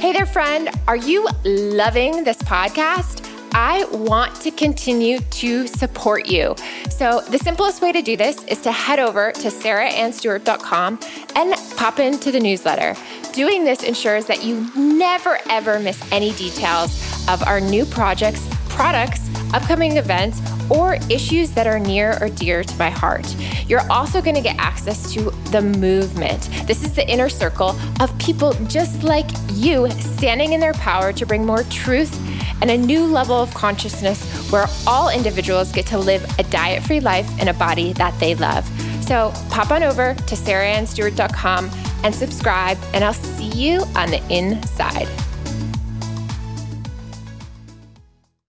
Hey 0.00 0.12
there, 0.12 0.26
friend. 0.26 0.70
Are 0.86 0.96
you 0.96 1.26
loving 1.44 2.24
this 2.24 2.38
podcast? 2.38 3.35
I 3.58 3.86
want 3.86 4.38
to 4.42 4.50
continue 4.50 5.18
to 5.18 5.66
support 5.66 6.26
you. 6.26 6.54
So, 6.90 7.22
the 7.22 7.38
simplest 7.38 7.80
way 7.80 7.90
to 7.90 8.02
do 8.02 8.14
this 8.14 8.44
is 8.44 8.60
to 8.60 8.70
head 8.70 8.98
over 8.98 9.32
to 9.32 9.48
sarahannstewart.com 9.48 11.00
and 11.36 11.54
pop 11.78 11.98
into 11.98 12.30
the 12.30 12.38
newsletter. 12.38 12.94
Doing 13.32 13.64
this 13.64 13.82
ensures 13.82 14.26
that 14.26 14.44
you 14.44 14.70
never 14.76 15.38
ever 15.48 15.80
miss 15.80 15.98
any 16.12 16.32
details 16.32 17.02
of 17.30 17.42
our 17.46 17.58
new 17.58 17.86
projects, 17.86 18.46
products, 18.68 19.26
upcoming 19.54 19.96
events, 19.96 20.38
or 20.70 20.98
issues 21.08 21.50
that 21.52 21.66
are 21.66 21.78
near 21.78 22.18
or 22.20 22.28
dear 22.28 22.62
to 22.62 22.76
my 22.76 22.90
heart. 22.90 23.34
You're 23.68 23.90
also 23.90 24.20
going 24.20 24.36
to 24.36 24.42
get 24.42 24.58
access 24.58 25.14
to 25.14 25.30
the 25.50 25.62
movement. 25.62 26.50
This 26.66 26.84
is 26.84 26.92
the 26.92 27.08
inner 27.08 27.30
circle 27.30 27.74
of 28.00 28.16
people 28.18 28.52
just 28.66 29.02
like 29.02 29.30
you 29.52 29.88
standing 29.92 30.52
in 30.52 30.60
their 30.60 30.74
power 30.74 31.10
to 31.14 31.24
bring 31.24 31.46
more 31.46 31.62
truth 31.64 32.12
and 32.60 32.70
a 32.70 32.76
new 32.76 33.04
level 33.04 33.36
of 33.36 33.52
consciousness 33.54 34.50
where 34.50 34.66
all 34.86 35.08
individuals 35.08 35.72
get 35.72 35.86
to 35.86 35.98
live 35.98 36.24
a 36.38 36.42
diet 36.44 36.82
free 36.82 37.00
life 37.00 37.28
in 37.40 37.48
a 37.48 37.54
body 37.54 37.92
that 37.94 38.18
they 38.20 38.34
love. 38.34 38.66
So 39.02 39.32
pop 39.50 39.70
on 39.70 39.82
over 39.82 40.14
to 40.14 40.34
sarahannstewart.com 40.34 41.70
and 42.02 42.14
subscribe, 42.14 42.78
and 42.92 43.04
I'll 43.04 43.12
see 43.12 43.48
you 43.48 43.82
on 43.94 44.10
the 44.10 44.22
inside. 44.30 45.08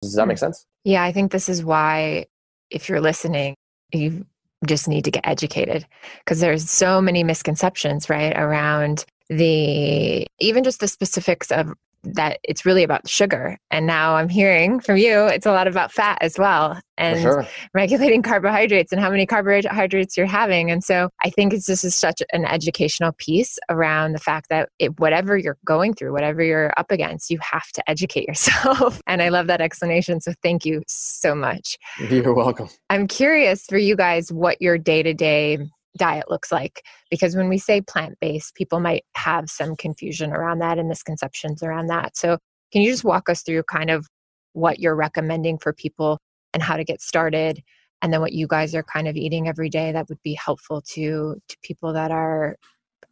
Does 0.01 0.13
that 0.15 0.27
make 0.27 0.37
sense? 0.37 0.65
Yeah, 0.83 1.03
I 1.03 1.11
think 1.11 1.31
this 1.31 1.49
is 1.49 1.63
why, 1.63 2.27
if 2.69 2.87
you're 2.87 3.01
listening, 3.01 3.55
you 3.91 4.25
just 4.65 4.87
need 4.87 5.05
to 5.05 5.11
get 5.11 5.27
educated 5.27 5.85
because 6.19 6.39
there's 6.39 6.69
so 6.69 7.01
many 7.01 7.23
misconceptions, 7.23 8.09
right, 8.09 8.35
around 8.35 9.05
the 9.29 10.25
even 10.39 10.63
just 10.63 10.79
the 10.79 10.87
specifics 10.87 11.51
of 11.51 11.73
that 12.03 12.39
it's 12.43 12.65
really 12.65 12.83
about 12.83 13.07
sugar. 13.07 13.57
And 13.71 13.85
now 13.85 14.15
I'm 14.15 14.29
hearing 14.29 14.79
from 14.79 14.97
you, 14.97 15.25
it's 15.25 15.45
a 15.45 15.51
lot 15.51 15.67
about 15.67 15.91
fat 15.91 16.17
as 16.21 16.37
well 16.37 16.79
and 16.97 17.21
sure. 17.21 17.47
regulating 17.73 18.21
carbohydrates 18.23 18.91
and 18.91 19.01
how 19.01 19.09
many 19.09 19.25
carbohydrates 19.25 20.17
you're 20.17 20.25
having. 20.25 20.71
And 20.71 20.83
so 20.83 21.09
I 21.23 21.29
think 21.29 21.53
it's 21.53 21.65
this 21.65 21.83
is 21.83 21.95
such 21.95 22.21
an 22.33 22.45
educational 22.45 23.11
piece 23.17 23.59
around 23.69 24.13
the 24.13 24.19
fact 24.19 24.49
that 24.49 24.69
it, 24.79 24.99
whatever 24.99 25.37
you're 25.37 25.57
going 25.65 25.93
through, 25.93 26.13
whatever 26.13 26.43
you're 26.43 26.73
up 26.77 26.91
against, 26.91 27.29
you 27.29 27.39
have 27.41 27.69
to 27.73 27.89
educate 27.89 28.25
yourself. 28.27 29.01
and 29.07 29.21
I 29.21 29.29
love 29.29 29.47
that 29.47 29.61
explanation. 29.61 30.21
So 30.21 30.33
thank 30.41 30.65
you 30.65 30.83
so 30.87 31.35
much. 31.35 31.77
You're 32.09 32.33
welcome. 32.33 32.69
I'm 32.89 33.07
curious 33.07 33.65
for 33.65 33.77
you 33.77 33.95
guys 33.95 34.31
what 34.31 34.61
your 34.61 34.77
day 34.77 35.03
to 35.03 35.13
day 35.13 35.59
diet 35.97 36.29
looks 36.29 36.51
like 36.51 36.83
because 37.09 37.35
when 37.35 37.49
we 37.49 37.57
say 37.57 37.81
plant-based 37.81 38.55
people 38.55 38.79
might 38.79 39.03
have 39.15 39.49
some 39.49 39.75
confusion 39.75 40.31
around 40.31 40.59
that 40.59 40.77
and 40.77 40.87
misconceptions 40.87 41.63
around 41.63 41.87
that. 41.87 42.15
So 42.15 42.37
can 42.71 42.81
you 42.81 42.91
just 42.91 43.03
walk 43.03 43.29
us 43.29 43.41
through 43.41 43.63
kind 43.63 43.89
of 43.89 44.07
what 44.53 44.79
you're 44.79 44.95
recommending 44.95 45.57
for 45.57 45.73
people 45.73 46.19
and 46.53 46.63
how 46.63 46.77
to 46.77 46.83
get 46.83 47.01
started 47.01 47.61
and 48.01 48.13
then 48.13 48.21
what 48.21 48.33
you 48.33 48.47
guys 48.47 48.75
are 48.75 48.83
kind 48.83 49.07
of 49.07 49.15
eating 49.15 49.47
every 49.47 49.69
day 49.69 49.91
that 49.91 50.07
would 50.09 50.21
be 50.23 50.33
helpful 50.33 50.81
to 50.81 51.35
to 51.47 51.57
people 51.63 51.93
that 51.93 52.11
are 52.11 52.57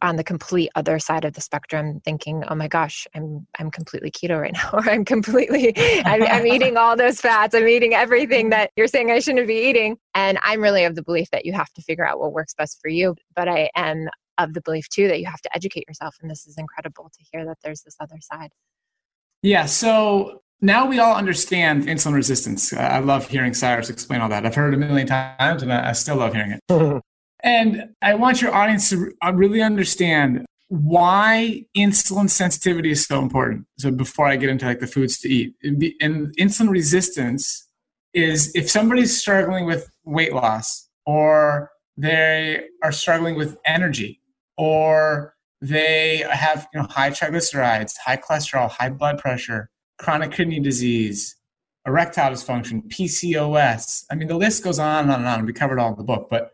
on 0.02 0.16
the 0.16 0.24
complete 0.24 0.70
other 0.74 0.98
side 0.98 1.24
of 1.24 1.32
the 1.32 1.40
spectrum 1.40 2.00
thinking 2.04 2.44
oh 2.48 2.54
my 2.54 2.68
gosh 2.68 3.06
i'm 3.14 3.46
i'm 3.58 3.70
completely 3.70 4.10
keto 4.10 4.40
right 4.40 4.52
now 4.52 4.70
or 4.72 4.88
i'm 4.88 5.04
completely 5.04 5.72
I'm, 6.04 6.22
I'm, 6.22 6.46
eating 6.46 6.76
all 6.76 6.96
those 6.96 7.20
fats 7.20 7.54
i'm 7.54 7.66
eating 7.66 7.94
everything 7.94 8.50
that 8.50 8.70
you're 8.76 8.88
saying 8.88 9.10
i 9.10 9.18
shouldn't 9.20 9.46
be 9.46 9.68
eating 9.68 9.96
and 10.14 10.38
i'm 10.42 10.60
really 10.60 10.84
of 10.84 10.94
the 10.94 11.02
belief 11.02 11.30
that 11.30 11.46
you 11.46 11.52
have 11.52 11.72
to 11.74 11.82
figure 11.82 12.06
out 12.06 12.20
what 12.20 12.32
works 12.32 12.54
best 12.54 12.78
for 12.80 12.88
you 12.88 13.14
but 13.34 13.48
i 13.48 13.70
am 13.74 14.08
of 14.38 14.52
the 14.52 14.60
belief 14.60 14.88
too 14.88 15.08
that 15.08 15.18
you 15.18 15.26
have 15.26 15.40
to 15.40 15.50
educate 15.54 15.84
yourself 15.88 16.16
and 16.20 16.30
this 16.30 16.46
is 16.46 16.56
incredible 16.58 17.10
to 17.10 17.24
hear 17.32 17.44
that 17.46 17.56
there's 17.64 17.82
this 17.82 17.96
other 18.00 18.18
side 18.20 18.50
yeah 19.42 19.64
so 19.64 20.42
now 20.60 20.86
we 20.86 20.98
all 20.98 21.14
understand 21.14 21.84
insulin 21.84 22.14
resistance. 22.14 22.72
I 22.72 22.98
love 23.00 23.28
hearing 23.28 23.52
Cyrus 23.52 23.90
explain 23.90 24.22
all 24.22 24.28
that. 24.30 24.46
I've 24.46 24.54
heard 24.54 24.72
it 24.72 24.76
a 24.76 24.80
million 24.80 25.06
times 25.06 25.62
and 25.62 25.70
I 25.70 25.92
still 25.92 26.16
love 26.16 26.32
hearing 26.32 26.52
it. 26.52 27.02
And 27.46 27.90
I 28.02 28.14
want 28.14 28.42
your 28.42 28.52
audience 28.52 28.90
to 28.90 29.12
uh, 29.24 29.32
really 29.32 29.62
understand 29.62 30.44
why 30.66 31.64
insulin 31.76 32.28
sensitivity 32.28 32.90
is 32.90 33.06
so 33.06 33.22
important. 33.22 33.66
So 33.78 33.92
before 33.92 34.26
I 34.26 34.34
get 34.34 34.50
into 34.50 34.66
like 34.66 34.80
the 34.80 34.88
foods 34.88 35.20
to 35.20 35.28
eat, 35.28 35.54
and 35.62 35.80
insulin 36.36 36.70
resistance 36.70 37.68
is 38.12 38.50
if 38.56 38.68
somebody's 38.68 39.16
struggling 39.16 39.64
with 39.64 39.88
weight 40.04 40.32
loss 40.32 40.88
or 41.06 41.70
they 41.96 42.64
are 42.82 42.90
struggling 42.90 43.36
with 43.36 43.56
energy 43.64 44.20
or 44.56 45.36
they 45.60 46.24
have 46.28 46.66
you 46.74 46.80
know, 46.80 46.88
high 46.88 47.10
triglycerides, 47.10 47.92
high 48.04 48.16
cholesterol, 48.16 48.68
high 48.68 48.90
blood 48.90 49.18
pressure, 49.18 49.70
chronic 49.98 50.32
kidney 50.32 50.58
disease, 50.58 51.36
erectile 51.86 52.32
dysfunction, 52.32 52.82
PCOS. 52.88 54.04
I 54.10 54.16
mean, 54.16 54.26
the 54.26 54.36
list 54.36 54.64
goes 54.64 54.80
on 54.80 55.04
and 55.04 55.12
on 55.12 55.20
and 55.20 55.28
on. 55.28 55.46
We 55.46 55.52
covered 55.52 55.78
all 55.78 55.92
in 55.92 55.96
the 55.96 56.02
book, 56.02 56.26
but 56.28 56.50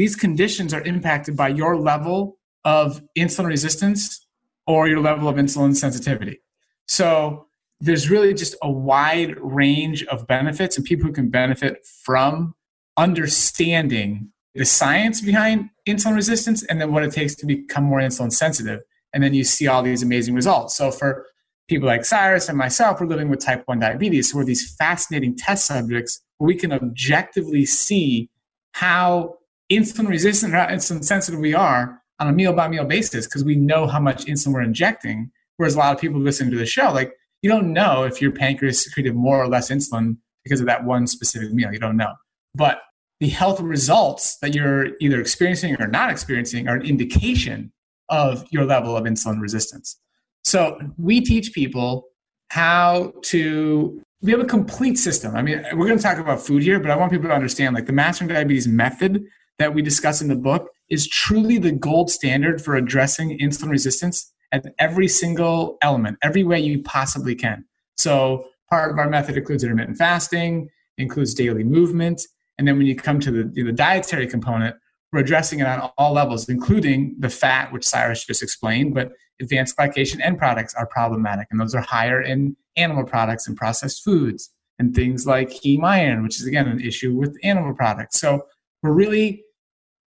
these 0.00 0.16
conditions 0.16 0.72
are 0.72 0.80
impacted 0.84 1.36
by 1.36 1.48
your 1.48 1.76
level 1.76 2.38
of 2.64 3.02
insulin 3.18 3.44
resistance 3.44 4.26
or 4.66 4.88
your 4.88 4.98
level 4.98 5.28
of 5.28 5.36
insulin 5.36 5.76
sensitivity. 5.76 6.40
So 6.88 7.48
there's 7.80 8.08
really 8.08 8.32
just 8.32 8.56
a 8.62 8.70
wide 8.70 9.38
range 9.40 10.06
of 10.06 10.26
benefits 10.26 10.78
and 10.78 10.86
people 10.86 11.06
who 11.06 11.12
can 11.12 11.28
benefit 11.28 11.84
from 11.84 12.54
understanding 12.96 14.32
the 14.54 14.64
science 14.64 15.20
behind 15.20 15.68
insulin 15.86 16.14
resistance 16.14 16.62
and 16.62 16.80
then 16.80 16.94
what 16.94 17.02
it 17.02 17.12
takes 17.12 17.34
to 17.34 17.44
become 17.44 17.84
more 17.84 18.00
insulin 18.00 18.32
sensitive. 18.32 18.80
And 19.12 19.22
then 19.22 19.34
you 19.34 19.44
see 19.44 19.66
all 19.66 19.82
these 19.82 20.02
amazing 20.02 20.34
results. 20.34 20.78
So 20.78 20.90
for 20.90 21.26
people 21.68 21.86
like 21.86 22.06
Cyrus 22.06 22.48
and 22.48 22.56
myself, 22.56 23.02
we're 23.02 23.06
living 23.06 23.28
with 23.28 23.40
type 23.40 23.64
1 23.66 23.78
diabetes. 23.80 24.30
So 24.30 24.38
we're 24.38 24.46
these 24.46 24.74
fascinating 24.76 25.36
test 25.36 25.66
subjects 25.66 26.22
where 26.38 26.48
we 26.48 26.54
can 26.54 26.72
objectively 26.72 27.66
see 27.66 28.30
how 28.72 29.36
insulin 29.70 30.08
resistant 30.08 30.54
or 30.54 30.58
insulin 30.58 31.04
sensitive 31.04 31.40
we 31.40 31.54
are 31.54 32.00
on 32.18 32.28
a 32.28 32.32
meal 32.32 32.52
by 32.52 32.68
meal 32.68 32.84
basis 32.84 33.26
because 33.26 33.44
we 33.44 33.56
know 33.56 33.86
how 33.86 34.00
much 34.00 34.26
insulin 34.26 34.52
we're 34.52 34.62
injecting. 34.62 35.30
Whereas 35.56 35.74
a 35.74 35.78
lot 35.78 35.94
of 35.94 36.00
people 36.00 36.20
listening 36.20 36.50
to 36.52 36.58
the 36.58 36.66
show, 36.66 36.92
like 36.92 37.12
you 37.42 37.50
don't 37.50 37.72
know 37.72 38.04
if 38.04 38.20
your 38.20 38.32
pancreas 38.32 38.84
secreted 38.84 39.14
more 39.14 39.42
or 39.42 39.48
less 39.48 39.70
insulin 39.70 40.16
because 40.44 40.60
of 40.60 40.66
that 40.66 40.84
one 40.84 41.06
specific 41.06 41.52
meal. 41.52 41.72
You 41.72 41.78
don't 41.78 41.96
know. 41.96 42.14
But 42.54 42.80
the 43.20 43.28
health 43.28 43.60
results 43.60 44.38
that 44.38 44.54
you're 44.54 44.96
either 45.00 45.20
experiencing 45.20 45.76
or 45.80 45.86
not 45.86 46.10
experiencing 46.10 46.68
are 46.68 46.76
an 46.76 46.86
indication 46.86 47.72
of 48.08 48.44
your 48.50 48.64
level 48.64 48.96
of 48.96 49.04
insulin 49.04 49.40
resistance. 49.40 49.98
So 50.44 50.80
we 50.98 51.20
teach 51.20 51.52
people 51.52 52.08
how 52.48 53.12
to 53.22 54.02
we 54.22 54.32
have 54.32 54.40
a 54.40 54.44
complete 54.44 54.98
system. 54.98 55.34
I 55.34 55.40
mean, 55.40 55.64
we're 55.72 55.86
going 55.86 55.96
to 55.96 56.02
talk 56.02 56.18
about 56.18 56.42
food 56.42 56.62
here, 56.62 56.78
but 56.78 56.90
I 56.90 56.96
want 56.96 57.10
people 57.10 57.28
to 57.28 57.34
understand 57.34 57.74
like 57.74 57.86
the 57.86 57.92
mastering 57.92 58.28
diabetes 58.28 58.68
method 58.68 59.24
that 59.60 59.74
we 59.74 59.82
discuss 59.82 60.22
in 60.22 60.28
the 60.28 60.34
book 60.34 60.70
is 60.88 61.06
truly 61.06 61.58
the 61.58 61.70
gold 61.70 62.10
standard 62.10 62.62
for 62.62 62.76
addressing 62.76 63.38
insulin 63.38 63.68
resistance 63.68 64.32
at 64.52 64.64
every 64.78 65.06
single 65.06 65.76
element, 65.82 66.16
every 66.22 66.42
way 66.42 66.58
you 66.58 66.82
possibly 66.82 67.34
can. 67.34 67.64
So, 67.98 68.46
part 68.70 68.90
of 68.90 68.98
our 68.98 69.08
method 69.08 69.36
includes 69.36 69.62
intermittent 69.62 69.98
fasting, 69.98 70.70
includes 70.96 71.34
daily 71.34 71.62
movement, 71.62 72.22
and 72.56 72.66
then 72.66 72.78
when 72.78 72.86
you 72.86 72.96
come 72.96 73.20
to 73.20 73.30
the, 73.30 73.62
the 73.62 73.70
dietary 73.70 74.26
component, 74.26 74.76
we're 75.12 75.20
addressing 75.20 75.60
it 75.60 75.66
on 75.66 75.90
all 75.98 76.14
levels, 76.14 76.48
including 76.48 77.14
the 77.18 77.28
fat, 77.28 77.70
which 77.70 77.86
Cyrus 77.86 78.24
just 78.24 78.42
explained, 78.42 78.94
but 78.94 79.12
advanced 79.42 79.76
glycation 79.76 80.20
end 80.22 80.38
products 80.38 80.74
are 80.74 80.86
problematic, 80.86 81.48
and 81.50 81.60
those 81.60 81.74
are 81.74 81.82
higher 81.82 82.22
in 82.22 82.56
animal 82.76 83.04
products 83.04 83.46
and 83.46 83.58
processed 83.58 84.02
foods, 84.02 84.50
and 84.78 84.94
things 84.94 85.26
like 85.26 85.50
heme 85.50 85.84
iron, 85.84 86.22
which 86.22 86.40
is 86.40 86.46
again 86.46 86.66
an 86.66 86.80
issue 86.80 87.12
with 87.12 87.36
animal 87.42 87.74
products. 87.74 88.18
So, 88.18 88.46
we're 88.82 88.92
really 88.92 89.44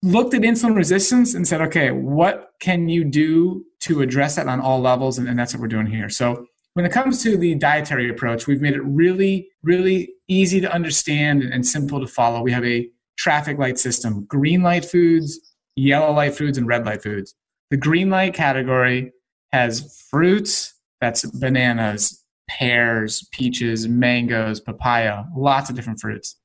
looked 0.03 0.34
at 0.34 0.42
insulin 0.42 0.74
resistance 0.74 1.34
and 1.34 1.46
said, 1.46 1.61
okay, 1.61 1.90
what 1.90 2.53
can 2.61 2.88
you 2.88 3.05
do 3.05 3.64
to 3.80 4.01
address 4.03 4.36
that 4.36 4.48
on 4.48 4.61
all 4.61 4.80
levels? 4.80 5.18
And, 5.18 5.28
and 5.28 5.38
that's 5.38 5.53
what 5.53 5.61
we're 5.61 5.68
doing 5.68 5.86
here. 5.86 6.09
So 6.09 6.46
when 6.74 6.86
it 6.86 6.92
comes 6.92 7.22
to 7.22 7.36
the 7.36 7.55
dietary 7.57 8.09
approach, 8.09 8.46
we've 8.46 8.61
made 8.61 8.74
it 8.74 8.82
really, 8.82 9.48
really 9.62 10.14
easy 10.28 10.61
to 10.61 10.72
understand 10.72 11.42
and 11.42 11.66
simple 11.66 12.01
to 12.01 12.07
follow. 12.07 12.42
We 12.42 12.53
have 12.53 12.64
a 12.64 12.88
traffic 13.18 13.59
light 13.59 13.78
system 13.78 14.24
green 14.24 14.62
light 14.62 14.84
foods, 14.84 15.38
yellow 15.76 16.12
light 16.12 16.34
foods, 16.34 16.57
and 16.57 16.66
red 16.66 16.86
light 16.86 17.03
foods. 17.03 17.34
The 17.70 17.76
green 17.76 18.09
light 18.09 18.34
category 18.34 19.12
has 19.53 20.03
fruits, 20.11 20.74
that's 21.01 21.24
bananas, 21.30 22.24
pears, 22.48 23.28
peaches, 23.32 23.88
mangoes, 23.88 24.61
papaya, 24.61 25.24
lots 25.36 25.70
of 25.70 25.76
different 25.76 26.01
fruits, 26.01 26.36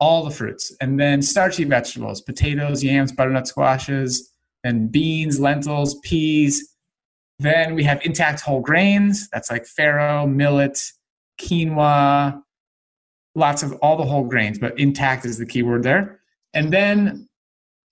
all 0.00 0.24
the 0.24 0.30
fruits. 0.30 0.74
And 0.80 0.98
then 0.98 1.22
starchy 1.22 1.64
vegetables, 1.64 2.20
potatoes, 2.20 2.82
yams, 2.82 3.12
butternut 3.12 3.46
squashes, 3.46 4.30
and 4.62 4.90
beans, 4.90 5.38
lentils, 5.38 5.98
peas. 6.00 6.74
Then 7.38 7.74
we 7.74 7.84
have 7.84 8.04
intact 8.04 8.40
whole 8.40 8.60
grains, 8.60 9.28
that's 9.30 9.50
like 9.50 9.64
farro, 9.64 10.30
millet, 10.30 10.80
quinoa, 11.40 12.40
lots 13.34 13.62
of 13.62 13.72
all 13.74 13.96
the 13.96 14.04
whole 14.04 14.24
grains, 14.24 14.58
but 14.58 14.78
intact 14.78 15.24
is 15.24 15.38
the 15.38 15.46
key 15.46 15.62
word 15.62 15.82
there. 15.82 16.20
And 16.54 16.72
then 16.72 17.28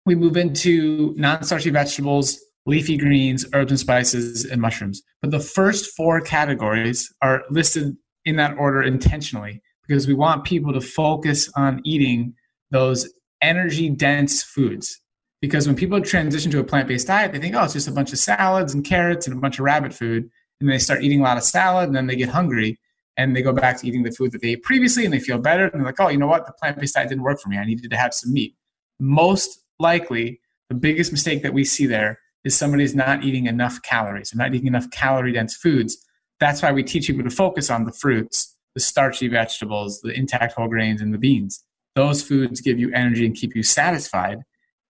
we 0.06 0.14
move 0.14 0.36
into 0.36 1.14
non 1.16 1.42
starchy 1.42 1.70
vegetables, 1.70 2.40
leafy 2.66 2.96
greens, 2.96 3.44
herbs 3.52 3.72
and 3.72 3.80
spices, 3.80 4.44
and 4.44 4.60
mushrooms. 4.60 5.02
But 5.20 5.30
the 5.30 5.40
first 5.40 5.94
four 5.96 6.20
categories 6.20 7.12
are 7.22 7.42
listed 7.50 7.96
in 8.24 8.36
that 8.36 8.56
order 8.56 8.82
intentionally 8.82 9.62
because 9.92 10.08
we 10.08 10.14
want 10.14 10.42
people 10.44 10.72
to 10.72 10.80
focus 10.80 11.50
on 11.54 11.82
eating 11.84 12.32
those 12.70 13.12
energy 13.42 13.90
dense 13.90 14.42
foods. 14.42 14.98
Because 15.42 15.66
when 15.66 15.76
people 15.76 16.00
transition 16.00 16.50
to 16.52 16.60
a 16.60 16.64
plant 16.64 16.88
based 16.88 17.08
diet, 17.08 17.30
they 17.32 17.38
think, 17.38 17.54
oh, 17.54 17.64
it's 17.64 17.74
just 17.74 17.88
a 17.88 17.92
bunch 17.92 18.10
of 18.10 18.18
salads 18.18 18.72
and 18.72 18.82
carrots 18.82 19.26
and 19.26 19.36
a 19.36 19.38
bunch 19.38 19.58
of 19.58 19.66
rabbit 19.66 19.92
food. 19.92 20.30
And 20.62 20.70
they 20.70 20.78
start 20.78 21.02
eating 21.02 21.20
a 21.20 21.24
lot 21.24 21.36
of 21.36 21.42
salad 21.42 21.88
and 21.88 21.94
then 21.94 22.06
they 22.06 22.16
get 22.16 22.30
hungry 22.30 22.80
and 23.18 23.36
they 23.36 23.42
go 23.42 23.52
back 23.52 23.78
to 23.80 23.86
eating 23.86 24.02
the 24.02 24.12
food 24.12 24.32
that 24.32 24.40
they 24.40 24.52
ate 24.52 24.62
previously 24.62 25.04
and 25.04 25.12
they 25.12 25.20
feel 25.20 25.36
better. 25.36 25.64
And 25.64 25.74
they're 25.74 25.84
like, 25.84 26.00
oh, 26.00 26.08
you 26.08 26.16
know 26.16 26.26
what? 26.26 26.46
The 26.46 26.54
plant 26.54 26.78
based 26.78 26.94
diet 26.94 27.10
didn't 27.10 27.24
work 27.24 27.38
for 27.38 27.50
me. 27.50 27.58
I 27.58 27.66
needed 27.66 27.90
to 27.90 27.96
have 27.98 28.14
some 28.14 28.32
meat. 28.32 28.56
Most 28.98 29.60
likely, 29.78 30.40
the 30.70 30.74
biggest 30.74 31.12
mistake 31.12 31.42
that 31.42 31.52
we 31.52 31.64
see 31.64 31.84
there 31.84 32.18
is 32.44 32.56
somebody's 32.56 32.94
not 32.94 33.24
eating 33.24 33.44
enough 33.44 33.82
calories, 33.82 34.30
they're 34.30 34.42
not 34.42 34.54
eating 34.54 34.68
enough 34.68 34.90
calorie 34.90 35.32
dense 35.32 35.54
foods. 35.54 35.98
That's 36.40 36.62
why 36.62 36.72
we 36.72 36.82
teach 36.82 37.08
people 37.08 37.24
to 37.24 37.30
focus 37.30 37.68
on 37.68 37.84
the 37.84 37.92
fruits, 37.92 38.51
the 38.74 38.80
starchy 38.80 39.28
vegetables, 39.28 40.00
the 40.00 40.12
intact 40.12 40.54
whole 40.54 40.68
grains, 40.68 41.00
and 41.00 41.12
the 41.12 41.18
beans. 41.18 41.64
Those 41.94 42.22
foods 42.22 42.60
give 42.60 42.78
you 42.78 42.90
energy 42.92 43.26
and 43.26 43.34
keep 43.34 43.54
you 43.54 43.62
satisfied, 43.62 44.38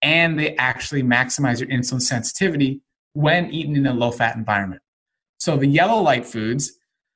and 0.01 0.39
they 0.39 0.55
actually 0.55 1.03
maximize 1.03 1.59
your 1.59 1.69
insulin 1.69 2.01
sensitivity 2.01 2.81
when 3.13 3.51
eaten 3.51 3.75
in 3.75 3.85
a 3.85 3.93
low 3.93 4.11
fat 4.11 4.35
environment. 4.35 4.81
So, 5.39 5.57
the 5.57 5.67
yellow 5.67 6.01
light 6.01 6.25
foods, 6.25 6.71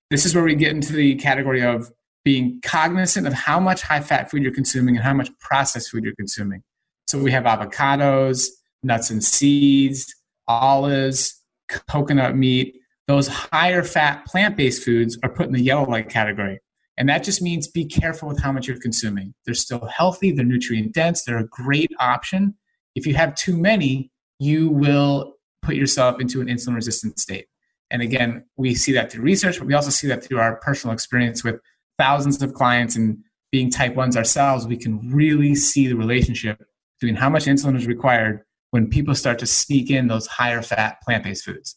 this 0.10 0.26
is 0.26 0.36
where 0.36 0.44
we 0.44 0.56
get 0.56 0.72
into 0.72 0.94
the 0.94 1.16
category 1.16 1.64
of 1.64 1.92
being 2.26 2.60
cognizant 2.62 3.26
of 3.26 3.34
how 3.34 3.60
much 3.60 3.82
high 3.82 4.02
fat 4.02 4.30
food 4.30 4.44
you're 4.44 4.54
consuming 4.54 4.98
and 4.98 5.04
how 5.04 5.14
much 5.14 5.30
processed 5.40 5.92
food 5.92 6.04
you're 6.04 6.16
consuming. 6.16 6.64
So, 7.08 7.20
we 7.20 7.32
have 7.32 7.46
avocados, 7.46 8.48
nuts 8.84 9.10
and 9.10 9.24
seeds, 9.24 10.14
olives, 10.48 11.42
coconut 11.90 12.36
meat, 12.36 12.76
those 13.08 13.28
higher 13.28 13.84
fat 13.84 14.26
plant 14.26 14.58
based 14.58 14.84
foods 14.84 15.18
are 15.24 15.30
put 15.30 15.48
in 15.48 15.54
the 15.54 15.62
yellow 15.62 15.90
light 15.90 16.10
category. 16.10 16.60
And 16.98 17.08
that 17.10 17.24
just 17.24 17.42
means 17.42 17.68
be 17.68 17.86
careful 17.86 18.28
with 18.28 18.42
how 18.42 18.52
much 18.52 18.68
you're 18.68 18.80
consuming. 18.80 19.34
They're 19.46 19.54
still 19.54 19.86
healthy, 19.86 20.32
they're 20.32 20.46
nutrient 20.46 20.94
dense, 20.94 21.24
they're 21.24 21.38
a 21.38 21.48
great 21.48 21.92
option. 22.00 22.56
If 22.96 23.06
you 23.06 23.14
have 23.16 23.36
too 23.36 23.56
many, 23.56 24.12
you 24.40 24.70
will 24.70 25.36
put 25.62 25.76
yourself 25.76 26.20
into 26.20 26.42
an 26.42 26.48
insulin 26.48 26.76
resistant 26.76 27.20
state. 27.20 27.46
And 27.92 28.02
again, 28.02 28.44
we 28.58 28.76
see 28.76 28.92
that 28.94 29.12
through 29.12 29.24
research, 29.24 29.60
but 29.60 29.68
we 29.68 29.74
also 29.74 29.92
see 29.92 30.08
that 30.08 30.24
through 30.24 30.40
our 30.40 30.58
personal 30.58 30.94
experience 30.94 31.44
with 31.44 31.56
thousands 31.98 32.42
of 32.42 32.54
clients 32.54 32.96
and 32.96 33.20
being 33.52 33.70
type 33.70 33.96
1s 33.96 34.18
ourselves. 34.18 34.68
We 34.68 34.78
can 34.78 35.10
really 35.10 35.56
see 35.56 35.88
the 35.88 35.96
relationship 35.96 36.62
between 37.00 37.16
how 37.16 37.30
much 37.30 37.46
insulin 37.46 37.78
is 37.78 37.88
required 37.88 38.42
when 38.72 38.90
people 38.90 39.16
start 39.16 39.40
to 39.40 39.48
sneak 39.48 39.90
in 39.90 40.08
those 40.08 40.28
higher 40.28 40.62
fat 40.62 40.98
plant 41.02 41.24
based 41.24 41.46
foods. 41.46 41.77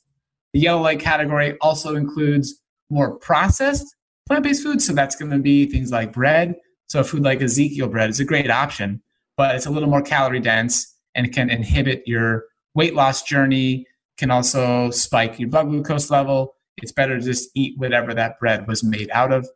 The 0.53 0.61
yellow 0.61 0.82
light 0.82 1.01
category 1.01 1.57
also 1.61 1.96
includes 1.96 2.61
more 2.90 3.16
processed 3.16 3.94
plant 4.26 4.44
based 4.44 4.62
foods. 4.62 4.86
So 4.86 4.92
that's 4.92 5.16
going 5.16 5.30
to 5.30 5.38
be 5.38 5.66
things 5.66 5.90
like 5.90 6.12
bread. 6.12 6.57
So 6.88 7.01
a 7.01 7.05
food 7.05 7.22
like 7.22 7.40
Ezekiel 7.40 7.88
bread 7.88 8.11
is 8.11 8.20
a 8.20 8.24
great 8.24 8.51
option, 8.51 9.03
but 9.36 9.55
it's 9.55 9.66
a 9.66 9.70
little 9.70 9.88
more 9.88 10.03
calorie 10.03 10.40
dense 10.40 10.96
and 11.14 11.32
can 11.32 11.51
inhibit 11.51 12.03
your 12.07 12.44
weight 12.74 12.94
loss 12.94 13.22
journey, 13.22 13.86
can 14.18 14.30
also 14.30 14.90
spike 14.90 15.38
your 15.38 15.48
blood 15.48 15.68
glucose 15.68 16.11
level. 16.11 16.55
It's 16.78 16.92
better 16.92 17.18
to 17.18 17.24
just 17.24 17.51
eat 17.55 17.78
whatever 17.78 18.14
that 18.14 18.38
bread 18.38 18.66
was 18.66 18.82
made 18.82 19.11
out 19.12 19.32
of. 19.32 19.48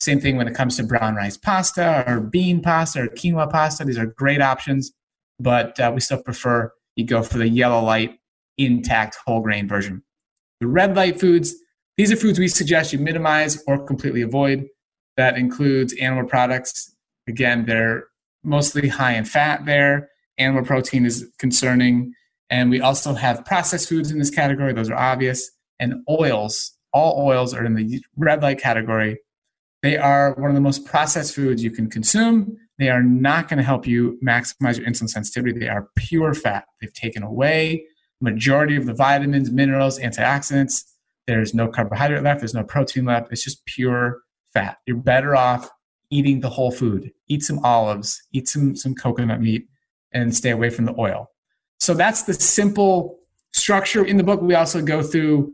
Same 0.00 0.20
thing 0.20 0.36
when 0.36 0.46
it 0.46 0.54
comes 0.54 0.76
to 0.76 0.84
brown 0.84 1.14
rice 1.14 1.36
pasta 1.36 2.04
or 2.06 2.20
bean 2.20 2.62
pasta 2.62 3.02
or 3.02 3.08
quinoa 3.08 3.50
pasta. 3.50 3.84
These 3.84 3.98
are 3.98 4.06
great 4.06 4.40
options, 4.40 4.92
but 5.40 5.78
uh, 5.80 5.90
we 5.92 6.00
still 6.00 6.22
prefer 6.22 6.72
you 6.96 7.04
go 7.04 7.22
for 7.22 7.38
the 7.38 7.48
yellow 7.48 7.82
light 7.82 8.18
intact 8.58 9.16
whole 9.26 9.40
grain 9.40 9.68
version. 9.68 10.02
The 10.60 10.66
red 10.66 10.96
light 10.96 11.20
foods, 11.20 11.54
these 11.96 12.10
are 12.10 12.16
foods 12.16 12.38
we 12.38 12.48
suggest 12.48 12.92
you 12.92 12.98
minimize 12.98 13.62
or 13.66 13.78
completely 13.84 14.22
avoid. 14.22 14.66
That 15.16 15.36
includes 15.36 15.94
animal 15.94 16.24
products. 16.24 16.94
Again, 17.28 17.66
they're 17.66 18.04
mostly 18.42 18.88
high 18.88 19.14
in 19.14 19.24
fat 19.24 19.66
there. 19.66 20.10
Animal 20.38 20.64
protein 20.64 21.04
is 21.04 21.28
concerning. 21.38 22.12
And 22.50 22.70
we 22.70 22.80
also 22.80 23.14
have 23.14 23.44
processed 23.44 23.88
foods 23.88 24.10
in 24.10 24.18
this 24.18 24.30
category, 24.30 24.72
those 24.72 24.90
are 24.90 24.98
obvious. 24.98 25.50
And 25.80 26.02
oils, 26.08 26.72
all 26.92 27.26
oils 27.26 27.54
are 27.54 27.64
in 27.64 27.74
the 27.74 28.02
red 28.16 28.42
light 28.42 28.58
category. 28.60 29.18
They 29.82 29.96
are 29.96 30.34
one 30.34 30.50
of 30.50 30.54
the 30.54 30.60
most 30.60 30.84
processed 30.84 31.34
foods 31.34 31.62
you 31.62 31.70
can 31.70 31.88
consume. 31.88 32.56
They 32.78 32.88
are 32.88 33.02
not 33.02 33.48
going 33.48 33.58
to 33.58 33.64
help 33.64 33.86
you 33.86 34.18
maximize 34.24 34.78
your 34.78 34.88
insulin 34.88 35.08
sensitivity. 35.08 35.58
They 35.58 35.68
are 35.68 35.88
pure 35.94 36.34
fat. 36.34 36.64
They've 36.80 36.92
taken 36.92 37.22
away 37.22 37.84
majority 38.20 38.76
of 38.76 38.86
the 38.86 38.94
vitamins, 38.94 39.50
minerals, 39.50 39.98
antioxidants. 39.98 40.84
There's 41.26 41.54
no 41.54 41.68
carbohydrate 41.68 42.22
left. 42.22 42.40
There's 42.40 42.54
no 42.54 42.64
protein 42.64 43.04
left. 43.04 43.32
It's 43.32 43.44
just 43.44 43.64
pure 43.66 44.20
fat. 44.52 44.78
You're 44.86 44.96
better 44.96 45.36
off 45.36 45.68
eating 46.10 46.40
the 46.40 46.48
whole 46.48 46.70
food. 46.70 47.12
Eat 47.28 47.42
some 47.42 47.58
olives, 47.64 48.22
eat 48.32 48.48
some, 48.48 48.74
some 48.74 48.94
coconut 48.94 49.40
meat, 49.40 49.66
and 50.12 50.34
stay 50.34 50.50
away 50.50 50.70
from 50.70 50.86
the 50.86 50.94
oil. 50.98 51.30
So 51.80 51.94
that's 51.94 52.22
the 52.22 52.34
simple 52.34 53.18
structure. 53.52 54.04
In 54.04 54.16
the 54.16 54.24
book, 54.24 54.40
we 54.40 54.54
also 54.54 54.82
go 54.82 55.02
through 55.02 55.52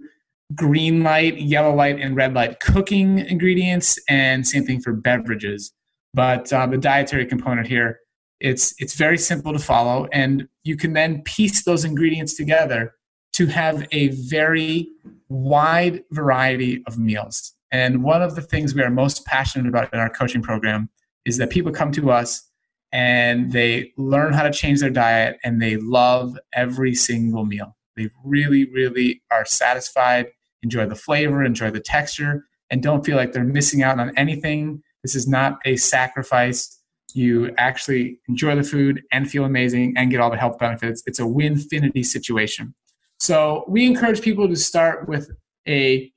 green 0.55 1.03
light, 1.03 1.41
yellow 1.41 1.75
light, 1.75 1.99
and 1.99 2.15
red 2.15 2.35
light 2.35 2.61
cooking 2.61 3.19
ingredients, 3.19 3.99
and 4.09 4.47
same 4.47 4.65
thing 4.65 4.81
for 4.81 4.93
beverages. 4.93 5.73
But 6.13 6.53
uh, 6.53 6.67
the 6.67 6.79
dietary 6.79 7.27
component 7.27 7.67
here, 7.67 7.99
it's 8.45 8.75
it's 8.79 8.95
very 8.95 9.17
simple 9.17 9.55
to 9.55 9.59
follow, 9.59 10.07
and 10.13 10.47
you 10.65 10.77
can 10.77 10.93
then 10.93 11.23
piece 11.23 11.65
those 11.65 11.85
ingredients 11.85 12.35
together 12.37 12.95
to 13.33 13.47
have 13.47 13.87
a 13.91 14.09
very 14.09 14.89
wide 15.29 16.03
variety 16.11 16.83
of 16.87 16.99
meals. 16.99 17.55
And 17.73 18.05
one 18.05 18.23
of 18.23 18.37
the 18.37 18.43
things 18.43 18.75
we 18.75 18.83
are 18.83 18.91
most 18.91 19.25
passionate 19.25 19.67
about 19.67 19.93
in 19.93 19.99
our 19.99 20.11
coaching 20.11 20.43
program 20.43 20.91
is 21.25 21.39
that 21.39 21.51
people 21.51 21.73
come 21.73 21.91
to 21.93 22.11
us 22.11 22.49
and 22.93 23.51
they 23.51 23.93
learn 23.97 24.35
how 24.35 24.43
to 24.45 24.53
change 24.53 24.81
their 24.81 24.91
diet 24.91 25.39
and 25.43 25.61
they 25.61 25.77
love 25.77 26.39
every 26.53 26.95
single 26.95 27.45
meal. 27.45 27.77
They 27.97 28.11
really, 28.25 28.71
really 28.71 29.23
are 29.33 29.45
satisfied, 29.45 30.27
enjoy 30.63 30.87
the 30.87 30.95
flavor, 30.95 31.43
enjoy 31.43 31.71
the 31.71 31.81
texture, 31.81 32.45
and 32.71 32.83
don't 32.83 33.05
feel 33.05 33.17
like 33.17 33.33
they're 33.33 33.43
missing 33.43 33.83
out 33.83 33.99
on 33.99 34.17
anything 34.17 34.83
this 35.05 35.15
is 35.15 35.29
not 35.29 35.61
a 35.67 35.77
sacrifice. 35.77 36.81
You 37.15 37.55
actually 37.57 38.19
enjoy 38.29 38.57
the 38.57 38.65
food 38.65 39.03
and 39.13 39.31
feel 39.31 39.45
amazing 39.45 39.95
and 39.97 40.11
get 40.11 40.21
all 40.21 40.31
the 40.31 40.37
health 40.37 40.59
benefits. 40.59 41.03
It's 41.07 41.21
a 41.21 41.23
winfinity 41.23 42.05
situation. 42.05 42.75
So 43.19 43.65
we 43.69 43.87
encourage 43.87 44.21
people 44.21 44.49
to 44.49 44.57
start 44.57 45.09
with 45.09 45.31
a 45.67 46.13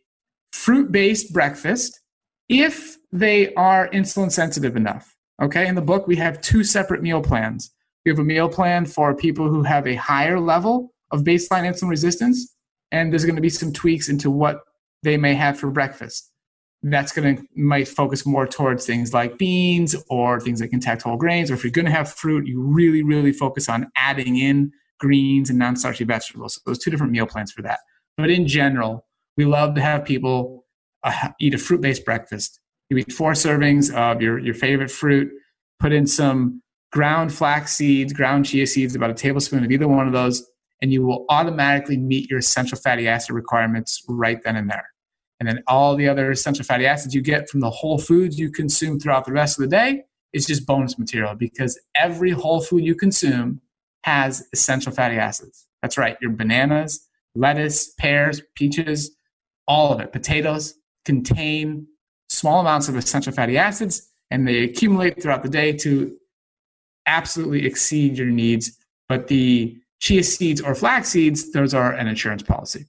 fruit 0.52 0.92
based 0.92 1.32
breakfast 1.32 2.02
if 2.50 2.98
they 3.12 3.54
are 3.54 3.88
insulin 3.90 4.32
sensitive 4.32 4.76
enough. 4.76 5.16
Okay, 5.42 5.68
in 5.68 5.76
the 5.76 5.82
book, 5.82 6.08
we 6.08 6.16
have 6.16 6.42
two 6.42 6.64
separate 6.64 7.04
meal 7.04 7.22
plans. 7.22 7.72
We 8.06 8.10
have 8.10 8.20
a 8.20 8.24
meal 8.24 8.50
plan 8.50 8.86
for 8.86 9.16
people 9.16 9.48
who 9.50 9.62
have 9.64 9.86
a 9.86 9.96
higher 9.96 10.40
level 10.40 10.94
of 11.12 11.22
baseline 11.22 11.64
insulin 11.64 11.90
resistance, 11.90 12.56
and 12.92 13.12
there's 13.12 13.24
going 13.24 13.36
to 13.36 13.42
be 13.42 13.50
some 13.50 13.72
tweaks 13.72 14.10
into 14.10 14.32
what 14.32 14.62
they 15.04 15.16
may 15.16 15.36
have 15.36 15.60
for 15.60 15.70
breakfast 15.70 16.32
that's 16.84 17.12
going 17.12 17.36
to 17.36 17.44
might 17.56 17.88
focus 17.88 18.26
more 18.26 18.46
towards 18.46 18.86
things 18.86 19.14
like 19.14 19.38
beans 19.38 19.96
or 20.10 20.40
things 20.40 20.62
like 20.62 20.74
intact 20.74 21.02
whole 21.02 21.18
grains 21.18 21.50
or 21.50 21.56
if 21.56 21.64
you're 21.64 21.72
going 21.72 21.86
to 21.86 21.92
have 21.92 22.12
fruit 22.12 22.46
you 22.48 22.62
really 22.62 23.04
really 23.04 23.32
focus 23.32 23.68
on 23.68 23.88
adding 23.98 24.38
in 24.38 24.72
greens 25.00 25.50
and 25.50 25.60
non-starchy 25.60 26.04
vegetables. 26.04 26.56
So 26.56 26.62
those 26.66 26.80
two 26.80 26.90
different 26.90 27.12
meal 27.12 27.28
plans 27.28 27.52
for 27.52 27.62
that. 27.64 27.80
But 28.16 28.30
in 28.30 28.48
general 28.48 29.06
we 29.38 29.46
love 29.46 29.76
to 29.76 29.82
have 29.82 30.06
people 30.06 30.66
uh, 31.04 31.30
eat 31.40 31.54
a 31.54 31.58
fruit-based 31.58 32.06
breakfast. 32.06 32.60
You 32.90 32.98
eat 32.98 33.12
four 33.12 33.34
servings 33.34 33.94
of 33.94 34.22
your, 34.22 34.40
your 34.40 34.54
favorite 34.54 34.90
fruit 34.90 35.32
put 35.80 35.92
in 35.92 36.08
some 36.08 36.62
ground 36.92 37.34
flax 37.34 37.76
seeds 37.76 38.14
ground 38.14 38.46
chia 38.46 38.66
seeds 38.66 38.96
about 38.96 39.10
a 39.10 39.14
tablespoon 39.14 39.64
of 39.64 39.72
either 39.72 39.88
one 39.88 40.08
of 40.08 40.14
those 40.14 40.46
and 40.82 40.94
you 40.94 41.06
will 41.06 41.26
automatically 41.30 41.98
meet 41.98 42.30
your 42.30 42.40
essential 42.40 42.78
fatty 42.78 43.08
acid 43.08 43.36
requirements 43.36 44.04
right 44.08 44.42
then 44.44 44.56
and 44.56 44.70
there 44.70 44.88
and 45.40 45.48
then 45.48 45.64
all 45.68 45.96
the 45.96 46.08
other 46.08 46.32
essential 46.32 46.66
fatty 46.66 46.86
acids 46.86 47.14
you 47.14 47.22
get 47.22 47.50
from 47.50 47.60
the 47.60 47.70
whole 47.70 47.98
foods 47.98 48.40
you 48.40 48.52
consume 48.52 49.00
throughout 49.00 49.26
the 49.26 49.32
rest 49.32 49.58
of 49.58 49.64
the 49.64 49.70
day 49.70 50.04
is 50.34 50.46
just 50.46 50.66
bonus 50.66 50.98
material 50.98 51.36
because 51.36 51.80
every 51.96 52.32
whole 52.32 52.62
food 52.62 52.84
you 52.84 52.96
consume 52.96 53.62
has 54.04 54.48
essential 54.54 54.92
fatty 54.92 55.18
acids. 55.18 55.68
That's 55.82 55.98
right, 55.98 56.18
your 56.22 56.32
bananas, 56.32 57.08
lettuce, 57.36 57.94
pears, 57.94 58.42
peaches, 58.56 59.16
all 59.68 59.94
of 59.94 60.00
it, 60.00 60.12
potatoes 60.12 60.74
contain 61.06 61.88
small 62.30 62.60
amounts 62.60 62.90
of 62.90 62.96
essential 62.96 63.32
fatty 63.32 63.58
acids 63.58 64.10
and 64.32 64.48
they 64.48 64.64
accumulate 64.64 65.22
throughout 65.22 65.44
the 65.44 65.50
day 65.50 65.72
to 65.72 66.16
absolutely 67.06 67.66
exceed 67.66 68.18
your 68.18 68.28
needs. 68.28 68.78
But 69.08 69.28
the 69.28 69.78
chia 70.00 70.24
seeds 70.24 70.62
or 70.62 70.76
flax 70.76 71.10
seeds, 71.10 71.52
those 71.52 71.74
are 71.74 71.94
an 71.94 72.08
insurance 72.08 72.44
policy. 72.44 72.86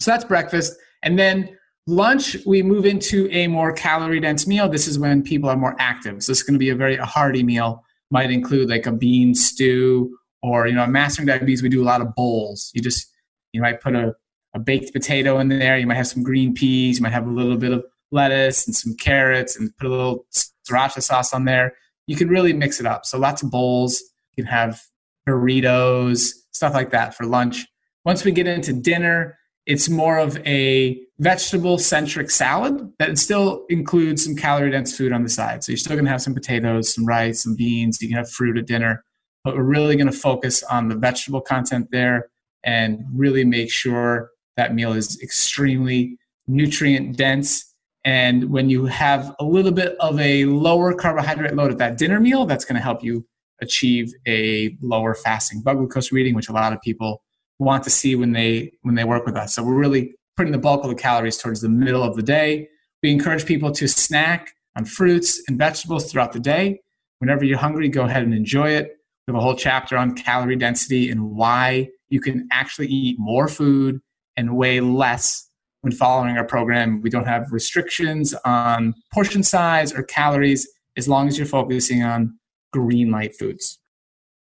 So 0.00 0.10
that's 0.10 0.24
breakfast. 0.24 0.76
And 1.02 1.18
then 1.18 1.56
lunch, 1.90 2.36
we 2.46 2.62
move 2.62 2.86
into 2.86 3.28
a 3.30 3.48
more 3.48 3.72
calorie 3.72 4.20
dense 4.20 4.46
meal. 4.46 4.68
This 4.68 4.86
is 4.86 4.98
when 4.98 5.22
people 5.22 5.50
are 5.50 5.56
more 5.56 5.76
active. 5.78 6.22
So 6.22 6.30
it's 6.30 6.42
going 6.42 6.54
to 6.54 6.58
be 6.58 6.70
a 6.70 6.74
very 6.74 6.96
hearty 6.96 7.42
meal. 7.42 7.84
Might 8.10 8.30
include 8.30 8.70
like 8.70 8.86
a 8.86 8.92
bean 8.92 9.34
stew 9.34 10.16
or, 10.42 10.66
you 10.66 10.74
know, 10.74 10.86
mastering 10.86 11.26
diabetes, 11.26 11.62
we 11.62 11.68
do 11.68 11.82
a 11.82 11.84
lot 11.84 12.00
of 12.00 12.14
bowls. 12.14 12.70
You 12.74 12.80
just, 12.80 13.08
you 13.52 13.60
might 13.60 13.80
put 13.80 13.94
a, 13.94 14.14
a 14.54 14.58
baked 14.58 14.92
potato 14.92 15.38
in 15.38 15.48
there. 15.48 15.78
You 15.78 15.86
might 15.86 15.96
have 15.96 16.06
some 16.06 16.22
green 16.22 16.54
peas. 16.54 16.98
You 16.98 17.02
might 17.02 17.12
have 17.12 17.26
a 17.26 17.30
little 17.30 17.56
bit 17.56 17.72
of 17.72 17.84
lettuce 18.10 18.66
and 18.66 18.74
some 18.74 18.94
carrots 18.96 19.58
and 19.58 19.76
put 19.76 19.86
a 19.86 19.90
little 19.90 20.26
sriracha 20.32 21.02
sauce 21.02 21.34
on 21.34 21.44
there. 21.44 21.74
You 22.06 22.16
can 22.16 22.28
really 22.28 22.52
mix 22.52 22.80
it 22.80 22.86
up. 22.86 23.04
So 23.04 23.18
lots 23.18 23.42
of 23.42 23.50
bowls. 23.50 24.02
You 24.34 24.44
can 24.44 24.52
have 24.52 24.80
burritos, 25.28 26.30
stuff 26.52 26.74
like 26.74 26.90
that 26.90 27.14
for 27.14 27.26
lunch. 27.26 27.66
Once 28.04 28.24
we 28.24 28.32
get 28.32 28.46
into 28.46 28.72
dinner, 28.72 29.38
it's 29.66 29.88
more 29.88 30.18
of 30.18 30.36
a 30.38 31.00
vegetable 31.18 31.78
centric 31.78 32.30
salad 32.30 32.92
that 32.98 33.18
still 33.18 33.66
includes 33.68 34.24
some 34.24 34.34
calorie 34.34 34.70
dense 34.70 34.96
food 34.96 35.12
on 35.12 35.22
the 35.22 35.28
side. 35.28 35.62
So 35.62 35.72
you're 35.72 35.76
still 35.76 35.96
going 35.96 36.06
to 36.06 36.10
have 36.10 36.22
some 36.22 36.34
potatoes, 36.34 36.94
some 36.94 37.04
rice, 37.06 37.42
some 37.42 37.54
beans. 37.56 38.00
You 38.00 38.08
can 38.08 38.16
have 38.16 38.30
fruit 38.30 38.56
at 38.56 38.66
dinner, 38.66 39.04
but 39.44 39.54
we're 39.54 39.62
really 39.62 39.96
going 39.96 40.10
to 40.10 40.16
focus 40.16 40.62
on 40.64 40.88
the 40.88 40.96
vegetable 40.96 41.40
content 41.40 41.88
there 41.92 42.30
and 42.64 43.04
really 43.14 43.44
make 43.44 43.70
sure 43.70 44.30
that 44.56 44.74
meal 44.74 44.92
is 44.92 45.20
extremely 45.22 46.18
nutrient 46.46 47.16
dense. 47.16 47.66
And 48.04 48.50
when 48.50 48.70
you 48.70 48.86
have 48.86 49.34
a 49.38 49.44
little 49.44 49.72
bit 49.72 49.96
of 50.00 50.18
a 50.18 50.46
lower 50.46 50.94
carbohydrate 50.94 51.54
load 51.54 51.70
at 51.70 51.78
that 51.78 51.98
dinner 51.98 52.18
meal, 52.18 52.46
that's 52.46 52.64
going 52.64 52.76
to 52.76 52.82
help 52.82 53.04
you 53.04 53.26
achieve 53.60 54.12
a 54.26 54.76
lower 54.80 55.14
fasting 55.14 55.60
blood 55.60 55.76
glucose 55.76 56.12
reading, 56.12 56.34
which 56.34 56.48
a 56.48 56.52
lot 56.52 56.72
of 56.72 56.80
people 56.80 57.22
want 57.60 57.84
to 57.84 57.90
see 57.90 58.16
when 58.16 58.32
they 58.32 58.72
when 58.82 58.94
they 58.96 59.04
work 59.04 59.26
with 59.26 59.36
us. 59.36 59.54
So 59.54 59.62
we're 59.62 59.74
really 59.78 60.14
putting 60.36 60.52
the 60.52 60.58
bulk 60.58 60.82
of 60.82 60.90
the 60.90 60.96
calories 60.96 61.36
towards 61.36 61.60
the 61.60 61.68
middle 61.68 62.02
of 62.02 62.16
the 62.16 62.22
day. 62.22 62.68
We 63.02 63.10
encourage 63.10 63.44
people 63.44 63.70
to 63.72 63.86
snack 63.86 64.54
on 64.76 64.86
fruits 64.86 65.42
and 65.46 65.58
vegetables 65.58 66.10
throughout 66.10 66.32
the 66.32 66.40
day. 66.40 66.80
Whenever 67.18 67.44
you're 67.44 67.58
hungry, 67.58 67.88
go 67.88 68.04
ahead 68.04 68.22
and 68.22 68.34
enjoy 68.34 68.70
it. 68.70 68.96
We 69.26 69.32
have 69.32 69.38
a 69.38 69.42
whole 69.42 69.54
chapter 69.54 69.96
on 69.96 70.14
calorie 70.14 70.56
density 70.56 71.10
and 71.10 71.32
why 71.32 71.88
you 72.08 72.20
can 72.20 72.48
actually 72.50 72.88
eat 72.88 73.16
more 73.18 73.46
food 73.46 74.00
and 74.36 74.56
weigh 74.56 74.80
less 74.80 75.48
when 75.82 75.92
following 75.92 76.36
our 76.38 76.44
program. 76.44 77.02
We 77.02 77.10
don't 77.10 77.26
have 77.26 77.52
restrictions 77.52 78.34
on 78.44 78.94
portion 79.12 79.42
size 79.42 79.92
or 79.92 80.02
calories 80.02 80.66
as 80.96 81.08
long 81.08 81.28
as 81.28 81.36
you're 81.36 81.46
focusing 81.46 82.02
on 82.02 82.38
green 82.72 83.10
light 83.10 83.36
foods. 83.36 83.78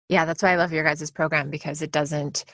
Yeah, 0.08 0.24
that's 0.24 0.42
why 0.42 0.52
I 0.52 0.56
love 0.56 0.72
your 0.72 0.84
guys' 0.84 1.10
program 1.10 1.50
because 1.50 1.82
it 1.82 1.90
doesn't 1.90 2.44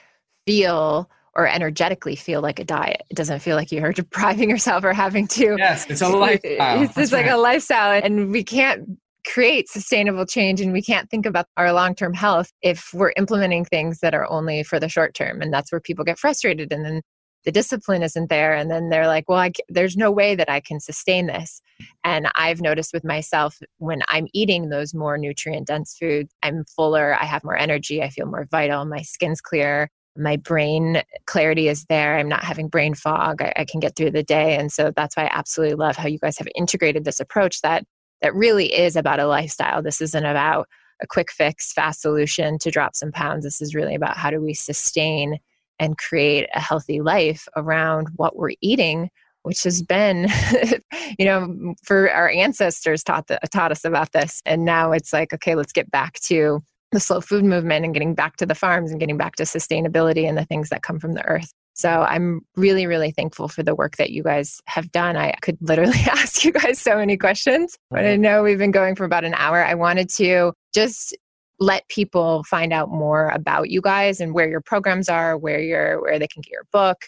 feel 0.48 1.10
or 1.34 1.46
energetically 1.46 2.16
feel 2.16 2.40
like 2.40 2.58
a 2.58 2.64
diet. 2.64 3.02
It 3.10 3.14
doesn't 3.14 3.40
feel 3.40 3.54
like 3.54 3.70
you're 3.70 3.92
depriving 4.02 4.48
yourself 4.48 4.82
or 4.82 4.94
having 4.94 5.26
to. 5.28 5.56
Yes, 5.58 5.86
it's 5.90 6.00
a 6.00 6.08
lifestyle. 6.08 6.82
It's, 6.82 6.96
it's 6.96 7.12
like 7.12 7.26
right. 7.26 7.34
a 7.34 7.38
lifestyle, 7.38 8.00
and 8.02 8.32
we 8.32 8.42
can't 8.42 8.98
create 9.26 9.68
sustainable 9.68 10.24
change 10.24 10.58
and 10.62 10.72
we 10.72 10.80
can't 10.80 11.10
think 11.10 11.26
about 11.26 11.44
our 11.58 11.70
long-term 11.70 12.14
health 12.14 12.50
if 12.62 12.88
we're 12.94 13.12
implementing 13.18 13.62
things 13.62 13.98
that 14.00 14.14
are 14.14 14.26
only 14.30 14.62
for 14.62 14.80
the 14.80 14.88
short 14.88 15.12
term 15.12 15.42
and 15.42 15.52
that's 15.52 15.70
where 15.70 15.82
people 15.82 16.02
get 16.02 16.18
frustrated 16.18 16.72
and 16.72 16.82
then 16.82 17.02
the 17.44 17.52
discipline 17.52 18.02
isn't 18.02 18.30
there 18.30 18.54
and 18.54 18.70
then 18.70 18.88
they're 18.88 19.06
like 19.06 19.28
well 19.28 19.40
I, 19.40 19.50
there's 19.68 19.98
no 19.98 20.10
way 20.10 20.34
that 20.34 20.48
i 20.48 20.60
can 20.60 20.80
sustain 20.80 21.26
this 21.26 21.60
and 22.04 22.28
i've 22.36 22.62
noticed 22.62 22.94
with 22.94 23.04
myself 23.04 23.58
when 23.76 24.00
i'm 24.08 24.28
eating 24.32 24.70
those 24.70 24.94
more 24.94 25.18
nutrient 25.18 25.66
dense 25.66 25.96
foods 25.98 26.32
i'm 26.42 26.64
fuller 26.64 27.14
i 27.20 27.24
have 27.26 27.44
more 27.44 27.56
energy 27.56 28.02
i 28.02 28.08
feel 28.08 28.26
more 28.26 28.46
vital 28.50 28.86
my 28.86 29.02
skin's 29.02 29.42
clear 29.42 29.90
my 30.18 30.36
brain 30.36 31.02
clarity 31.26 31.68
is 31.68 31.84
there. 31.86 32.18
I'm 32.18 32.28
not 32.28 32.44
having 32.44 32.68
brain 32.68 32.94
fog. 32.94 33.40
I, 33.40 33.52
I 33.56 33.64
can 33.64 33.80
get 33.80 33.96
through 33.96 34.10
the 34.10 34.22
day. 34.22 34.56
And 34.56 34.72
so 34.72 34.92
that's 34.94 35.16
why 35.16 35.24
i 35.24 35.30
absolutely 35.32 35.76
love 35.76 35.96
how 35.96 36.08
you 36.08 36.18
guys 36.18 36.38
have 36.38 36.48
integrated 36.54 37.04
this 37.04 37.20
approach 37.20 37.60
that 37.62 37.84
that 38.20 38.34
really 38.34 38.74
is 38.74 38.96
about 38.96 39.20
a 39.20 39.26
lifestyle. 39.26 39.80
This 39.80 40.00
isn't 40.00 40.24
about 40.24 40.68
a 41.00 41.06
quick 41.06 41.30
fix 41.30 41.72
fast 41.72 42.02
solution 42.02 42.58
to 42.58 42.70
drop 42.70 42.96
some 42.96 43.12
pounds. 43.12 43.44
This 43.44 43.60
is 43.60 43.74
really 43.74 43.94
about 43.94 44.16
how 44.16 44.30
do 44.30 44.40
we 44.40 44.54
sustain 44.54 45.38
and 45.78 45.96
create 45.96 46.48
a 46.52 46.60
healthy 46.60 47.00
life 47.00 47.46
around 47.56 48.08
what 48.16 48.36
we're 48.36 48.54
eating 48.60 49.10
which 49.42 49.62
has 49.62 49.82
been 49.82 50.28
you 51.18 51.24
know 51.24 51.74
for 51.82 52.10
our 52.10 52.28
ancestors 52.28 53.02
taught 53.04 53.28
the, 53.28 53.38
taught 53.50 53.70
us 53.70 53.84
about 53.84 54.12
this. 54.12 54.42
And 54.44 54.64
now 54.64 54.92
it's 54.92 55.12
like 55.12 55.32
okay 55.32 55.54
let's 55.54 55.72
get 55.72 55.90
back 55.90 56.14
to 56.22 56.62
the 56.92 57.00
slow 57.00 57.20
food 57.20 57.44
movement 57.44 57.84
and 57.84 57.94
getting 57.94 58.14
back 58.14 58.36
to 58.36 58.46
the 58.46 58.54
farms 58.54 58.90
and 58.90 59.00
getting 59.00 59.16
back 59.16 59.36
to 59.36 59.44
sustainability 59.44 60.28
and 60.28 60.38
the 60.38 60.44
things 60.44 60.68
that 60.70 60.82
come 60.82 60.98
from 60.98 61.14
the 61.14 61.24
earth 61.24 61.52
so 61.78 62.02
I'm 62.02 62.40
really, 62.56 62.88
really 62.88 63.12
thankful 63.12 63.46
for 63.46 63.62
the 63.62 63.72
work 63.72 63.98
that 63.98 64.10
you 64.10 64.24
guys 64.24 64.60
have 64.66 64.90
done. 64.90 65.16
I 65.16 65.30
could 65.42 65.56
literally 65.60 66.00
ask 66.10 66.44
you 66.44 66.50
guys 66.50 66.80
so 66.80 66.96
many 66.96 67.16
questions, 67.16 67.78
but 67.88 68.04
I 68.04 68.16
know 68.16 68.42
we've 68.42 68.58
been 68.58 68.72
going 68.72 68.96
for 68.96 69.04
about 69.04 69.24
an 69.24 69.34
hour. 69.34 69.64
I 69.64 69.74
wanted 69.74 70.08
to 70.16 70.54
just 70.74 71.16
let 71.60 71.86
people 71.86 72.42
find 72.44 72.72
out 72.72 72.90
more 72.90 73.28
about 73.28 73.70
you 73.70 73.80
guys 73.80 74.20
and 74.20 74.34
where 74.34 74.48
your 74.48 74.60
programs 74.60 75.08
are, 75.08 75.38
where 75.38 75.60
you're 75.60 76.02
where 76.02 76.18
they 76.18 76.26
can 76.26 76.42
get 76.42 76.50
your 76.50 76.66
book, 76.72 77.04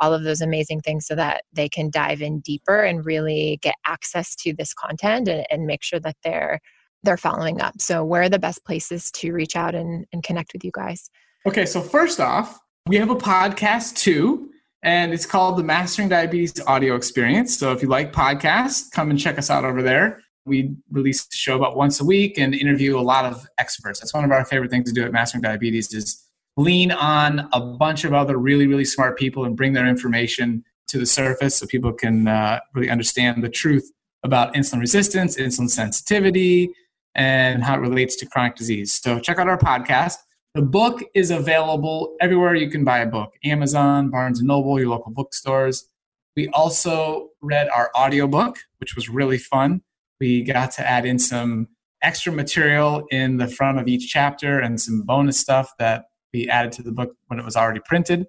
all 0.00 0.12
of 0.12 0.22
those 0.22 0.42
amazing 0.42 0.82
things 0.82 1.06
so 1.06 1.14
that 1.14 1.44
they 1.54 1.70
can 1.70 1.88
dive 1.88 2.20
in 2.20 2.40
deeper 2.40 2.82
and 2.82 3.06
really 3.06 3.58
get 3.62 3.76
access 3.86 4.36
to 4.36 4.52
this 4.52 4.74
content 4.74 5.28
and, 5.28 5.46
and 5.50 5.64
make 5.64 5.82
sure 5.82 6.00
that 6.00 6.16
they're 6.22 6.60
they're 7.02 7.16
following 7.16 7.60
up. 7.60 7.80
So 7.80 8.04
where 8.04 8.22
are 8.22 8.28
the 8.28 8.38
best 8.38 8.64
places 8.64 9.10
to 9.12 9.32
reach 9.32 9.56
out 9.56 9.74
and, 9.74 10.06
and 10.12 10.22
connect 10.22 10.52
with 10.52 10.64
you 10.64 10.70
guys? 10.72 11.10
Okay, 11.46 11.66
so 11.66 11.80
first 11.80 12.20
off, 12.20 12.58
we 12.86 12.96
have 12.96 13.10
a 13.10 13.16
podcast 13.16 13.96
too, 13.96 14.50
and 14.82 15.12
it's 15.12 15.26
called 15.26 15.56
the 15.56 15.62
Mastering 15.62 16.08
Diabetes 16.08 16.60
Audio 16.66 16.96
Experience. 16.96 17.56
So 17.56 17.72
if 17.72 17.82
you 17.82 17.88
like 17.88 18.12
podcasts, 18.12 18.90
come 18.90 19.10
and 19.10 19.18
check 19.18 19.38
us 19.38 19.50
out 19.50 19.64
over 19.64 19.82
there. 19.82 20.20
We 20.44 20.74
release 20.90 21.24
the 21.24 21.36
show 21.36 21.56
about 21.56 21.76
once 21.76 22.00
a 22.00 22.04
week 22.04 22.38
and 22.38 22.54
interview 22.54 22.98
a 22.98 23.00
lot 23.00 23.24
of 23.24 23.46
experts. 23.58 24.00
That's 24.00 24.14
one 24.14 24.24
of 24.24 24.32
our 24.32 24.44
favorite 24.44 24.70
things 24.70 24.88
to 24.88 24.92
do 24.92 25.04
at 25.04 25.12
Mastering 25.12 25.42
Diabetes 25.42 25.92
is 25.92 26.26
lean 26.56 26.92
on 26.92 27.48
a 27.52 27.60
bunch 27.60 28.04
of 28.04 28.12
other 28.12 28.36
really, 28.36 28.66
really 28.66 28.84
smart 28.84 29.18
people 29.18 29.44
and 29.44 29.56
bring 29.56 29.72
their 29.72 29.86
information 29.86 30.64
to 30.88 30.98
the 30.98 31.06
surface 31.06 31.56
so 31.56 31.66
people 31.66 31.92
can 31.92 32.26
uh, 32.26 32.58
really 32.74 32.90
understand 32.90 33.44
the 33.44 33.48
truth 33.48 33.90
about 34.24 34.52
insulin 34.54 34.80
resistance, 34.80 35.36
insulin 35.36 35.70
sensitivity, 35.70 36.70
and 37.14 37.62
how 37.62 37.74
it 37.74 37.78
relates 37.78 38.16
to 38.16 38.26
chronic 38.26 38.56
disease. 38.56 38.92
So 38.92 39.18
check 39.18 39.38
out 39.38 39.48
our 39.48 39.58
podcast. 39.58 40.16
The 40.54 40.62
book 40.62 41.02
is 41.14 41.30
available 41.30 42.16
everywhere 42.20 42.54
you 42.54 42.70
can 42.70 42.84
buy 42.84 42.98
a 42.98 43.06
book 43.06 43.32
Amazon, 43.44 44.10
Barnes 44.10 44.40
and 44.40 44.48
Noble, 44.48 44.78
your 44.78 44.88
local 44.88 45.12
bookstores. 45.12 45.88
We 46.36 46.48
also 46.48 47.28
read 47.40 47.68
our 47.68 47.90
audiobook, 47.96 48.58
which 48.78 48.94
was 48.94 49.08
really 49.08 49.38
fun 49.38 49.82
we 50.20 50.42
got 50.42 50.70
to 50.72 50.88
add 50.88 51.06
in 51.06 51.18
some 51.18 51.66
extra 52.02 52.32
material 52.32 53.06
in 53.10 53.38
the 53.38 53.48
front 53.48 53.78
of 53.78 53.88
each 53.88 54.10
chapter 54.10 54.60
and 54.60 54.80
some 54.80 55.02
bonus 55.02 55.38
stuff 55.38 55.72
that 55.78 56.04
we 56.32 56.48
added 56.48 56.72
to 56.72 56.82
the 56.82 56.92
book 56.92 57.14
when 57.26 57.38
it 57.38 57.44
was 57.44 57.56
already 57.56 57.80
printed. 57.84 58.26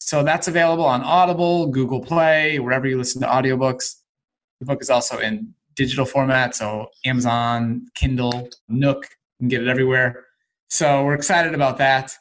So 0.00 0.22
that's 0.22 0.48
available 0.48 0.84
on 0.84 1.02
Audible, 1.02 1.66
Google 1.68 2.00
Play, 2.00 2.58
wherever 2.58 2.86
you 2.86 2.98
listen 2.98 3.20
to 3.22 3.28
audiobooks. 3.28 3.96
The 4.60 4.66
book 4.66 4.82
is 4.82 4.90
also 4.90 5.18
in 5.18 5.54
digital 5.74 6.04
format, 6.04 6.54
so 6.54 6.88
Amazon, 7.04 7.86
Kindle, 7.94 8.48
Nook, 8.68 9.04
you 9.38 9.44
can 9.44 9.48
get 9.48 9.62
it 9.62 9.68
everywhere. 9.68 10.24
So 10.68 11.04
we're 11.04 11.14
excited 11.14 11.54
about 11.54 11.78
that. 11.78 12.12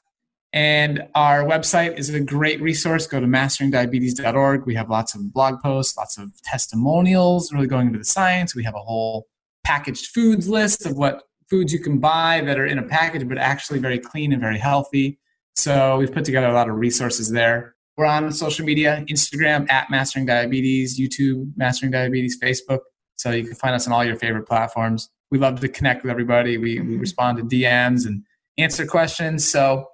And 0.53 1.07
our 1.15 1.45
website 1.45 1.97
is 1.97 2.09
a 2.09 2.19
great 2.19 2.61
resource. 2.61 3.07
Go 3.07 3.21
to 3.21 3.25
masteringdiabetes.org. 3.25 4.65
We 4.65 4.75
have 4.75 4.89
lots 4.89 5.15
of 5.15 5.31
blog 5.31 5.61
posts, 5.61 5.95
lots 5.95 6.17
of 6.17 6.29
testimonials, 6.43 7.53
really 7.53 7.67
going 7.67 7.87
into 7.87 7.99
the 7.99 8.05
science. 8.05 8.53
We 8.53 8.65
have 8.65 8.75
a 8.75 8.79
whole 8.79 9.27
packaged 9.63 10.07
foods 10.07 10.49
list 10.49 10.85
of 10.85 10.97
what 10.97 11.23
foods 11.49 11.71
you 11.71 11.79
can 11.79 11.99
buy 11.99 12.41
that 12.45 12.59
are 12.59 12.65
in 12.65 12.79
a 12.79 12.83
package, 12.83 13.27
but 13.27 13.37
actually 13.37 13.79
very 13.79 13.99
clean 13.99 14.33
and 14.33 14.41
very 14.41 14.57
healthy. 14.57 15.19
So 15.55 15.97
we've 15.97 16.11
put 16.11 16.25
together 16.25 16.47
a 16.47 16.53
lot 16.53 16.69
of 16.69 16.75
resources 16.75 17.29
there. 17.29 17.75
We're 17.97 18.05
on 18.05 18.31
social 18.31 18.65
media 18.65 19.05
Instagram 19.09 19.69
at 19.71 19.89
Mastering 19.89 20.25
Diabetes, 20.25 20.99
YouTube, 20.99 21.51
Mastering 21.55 21.91
Diabetes, 21.91 22.37
Facebook. 22.41 22.79
So 23.21 23.29
you 23.29 23.43
can 23.43 23.53
find 23.53 23.75
us 23.75 23.85
on 23.85 23.93
all 23.93 24.03
your 24.03 24.15
favorite 24.15 24.47
platforms. 24.47 25.09
We 25.29 25.37
love 25.37 25.59
to 25.59 25.67
connect 25.67 26.01
with 26.01 26.09
everybody. 26.09 26.57
We, 26.57 26.79
we 26.79 26.97
respond 26.97 27.37
to 27.37 27.43
DMs 27.43 28.07
and 28.07 28.23
answer 28.57 28.83
questions. 28.85 29.47
So 29.47 29.87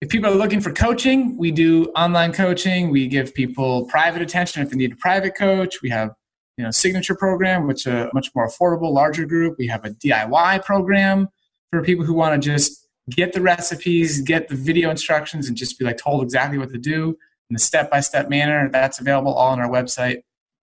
if 0.00 0.08
people 0.08 0.30
are 0.30 0.36
looking 0.36 0.60
for 0.60 0.72
coaching, 0.72 1.36
we 1.36 1.50
do 1.50 1.86
online 1.96 2.32
coaching. 2.32 2.90
We 2.90 3.08
give 3.08 3.34
people 3.34 3.86
private 3.86 4.22
attention 4.22 4.62
if 4.62 4.70
they 4.70 4.76
need 4.76 4.92
a 4.92 4.96
private 4.96 5.34
coach. 5.34 5.82
We 5.82 5.90
have 5.90 6.12
you 6.56 6.64
know 6.64 6.70
signature 6.70 7.16
program, 7.16 7.66
which 7.66 7.86
is 7.86 7.92
a 7.92 8.10
much 8.14 8.28
more 8.36 8.48
affordable, 8.48 8.92
larger 8.92 9.26
group. 9.26 9.56
We 9.58 9.66
have 9.66 9.84
a 9.84 9.90
DIY 9.90 10.64
program 10.64 11.28
for 11.72 11.82
people 11.82 12.04
who 12.04 12.14
want 12.14 12.40
to 12.40 12.48
just 12.48 12.86
get 13.10 13.32
the 13.32 13.40
recipes, 13.40 14.20
get 14.20 14.48
the 14.48 14.54
video 14.54 14.90
instructions, 14.90 15.48
and 15.48 15.56
just 15.56 15.76
be 15.76 15.84
like 15.84 15.98
told 15.98 16.22
exactly 16.22 16.56
what 16.56 16.70
to 16.70 16.78
do 16.78 17.16
in 17.50 17.56
a 17.56 17.58
step-by-step 17.58 18.28
manner. 18.28 18.70
That's 18.70 19.00
available 19.00 19.34
all 19.34 19.50
on 19.50 19.58
our 19.58 19.68
website. 19.68 20.22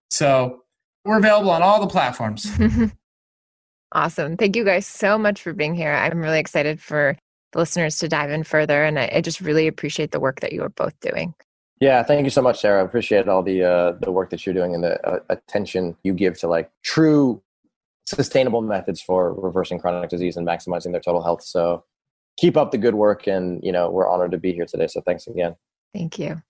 So 0.10 0.62
we're 1.08 1.18
available 1.18 1.50
on 1.52 1.64
all 1.64 1.80
the 1.80 1.88
platforms. 1.88 2.52
awesome. 3.94 4.36
Thank 4.36 4.56
you 4.56 4.66
guys 4.66 4.86
so 4.86 5.18
much 5.18 5.42
for 5.42 5.54
being 5.54 5.74
here. 5.74 5.94
I'm 5.94 6.20
really 6.20 6.40
excited 6.40 6.82
for 6.82 7.18
the 7.54 7.60
listeners 7.60 7.98
to 8.00 8.10
dive 8.10 8.30
in 8.30 8.44
further, 8.44 8.84
and 8.84 9.00
I, 9.00 9.10
I 9.16 9.22
just 9.22 9.40
really 9.40 9.68
appreciate 9.68 10.12
the 10.12 10.20
work 10.20 10.42
that 10.42 10.52
you 10.52 10.62
are 10.64 10.70
both 10.70 11.00
doing. 11.00 11.34
Yeah, 11.80 12.04
thank 12.04 12.26
you 12.26 12.30
so 12.30 12.42
much, 12.42 12.60
Sarah. 12.60 12.82
I 12.82 12.86
appreciate 12.86 13.30
all 13.30 13.42
the 13.42 13.64
uh, 13.64 13.92
the 14.02 14.12
work 14.12 14.32
that 14.32 14.46
you're 14.46 14.56
doing 14.56 14.76
and 14.76 14.84
the 14.84 15.08
uh, 15.08 15.20
attention 15.30 15.96
you 16.04 16.14
give 16.14 16.38
to 16.40 16.48
like 16.48 16.70
true 16.84 17.42
sustainable 18.06 18.62
methods 18.62 19.02
for 19.02 19.34
reversing 19.34 19.80
chronic 19.80 20.10
disease 20.10 20.38
and 20.38 20.48
maximizing 20.48 20.92
their 20.92 21.02
total 21.02 21.22
health. 21.22 21.44
So 21.44 21.84
keep 22.38 22.58
up 22.58 22.72
the 22.72 22.78
good 22.78 22.96
work, 22.96 23.28
and 23.28 23.64
you 23.64 23.72
know 23.72 23.90
we're 23.90 24.10
honored 24.10 24.32
to 24.32 24.38
be 24.38 24.54
here 24.54 24.66
today. 24.66 24.88
So 24.88 25.02
thanks 25.02 25.28
again. 25.28 25.56
Thank 25.94 26.20
you. 26.20 26.42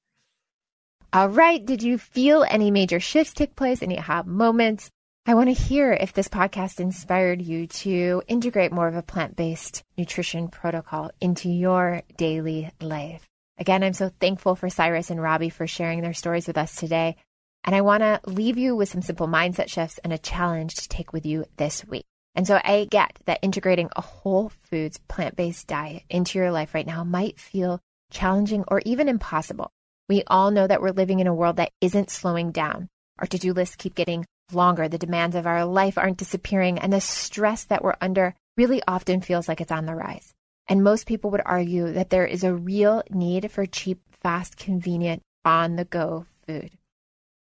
All 1.14 1.30
right. 1.30 1.66
Did 1.66 1.84
you 1.84 1.97
feel 1.97 2.43
any 2.43 2.70
major 2.70 2.99
shifts 2.99 3.34
take 3.34 3.55
place? 3.55 3.82
Any 3.82 3.97
aha 3.97 4.24
moments? 4.26 4.89
I 5.26 5.36
want 5.36 5.47
to 5.47 5.64
hear 5.64 5.93
if 5.93 6.12
this 6.12 6.28
podcast 6.28 6.82
inspired 6.82 7.41
you 7.41 7.68
to 7.68 8.24
integrate 8.28 8.74
more 8.74 8.88
of 8.88 8.95
a 8.95 9.01
plant 9.01 9.36
based 9.36 9.84
nutrition 9.97 10.49
protocol 10.49 11.12
into 11.22 11.49
your 11.49 12.01
daily 12.18 12.72
life. 12.82 13.26
Again, 13.58 13.84
I'm 13.84 13.93
so 13.93 14.12
thankful 14.20 14.55
for 14.55 14.70
Cyrus 14.70 15.10
and 15.10 15.22
Robby 15.22 15.49
for 15.49 15.66
sharing 15.66 16.01
their 16.01 16.14
stories 16.14 16.45
with 16.45 16.58
us 16.58 16.76
today. 16.76 17.16
And 17.64 17.76
I 17.76 17.82
want 17.82 18.01
to 18.01 18.20
leave 18.26 18.58
you 18.58 18.76
with 18.76 18.89
some 18.89 19.01
simple 19.01 19.28
mindset 19.28 19.70
shifts 19.70 19.99
and 20.03 20.12
a 20.12 20.18
challenge 20.18 20.76
to 20.76 20.89
take 20.89 21.14
with 21.14 21.26
you 21.26 21.45
this 21.55 21.86
week. 21.86 22.05
And 22.36 22.45
so 22.45 22.60
I 22.62 22.88
get 22.91 23.18
that 23.26 23.39
integrating 23.41 23.89
a 23.95 24.01
whole 24.01 24.51
foods 24.70 24.99
plant 25.08 25.38
based 25.38 25.68
diet 25.68 26.03
into 26.10 26.38
your 26.38 26.51
life 26.51 26.74
right 26.74 26.86
now 26.86 27.03
might 27.03 27.39
feel 27.39 27.80
challenging 28.12 28.66
or 28.68 28.82
even 28.86 29.10
impossible. 29.10 29.72
We 30.10 30.24
all 30.28 30.51
know 30.51 30.66
that 30.66 30.82
we're 30.82 30.91
living 30.91 31.20
in 31.20 31.28
a 31.28 31.34
world 31.34 31.58
that 31.58 31.72
isn't 31.82 32.10
slowing 32.10 32.51
down. 32.51 32.88
Our 33.20 33.28
to 33.28 33.38
do 33.38 33.53
lists 33.53 33.76
keep 33.76 33.95
getting 33.95 34.26
longer. 34.51 34.88
The 34.88 34.97
demands 34.97 35.36
of 35.36 35.45
our 35.45 35.66
life 35.66 35.97
aren't 35.97 36.18
disappearing. 36.18 36.80
And 36.80 36.93
the 36.93 37.01
stress 37.01 37.66
that 37.66 37.84
we're 37.84 37.95
under 37.99 38.34
really 38.55 38.82
often 38.88 39.22
feels 39.22 39.47
like 39.47 39.60
it's 39.60 39.72
on 39.72 39.86
the 39.86 39.95
rise. 39.95 40.34
And 40.70 40.84
most 40.84 41.08
people 41.08 41.32
would 41.32 41.41
argue 41.45 41.91
that 41.93 42.10
there 42.10 42.26
is 42.26 42.43
a 42.43 42.53
real 42.53 43.03
need 43.10 43.51
for 43.51 43.66
cheap, 43.66 44.01
fast, 44.22 44.58
convenient, 44.58 45.22
on 45.45 45.76
the 45.76 45.86
go 45.86 46.26
food. 46.45 46.72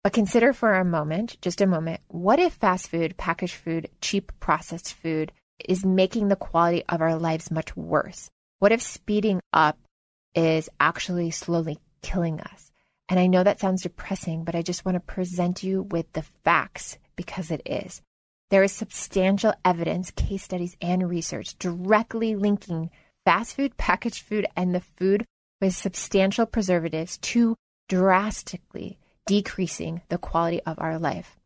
But 0.03 0.14
consider 0.14 0.53
for 0.53 0.74
a 0.74 0.86
moment, 0.86 1.38
just 1.41 1.62
a 1.62 1.68
moment, 1.68 2.01
what 2.07 2.39
if 2.39 2.53
fast 2.53 2.89
food, 2.89 3.18
packaged 3.18 3.53
food, 3.53 3.89
cheap 4.01 4.32
processed 4.39 4.93
food 4.95 5.32
is 5.68 5.86
making 5.86 6.28
the 6.28 6.36
quality 6.36 6.84
of 6.89 7.01
our 7.01 7.16
lives 7.18 7.51
much 7.51 7.76
worse? 7.78 8.30
What 8.57 8.72
if 8.72 8.82
speeding 8.82 9.41
up 9.53 9.78
is 10.34 10.70
actually 10.80 11.30
slowly 11.30 11.78
killing 12.02 12.39
us? 12.41 12.72
And 13.10 13.20
I 13.20 13.28
know 13.28 13.43
that 13.43 13.60
sounds 13.60 13.84
depressing, 13.84 14.43
but 14.43 14.56
I 14.56 14.62
just 14.62 14.86
want 14.86 14.95
to 14.95 14.99
present 14.99 15.64
you 15.64 15.84
with 15.84 16.12
the 16.14 16.24
facts 16.43 16.97
because 17.16 17.52
it 17.52 17.62
is. 17.66 18.02
There 18.49 18.64
is 18.64 18.72
substantial 18.72 19.54
evidence, 19.64 20.12
case 20.12 20.43
studies, 20.43 20.76
and 20.82 21.10
research 21.10 21.58
directly 21.58 22.36
linking 22.36 22.89
fast 23.26 23.56
food, 23.56 23.78
packaged 23.78 24.24
food, 24.24 24.45
and 24.56 24.74
the 24.74 24.82
food 24.82 25.26
with 25.60 25.76
substantial 25.76 26.45
preservatives 26.45 27.18
to 27.20 27.56
drastically 27.88 28.97
decreasing 29.26 30.02
the 30.10 30.18
quality 30.18 30.62
of 30.64 30.80
our 30.80 30.97
life 30.97 31.38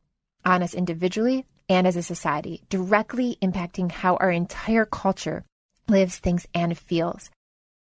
on 0.46 0.64
us 0.64 0.74
individually 0.74 1.46
and 1.68 1.88
as 1.88 1.96
a 1.96 2.04
society, 2.04 2.62
directly 2.70 3.38
impacting 3.42 3.92
how 3.92 4.16
our 4.18 4.32
entire 4.32 4.86
culture 4.86 5.44
lives, 5.88 6.18
thinks, 6.18 6.46
and 6.54 6.78
feels. 6.78 7.30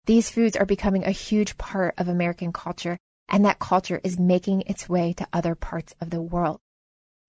These 0.08 0.30
foods 0.30 0.55
are 0.55 0.66
becoming 0.66 1.03
a 1.03 1.12
huge 1.12 1.58
part 1.58 1.93
of 1.97 2.08
American 2.08 2.53
culture, 2.53 2.97
and 3.28 3.43
that 3.43 3.60
culture 3.60 3.99
is 4.05 4.18
making 4.18 4.62
its 4.62 4.88
way 4.88 5.12
to 5.12 5.28
other 5.34 5.53
parts 5.53 5.93
of 5.99 6.10
the 6.10 6.22
world. 6.22 6.60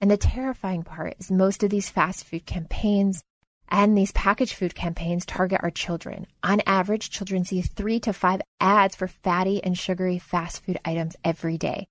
And 0.01 0.09
the 0.09 0.17
terrifying 0.17 0.85
part 0.85 1.17
is 1.19 1.29
most 1.29 1.65
of 1.65 1.71
these 1.71 1.91
fast 1.91 2.25
food 2.25 2.47
campaigns 2.47 3.25
and 3.69 3.99
these 3.99 4.13
packaged 4.13 4.55
food 4.55 4.77
campaigns 4.77 5.27
target 5.27 5.61
our 5.63 5.73
children. 5.73 6.29
On 6.45 6.63
average, 6.67 7.11
children 7.11 7.45
see 7.45 7.63
three 7.63 7.99
to 8.01 8.13
five 8.13 8.41
ads 8.61 8.95
for 8.95 9.09
fatty 9.09 9.63
and 9.63 9.77
sugary 9.77 10.21
fast 10.21 10.65
food 10.65 10.79
items 10.85 11.17
every 11.25 11.59
day. 11.59 11.89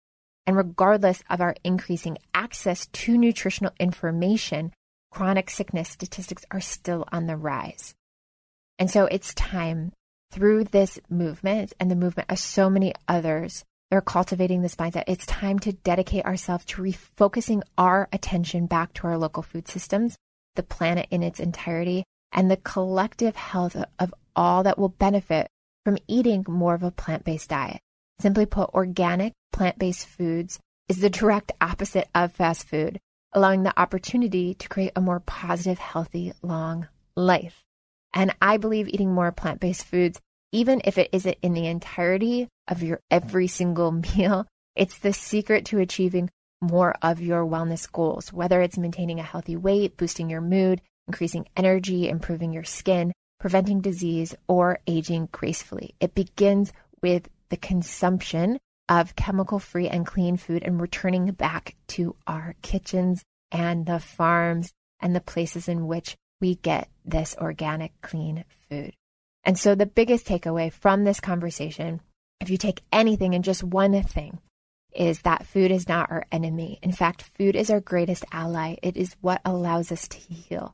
And 0.47 0.55
regardless 0.55 1.21
of 1.29 1.41
our 1.41 1.55
increasing 1.65 2.17
access 2.33 2.87
to 2.87 3.17
nutritional 3.17 3.73
information, 3.77 4.71
chronic 5.11 5.49
sickness 5.49 5.89
statistics 5.89 6.45
are 6.49 6.61
still 6.61 7.05
on 7.11 7.27
the 7.27 7.35
rise. 7.35 7.93
And 8.79 8.89
so 8.89 9.05
it's 9.05 9.33
time 9.33 9.91
through 10.31 10.65
this 10.65 10.99
movement 11.09 11.73
and 11.79 11.89
the 11.89 11.95
movement 11.95 12.31
of 12.31 12.39
so 12.39 12.69
many 12.69 12.93
others 13.07 13.63
that 13.89 13.97
are 13.97 14.01
cultivating 14.01 14.61
this 14.61 14.75
mindset. 14.75 15.03
It's 15.07 15.25
time 15.25 15.59
to 15.59 15.73
dedicate 15.73 16.25
ourselves 16.25 16.65
to 16.65 16.81
refocusing 16.81 17.61
our 17.77 18.09
attention 18.11 18.65
back 18.65 18.93
to 18.93 19.07
our 19.07 19.17
local 19.17 19.43
food 19.43 19.67
systems 19.67 20.17
the 20.57 20.63
planet 20.63 21.07
in 21.09 21.23
its 21.23 21.39
entirety, 21.39 22.03
and 22.33 22.51
the 22.51 22.57
collective 22.57 23.37
health 23.37 23.77
of 23.99 24.13
all 24.35 24.63
that 24.63 24.77
will 24.77 24.89
benefit 24.89 25.47
from 25.85 25.97
eating 26.07 26.43
more 26.49 26.75
of 26.75 26.83
a 26.83 26.91
plant 26.91 27.23
based 27.23 27.49
diet. 27.49 27.79
Simply 28.19 28.45
put, 28.45 28.73
organic 28.73 29.31
plant 29.53 29.79
based 29.79 30.05
foods 30.05 30.59
is 30.89 30.99
the 30.99 31.09
direct 31.09 31.53
opposite 31.61 32.09
of 32.13 32.33
fast 32.33 32.67
food, 32.67 32.99
allowing 33.31 33.63
the 33.63 33.79
opportunity 33.79 34.53
to 34.55 34.67
create 34.67 34.91
a 34.95 35.01
more 35.01 35.21
positive, 35.21 35.79
healthy, 35.79 36.33
long 36.41 36.87
life. 37.15 37.63
And 38.13 38.35
I 38.41 38.57
believe 38.57 38.87
eating 38.87 39.13
more 39.13 39.31
plant 39.31 39.59
based 39.59 39.85
foods, 39.85 40.19
even 40.51 40.81
if 40.85 40.97
it 40.97 41.09
isn't 41.11 41.37
in 41.41 41.53
the 41.53 41.67
entirety 41.67 42.47
of 42.67 42.83
your 42.83 42.99
every 43.11 43.47
single 43.47 43.91
meal, 44.17 44.45
it's 44.75 44.99
the 44.99 45.13
secret 45.13 45.65
to 45.65 45.79
achieving 45.79 46.29
more 46.61 46.95
of 47.01 47.21
your 47.21 47.45
wellness 47.45 47.91
goals, 47.91 48.33
whether 48.33 48.61
it's 48.61 48.77
maintaining 48.77 49.19
a 49.19 49.23
healthy 49.23 49.55
weight, 49.55 49.97
boosting 49.97 50.29
your 50.29 50.41
mood, 50.41 50.81
increasing 51.07 51.47
energy, 51.55 52.09
improving 52.09 52.53
your 52.53 52.63
skin, 52.63 53.13
preventing 53.39 53.81
disease, 53.81 54.35
or 54.47 54.79
aging 54.87 55.29
gracefully. 55.31 55.95
It 55.99 56.15
begins 56.15 56.73
with 57.01 57.29
the 57.49 57.57
consumption 57.57 58.59
of 58.89 59.15
chemical 59.15 59.59
free 59.59 59.87
and 59.87 60.05
clean 60.05 60.37
food 60.37 60.63
and 60.63 60.81
returning 60.81 61.31
back 61.31 61.75
to 61.87 62.15
our 62.25 62.55
kitchens 62.61 63.23
and 63.51 63.85
the 63.85 63.99
farms 63.99 64.71
and 64.99 65.15
the 65.15 65.21
places 65.21 65.67
in 65.67 65.87
which 65.87 66.15
we 66.39 66.55
get 66.55 66.89
this 67.05 67.35
organic, 67.39 67.99
clean 68.01 68.45
food. 68.69 68.93
And 69.43 69.57
so, 69.57 69.75
the 69.75 69.85
biggest 69.85 70.27
takeaway 70.27 70.71
from 70.71 71.03
this 71.03 71.19
conversation, 71.19 72.01
if 72.41 72.49
you 72.49 72.57
take 72.57 72.81
anything 72.91 73.33
and 73.33 73.43
just 73.43 73.63
one 73.63 74.01
thing, 74.03 74.39
is 74.93 75.21
that 75.21 75.45
food 75.45 75.71
is 75.71 75.87
not 75.87 76.11
our 76.11 76.25
enemy. 76.31 76.79
In 76.81 76.91
fact, 76.91 77.29
food 77.37 77.55
is 77.55 77.69
our 77.69 77.79
greatest 77.79 78.25
ally. 78.31 78.75
It 78.81 78.97
is 78.97 79.15
what 79.21 79.41
allows 79.45 79.91
us 79.91 80.07
to 80.09 80.17
heal. 80.17 80.73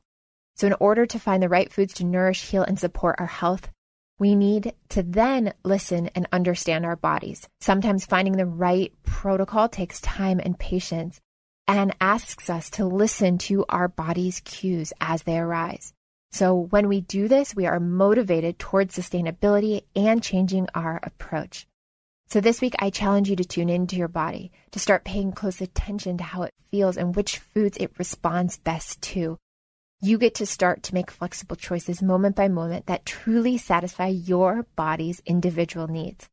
So, 0.56 0.66
in 0.66 0.74
order 0.80 1.06
to 1.06 1.18
find 1.18 1.42
the 1.42 1.48
right 1.48 1.72
foods 1.72 1.94
to 1.94 2.04
nourish, 2.04 2.42
heal, 2.42 2.62
and 2.62 2.78
support 2.78 3.16
our 3.18 3.26
health, 3.26 3.70
we 4.18 4.34
need 4.34 4.72
to 4.90 5.02
then 5.02 5.52
listen 5.64 6.08
and 6.14 6.28
understand 6.32 6.86
our 6.86 6.96
bodies. 6.96 7.48
Sometimes 7.60 8.06
finding 8.06 8.36
the 8.36 8.46
right 8.46 8.92
protocol 9.02 9.68
takes 9.68 10.00
time 10.00 10.40
and 10.42 10.58
patience 10.58 11.20
and 11.66 11.94
asks 12.00 12.50
us 12.50 12.70
to 12.70 12.84
listen 12.84 13.38
to 13.38 13.64
our 13.68 13.88
body's 13.88 14.40
cues 14.40 14.92
as 15.00 15.22
they 15.22 15.38
arise. 15.38 15.92
So, 16.32 16.54
when 16.54 16.88
we 16.88 17.00
do 17.00 17.28
this, 17.28 17.54
we 17.54 17.66
are 17.66 17.78
motivated 17.78 18.58
towards 18.58 18.96
sustainability 18.96 19.84
and 19.94 20.22
changing 20.22 20.68
our 20.74 20.98
approach. 21.02 21.66
So 22.26 22.40
this 22.40 22.60
week, 22.60 22.74
I 22.80 22.90
challenge 22.90 23.30
you 23.30 23.36
to 23.36 23.44
tune 23.44 23.68
into 23.68 23.96
your 23.96 24.08
body, 24.08 24.50
to 24.72 24.80
start 24.80 25.04
paying 25.04 25.30
close 25.32 25.60
attention 25.60 26.18
to 26.18 26.24
how 26.24 26.42
it 26.42 26.54
feels 26.70 26.96
and 26.96 27.14
which 27.14 27.38
foods 27.38 27.76
it 27.78 27.92
responds 27.98 28.58
best 28.58 29.00
to. 29.02 29.38
You 30.00 30.18
get 30.18 30.34
to 30.36 30.46
start 30.46 30.82
to 30.84 30.94
make 30.94 31.10
flexible 31.10 31.56
choices 31.56 32.02
moment 32.02 32.34
by 32.34 32.48
moment 32.48 32.86
that 32.86 33.06
truly 33.06 33.56
satisfy 33.58 34.08
your 34.08 34.66
body's 34.74 35.22
individual 35.24 35.86
needs. 35.86 36.28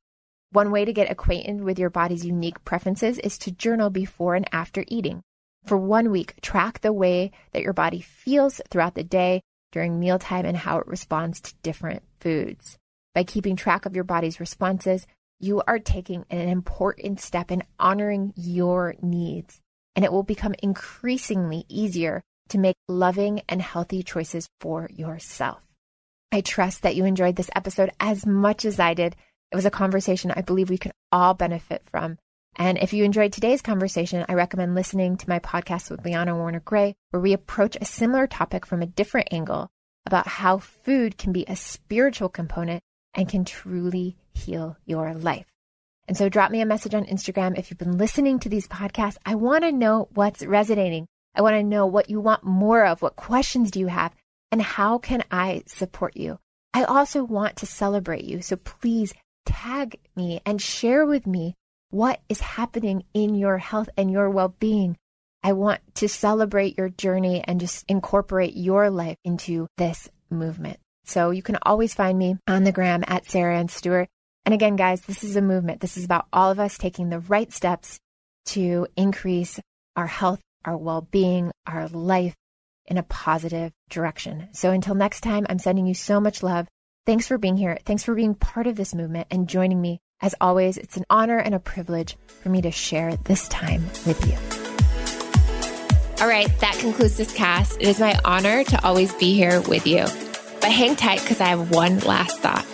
One 0.51 0.71
way 0.71 0.83
to 0.83 0.91
get 0.91 1.09
acquainted 1.09 1.61
with 1.61 1.79
your 1.79 1.89
body's 1.89 2.25
unique 2.25 2.63
preferences 2.65 3.17
is 3.19 3.37
to 3.39 3.51
journal 3.51 3.89
before 3.89 4.35
and 4.35 4.47
after 4.51 4.83
eating. 4.89 5.21
For 5.65 5.77
one 5.77 6.11
week, 6.11 6.41
track 6.41 6.81
the 6.81 6.91
way 6.91 7.31
that 7.53 7.61
your 7.61 7.71
body 7.71 8.01
feels 8.01 8.59
throughout 8.69 8.95
the 8.95 9.03
day, 9.03 9.41
during 9.71 9.97
mealtime, 9.97 10.45
and 10.45 10.57
how 10.57 10.79
it 10.79 10.87
responds 10.87 11.39
to 11.39 11.55
different 11.63 12.03
foods. 12.19 12.77
By 13.15 13.23
keeping 13.23 13.55
track 13.55 13.85
of 13.85 13.95
your 13.95 14.03
body's 14.03 14.41
responses, 14.41 15.07
you 15.39 15.61
are 15.65 15.79
taking 15.79 16.25
an 16.29 16.49
important 16.49 17.21
step 17.21 17.49
in 17.49 17.63
honoring 17.79 18.33
your 18.35 18.95
needs, 19.01 19.61
and 19.95 20.03
it 20.03 20.11
will 20.11 20.23
become 20.23 20.55
increasingly 20.61 21.65
easier 21.69 22.21
to 22.49 22.57
make 22.57 22.75
loving 22.89 23.41
and 23.47 23.61
healthy 23.61 24.03
choices 24.03 24.49
for 24.59 24.89
yourself. 24.91 25.61
I 26.33 26.41
trust 26.41 26.81
that 26.81 26.95
you 26.95 27.05
enjoyed 27.05 27.37
this 27.37 27.49
episode 27.55 27.91
as 27.99 28.25
much 28.25 28.65
as 28.65 28.79
I 28.79 28.93
did. 28.93 29.15
It 29.51 29.55
was 29.55 29.65
a 29.65 29.71
conversation 29.71 30.31
I 30.31 30.41
believe 30.41 30.69
we 30.69 30.77
can 30.77 30.93
all 31.11 31.33
benefit 31.33 31.83
from. 31.91 32.17
And 32.55 32.77
if 32.77 32.93
you 32.93 33.03
enjoyed 33.03 33.33
today's 33.33 33.61
conversation, 33.61 34.25
I 34.27 34.33
recommend 34.33 34.75
listening 34.75 35.17
to 35.17 35.29
my 35.29 35.39
podcast 35.39 35.89
with 35.89 36.05
Liana 36.05 36.35
Werner-Gray, 36.35 36.95
where 37.09 37.21
we 37.21 37.33
approach 37.33 37.77
a 37.79 37.85
similar 37.85 38.27
topic 38.27 38.65
from 38.65 38.81
a 38.81 38.87
different 38.87 39.29
angle 39.31 39.69
about 40.05 40.27
how 40.27 40.57
food 40.57 41.17
can 41.17 41.31
be 41.31 41.45
a 41.47 41.55
spiritual 41.55 42.29
component 42.29 42.81
and 43.13 43.29
can 43.29 43.45
truly 43.45 44.17
heal 44.33 44.77
your 44.85 45.13
life. 45.13 45.45
And 46.07 46.17
so 46.17 46.29
drop 46.29 46.51
me 46.51 46.61
a 46.61 46.65
message 46.65 46.95
on 46.95 47.05
Instagram 47.05 47.57
if 47.57 47.69
you've 47.69 47.77
been 47.77 47.97
listening 47.97 48.39
to 48.39 48.49
these 48.49 48.67
podcasts. 48.67 49.17
I 49.25 49.35
want 49.35 49.63
to 49.63 49.71
know 49.71 50.09
what's 50.13 50.45
resonating. 50.45 51.07
I 51.35 51.41
want 51.41 51.55
to 51.55 51.63
know 51.63 51.85
what 51.85 52.09
you 52.09 52.19
want 52.19 52.43
more 52.43 52.85
of. 52.85 53.01
What 53.01 53.15
questions 53.15 53.71
do 53.71 53.79
you 53.79 53.87
have? 53.87 54.13
And 54.51 54.61
how 54.61 54.97
can 54.97 55.23
I 55.31 55.63
support 55.67 56.17
you? 56.17 56.39
I 56.73 56.83
also 56.83 57.23
want 57.23 57.57
to 57.57 57.65
celebrate 57.65 58.23
you. 58.23 58.41
So 58.41 58.55
please 58.55 59.13
tag 59.45 59.97
me 60.15 60.41
and 60.45 60.61
share 60.61 61.05
with 61.05 61.25
me 61.27 61.55
what 61.89 62.21
is 62.29 62.39
happening 62.39 63.03
in 63.13 63.35
your 63.35 63.57
health 63.57 63.89
and 63.97 64.11
your 64.11 64.29
well 64.29 64.55
being. 64.59 64.97
I 65.43 65.53
want 65.53 65.81
to 65.95 66.07
celebrate 66.07 66.77
your 66.77 66.89
journey 66.89 67.43
and 67.43 67.59
just 67.59 67.83
incorporate 67.87 68.55
your 68.55 68.89
life 68.89 69.17
into 69.23 69.67
this 69.77 70.09
movement. 70.29 70.79
So 71.05 71.31
you 71.31 71.41
can 71.41 71.57
always 71.63 71.93
find 71.93 72.17
me 72.17 72.37
on 72.47 72.63
the 72.63 72.71
gram 72.71 73.03
at 73.07 73.25
Sarah 73.25 73.57
Ann 73.57 73.67
Stewart. 73.67 74.07
And 74.45 74.53
again, 74.53 74.75
guys, 74.75 75.01
this 75.01 75.23
is 75.23 75.35
a 75.35 75.41
movement. 75.41 75.81
This 75.81 75.97
is 75.97 76.05
about 76.05 76.27
all 76.31 76.51
of 76.51 76.59
us 76.59 76.77
taking 76.77 77.09
the 77.09 77.19
right 77.19 77.51
steps 77.51 77.99
to 78.47 78.87
increase 78.95 79.59
our 79.95 80.07
health, 80.07 80.41
our 80.65 80.77
well 80.77 81.07
being, 81.11 81.51
our 81.65 81.87
life 81.87 82.35
in 82.85 82.97
a 82.97 83.03
positive 83.03 83.71
direction. 83.89 84.49
So 84.53 84.71
until 84.71 84.95
next 84.95 85.21
time, 85.21 85.45
I'm 85.49 85.59
sending 85.59 85.85
you 85.85 85.93
so 85.93 86.19
much 86.19 86.43
love. 86.43 86.67
Thanks 87.05 87.27
for 87.27 87.37
being 87.37 87.57
here. 87.57 87.77
Thanks 87.85 88.03
for 88.03 88.13
being 88.13 88.35
part 88.35 88.67
of 88.67 88.75
this 88.75 88.93
movement 88.93 89.27
and 89.31 89.47
joining 89.49 89.81
me 89.81 90.01
as 90.21 90.35
always, 90.39 90.77
it's 90.77 90.97
an 90.97 91.05
honor 91.09 91.39
and 91.39 91.55
a 91.55 91.59
privilege 91.59 92.15
for 92.43 92.49
me 92.49 92.61
to 92.61 92.69
share 92.69 93.15
this 93.15 93.47
time 93.47 93.83
with 94.05 94.23
you. 94.27 94.37
All 96.21 96.27
right, 96.27 96.47
that 96.59 96.77
concludes 96.79 97.17
this 97.17 97.33
cast. 97.33 97.77
It 97.81 97.87
is 97.87 97.99
my 97.99 98.19
honor 98.23 98.63
to 98.65 98.85
always 98.85 99.11
be 99.15 99.33
here 99.33 99.61
with 99.61 99.87
you. 99.87 100.05
But 100.61 100.71
hang 100.71 100.95
tight 100.95 101.21
because 101.21 101.41
I 101.41 101.45
have 101.45 101.71
one 101.71 101.99
last 102.01 102.39
thought. 102.39 102.67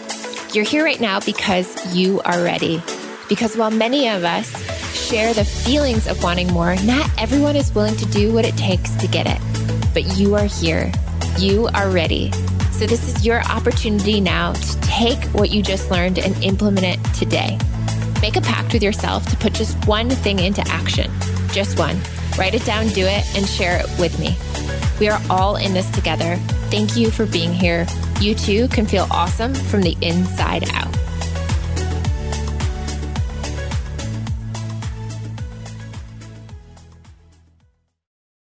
You're 0.53 0.65
here 0.65 0.83
right 0.83 0.99
now 0.99 1.21
because 1.21 1.95
you 1.95 2.19
are 2.25 2.43
ready. 2.43 2.83
Because 3.29 3.55
while 3.55 3.71
many 3.71 4.09
of 4.09 4.25
us 4.25 4.51
share 4.93 5.33
the 5.33 5.45
feelings 5.45 6.05
of 6.05 6.21
wanting 6.21 6.51
more, 6.51 6.75
not 6.83 7.09
everyone 7.17 7.55
is 7.55 7.73
willing 7.73 7.95
to 7.95 8.05
do 8.07 8.33
what 8.33 8.43
it 8.43 8.57
takes 8.57 8.93
to 8.95 9.07
get 9.07 9.25
it. 9.25 9.39
But 9.93 10.17
you 10.17 10.35
are 10.35 10.43
here. 10.43 10.91
You 11.39 11.69
are 11.73 11.89
ready. 11.89 12.31
So, 12.77 12.85
this 12.85 13.07
is 13.07 13.25
your 13.25 13.41
opportunity 13.45 14.21
now 14.21 14.53
to 14.53 14.81
take 14.81 15.23
what 15.29 15.49
you 15.49 15.63
just 15.63 15.89
learned 15.89 16.19
and 16.19 16.35
implement 16.43 16.85
it 16.85 17.13
today. 17.15 17.57
Make 18.21 18.35
a 18.35 18.41
pact 18.41 18.71
with 18.71 18.83
yourself 18.83 19.25
to 19.31 19.35
put 19.37 19.53
just 19.53 19.83
one 19.87 20.11
thing 20.11 20.37
into 20.37 20.61
action. 20.67 21.11
Just 21.51 21.79
one. 21.79 21.99
Write 22.37 22.53
it 22.53 22.63
down, 22.65 22.89
do 22.89 23.03
it, 23.03 23.25
and 23.35 23.47
share 23.47 23.79
it 23.79 23.87
with 23.99 24.19
me. 24.19 24.37
We 24.99 25.09
are 25.09 25.19
all 25.27 25.55
in 25.55 25.73
this 25.73 25.89
together. 25.89 26.35
Thank 26.69 26.95
you 26.95 27.09
for 27.09 27.25
being 27.25 27.51
here. 27.51 27.87
You 28.21 28.35
too 28.35 28.67
can 28.67 28.85
feel 28.85 29.07
awesome 29.09 29.55
from 29.55 29.81
the 29.81 29.97
inside 30.03 30.69
out. 30.73 31.06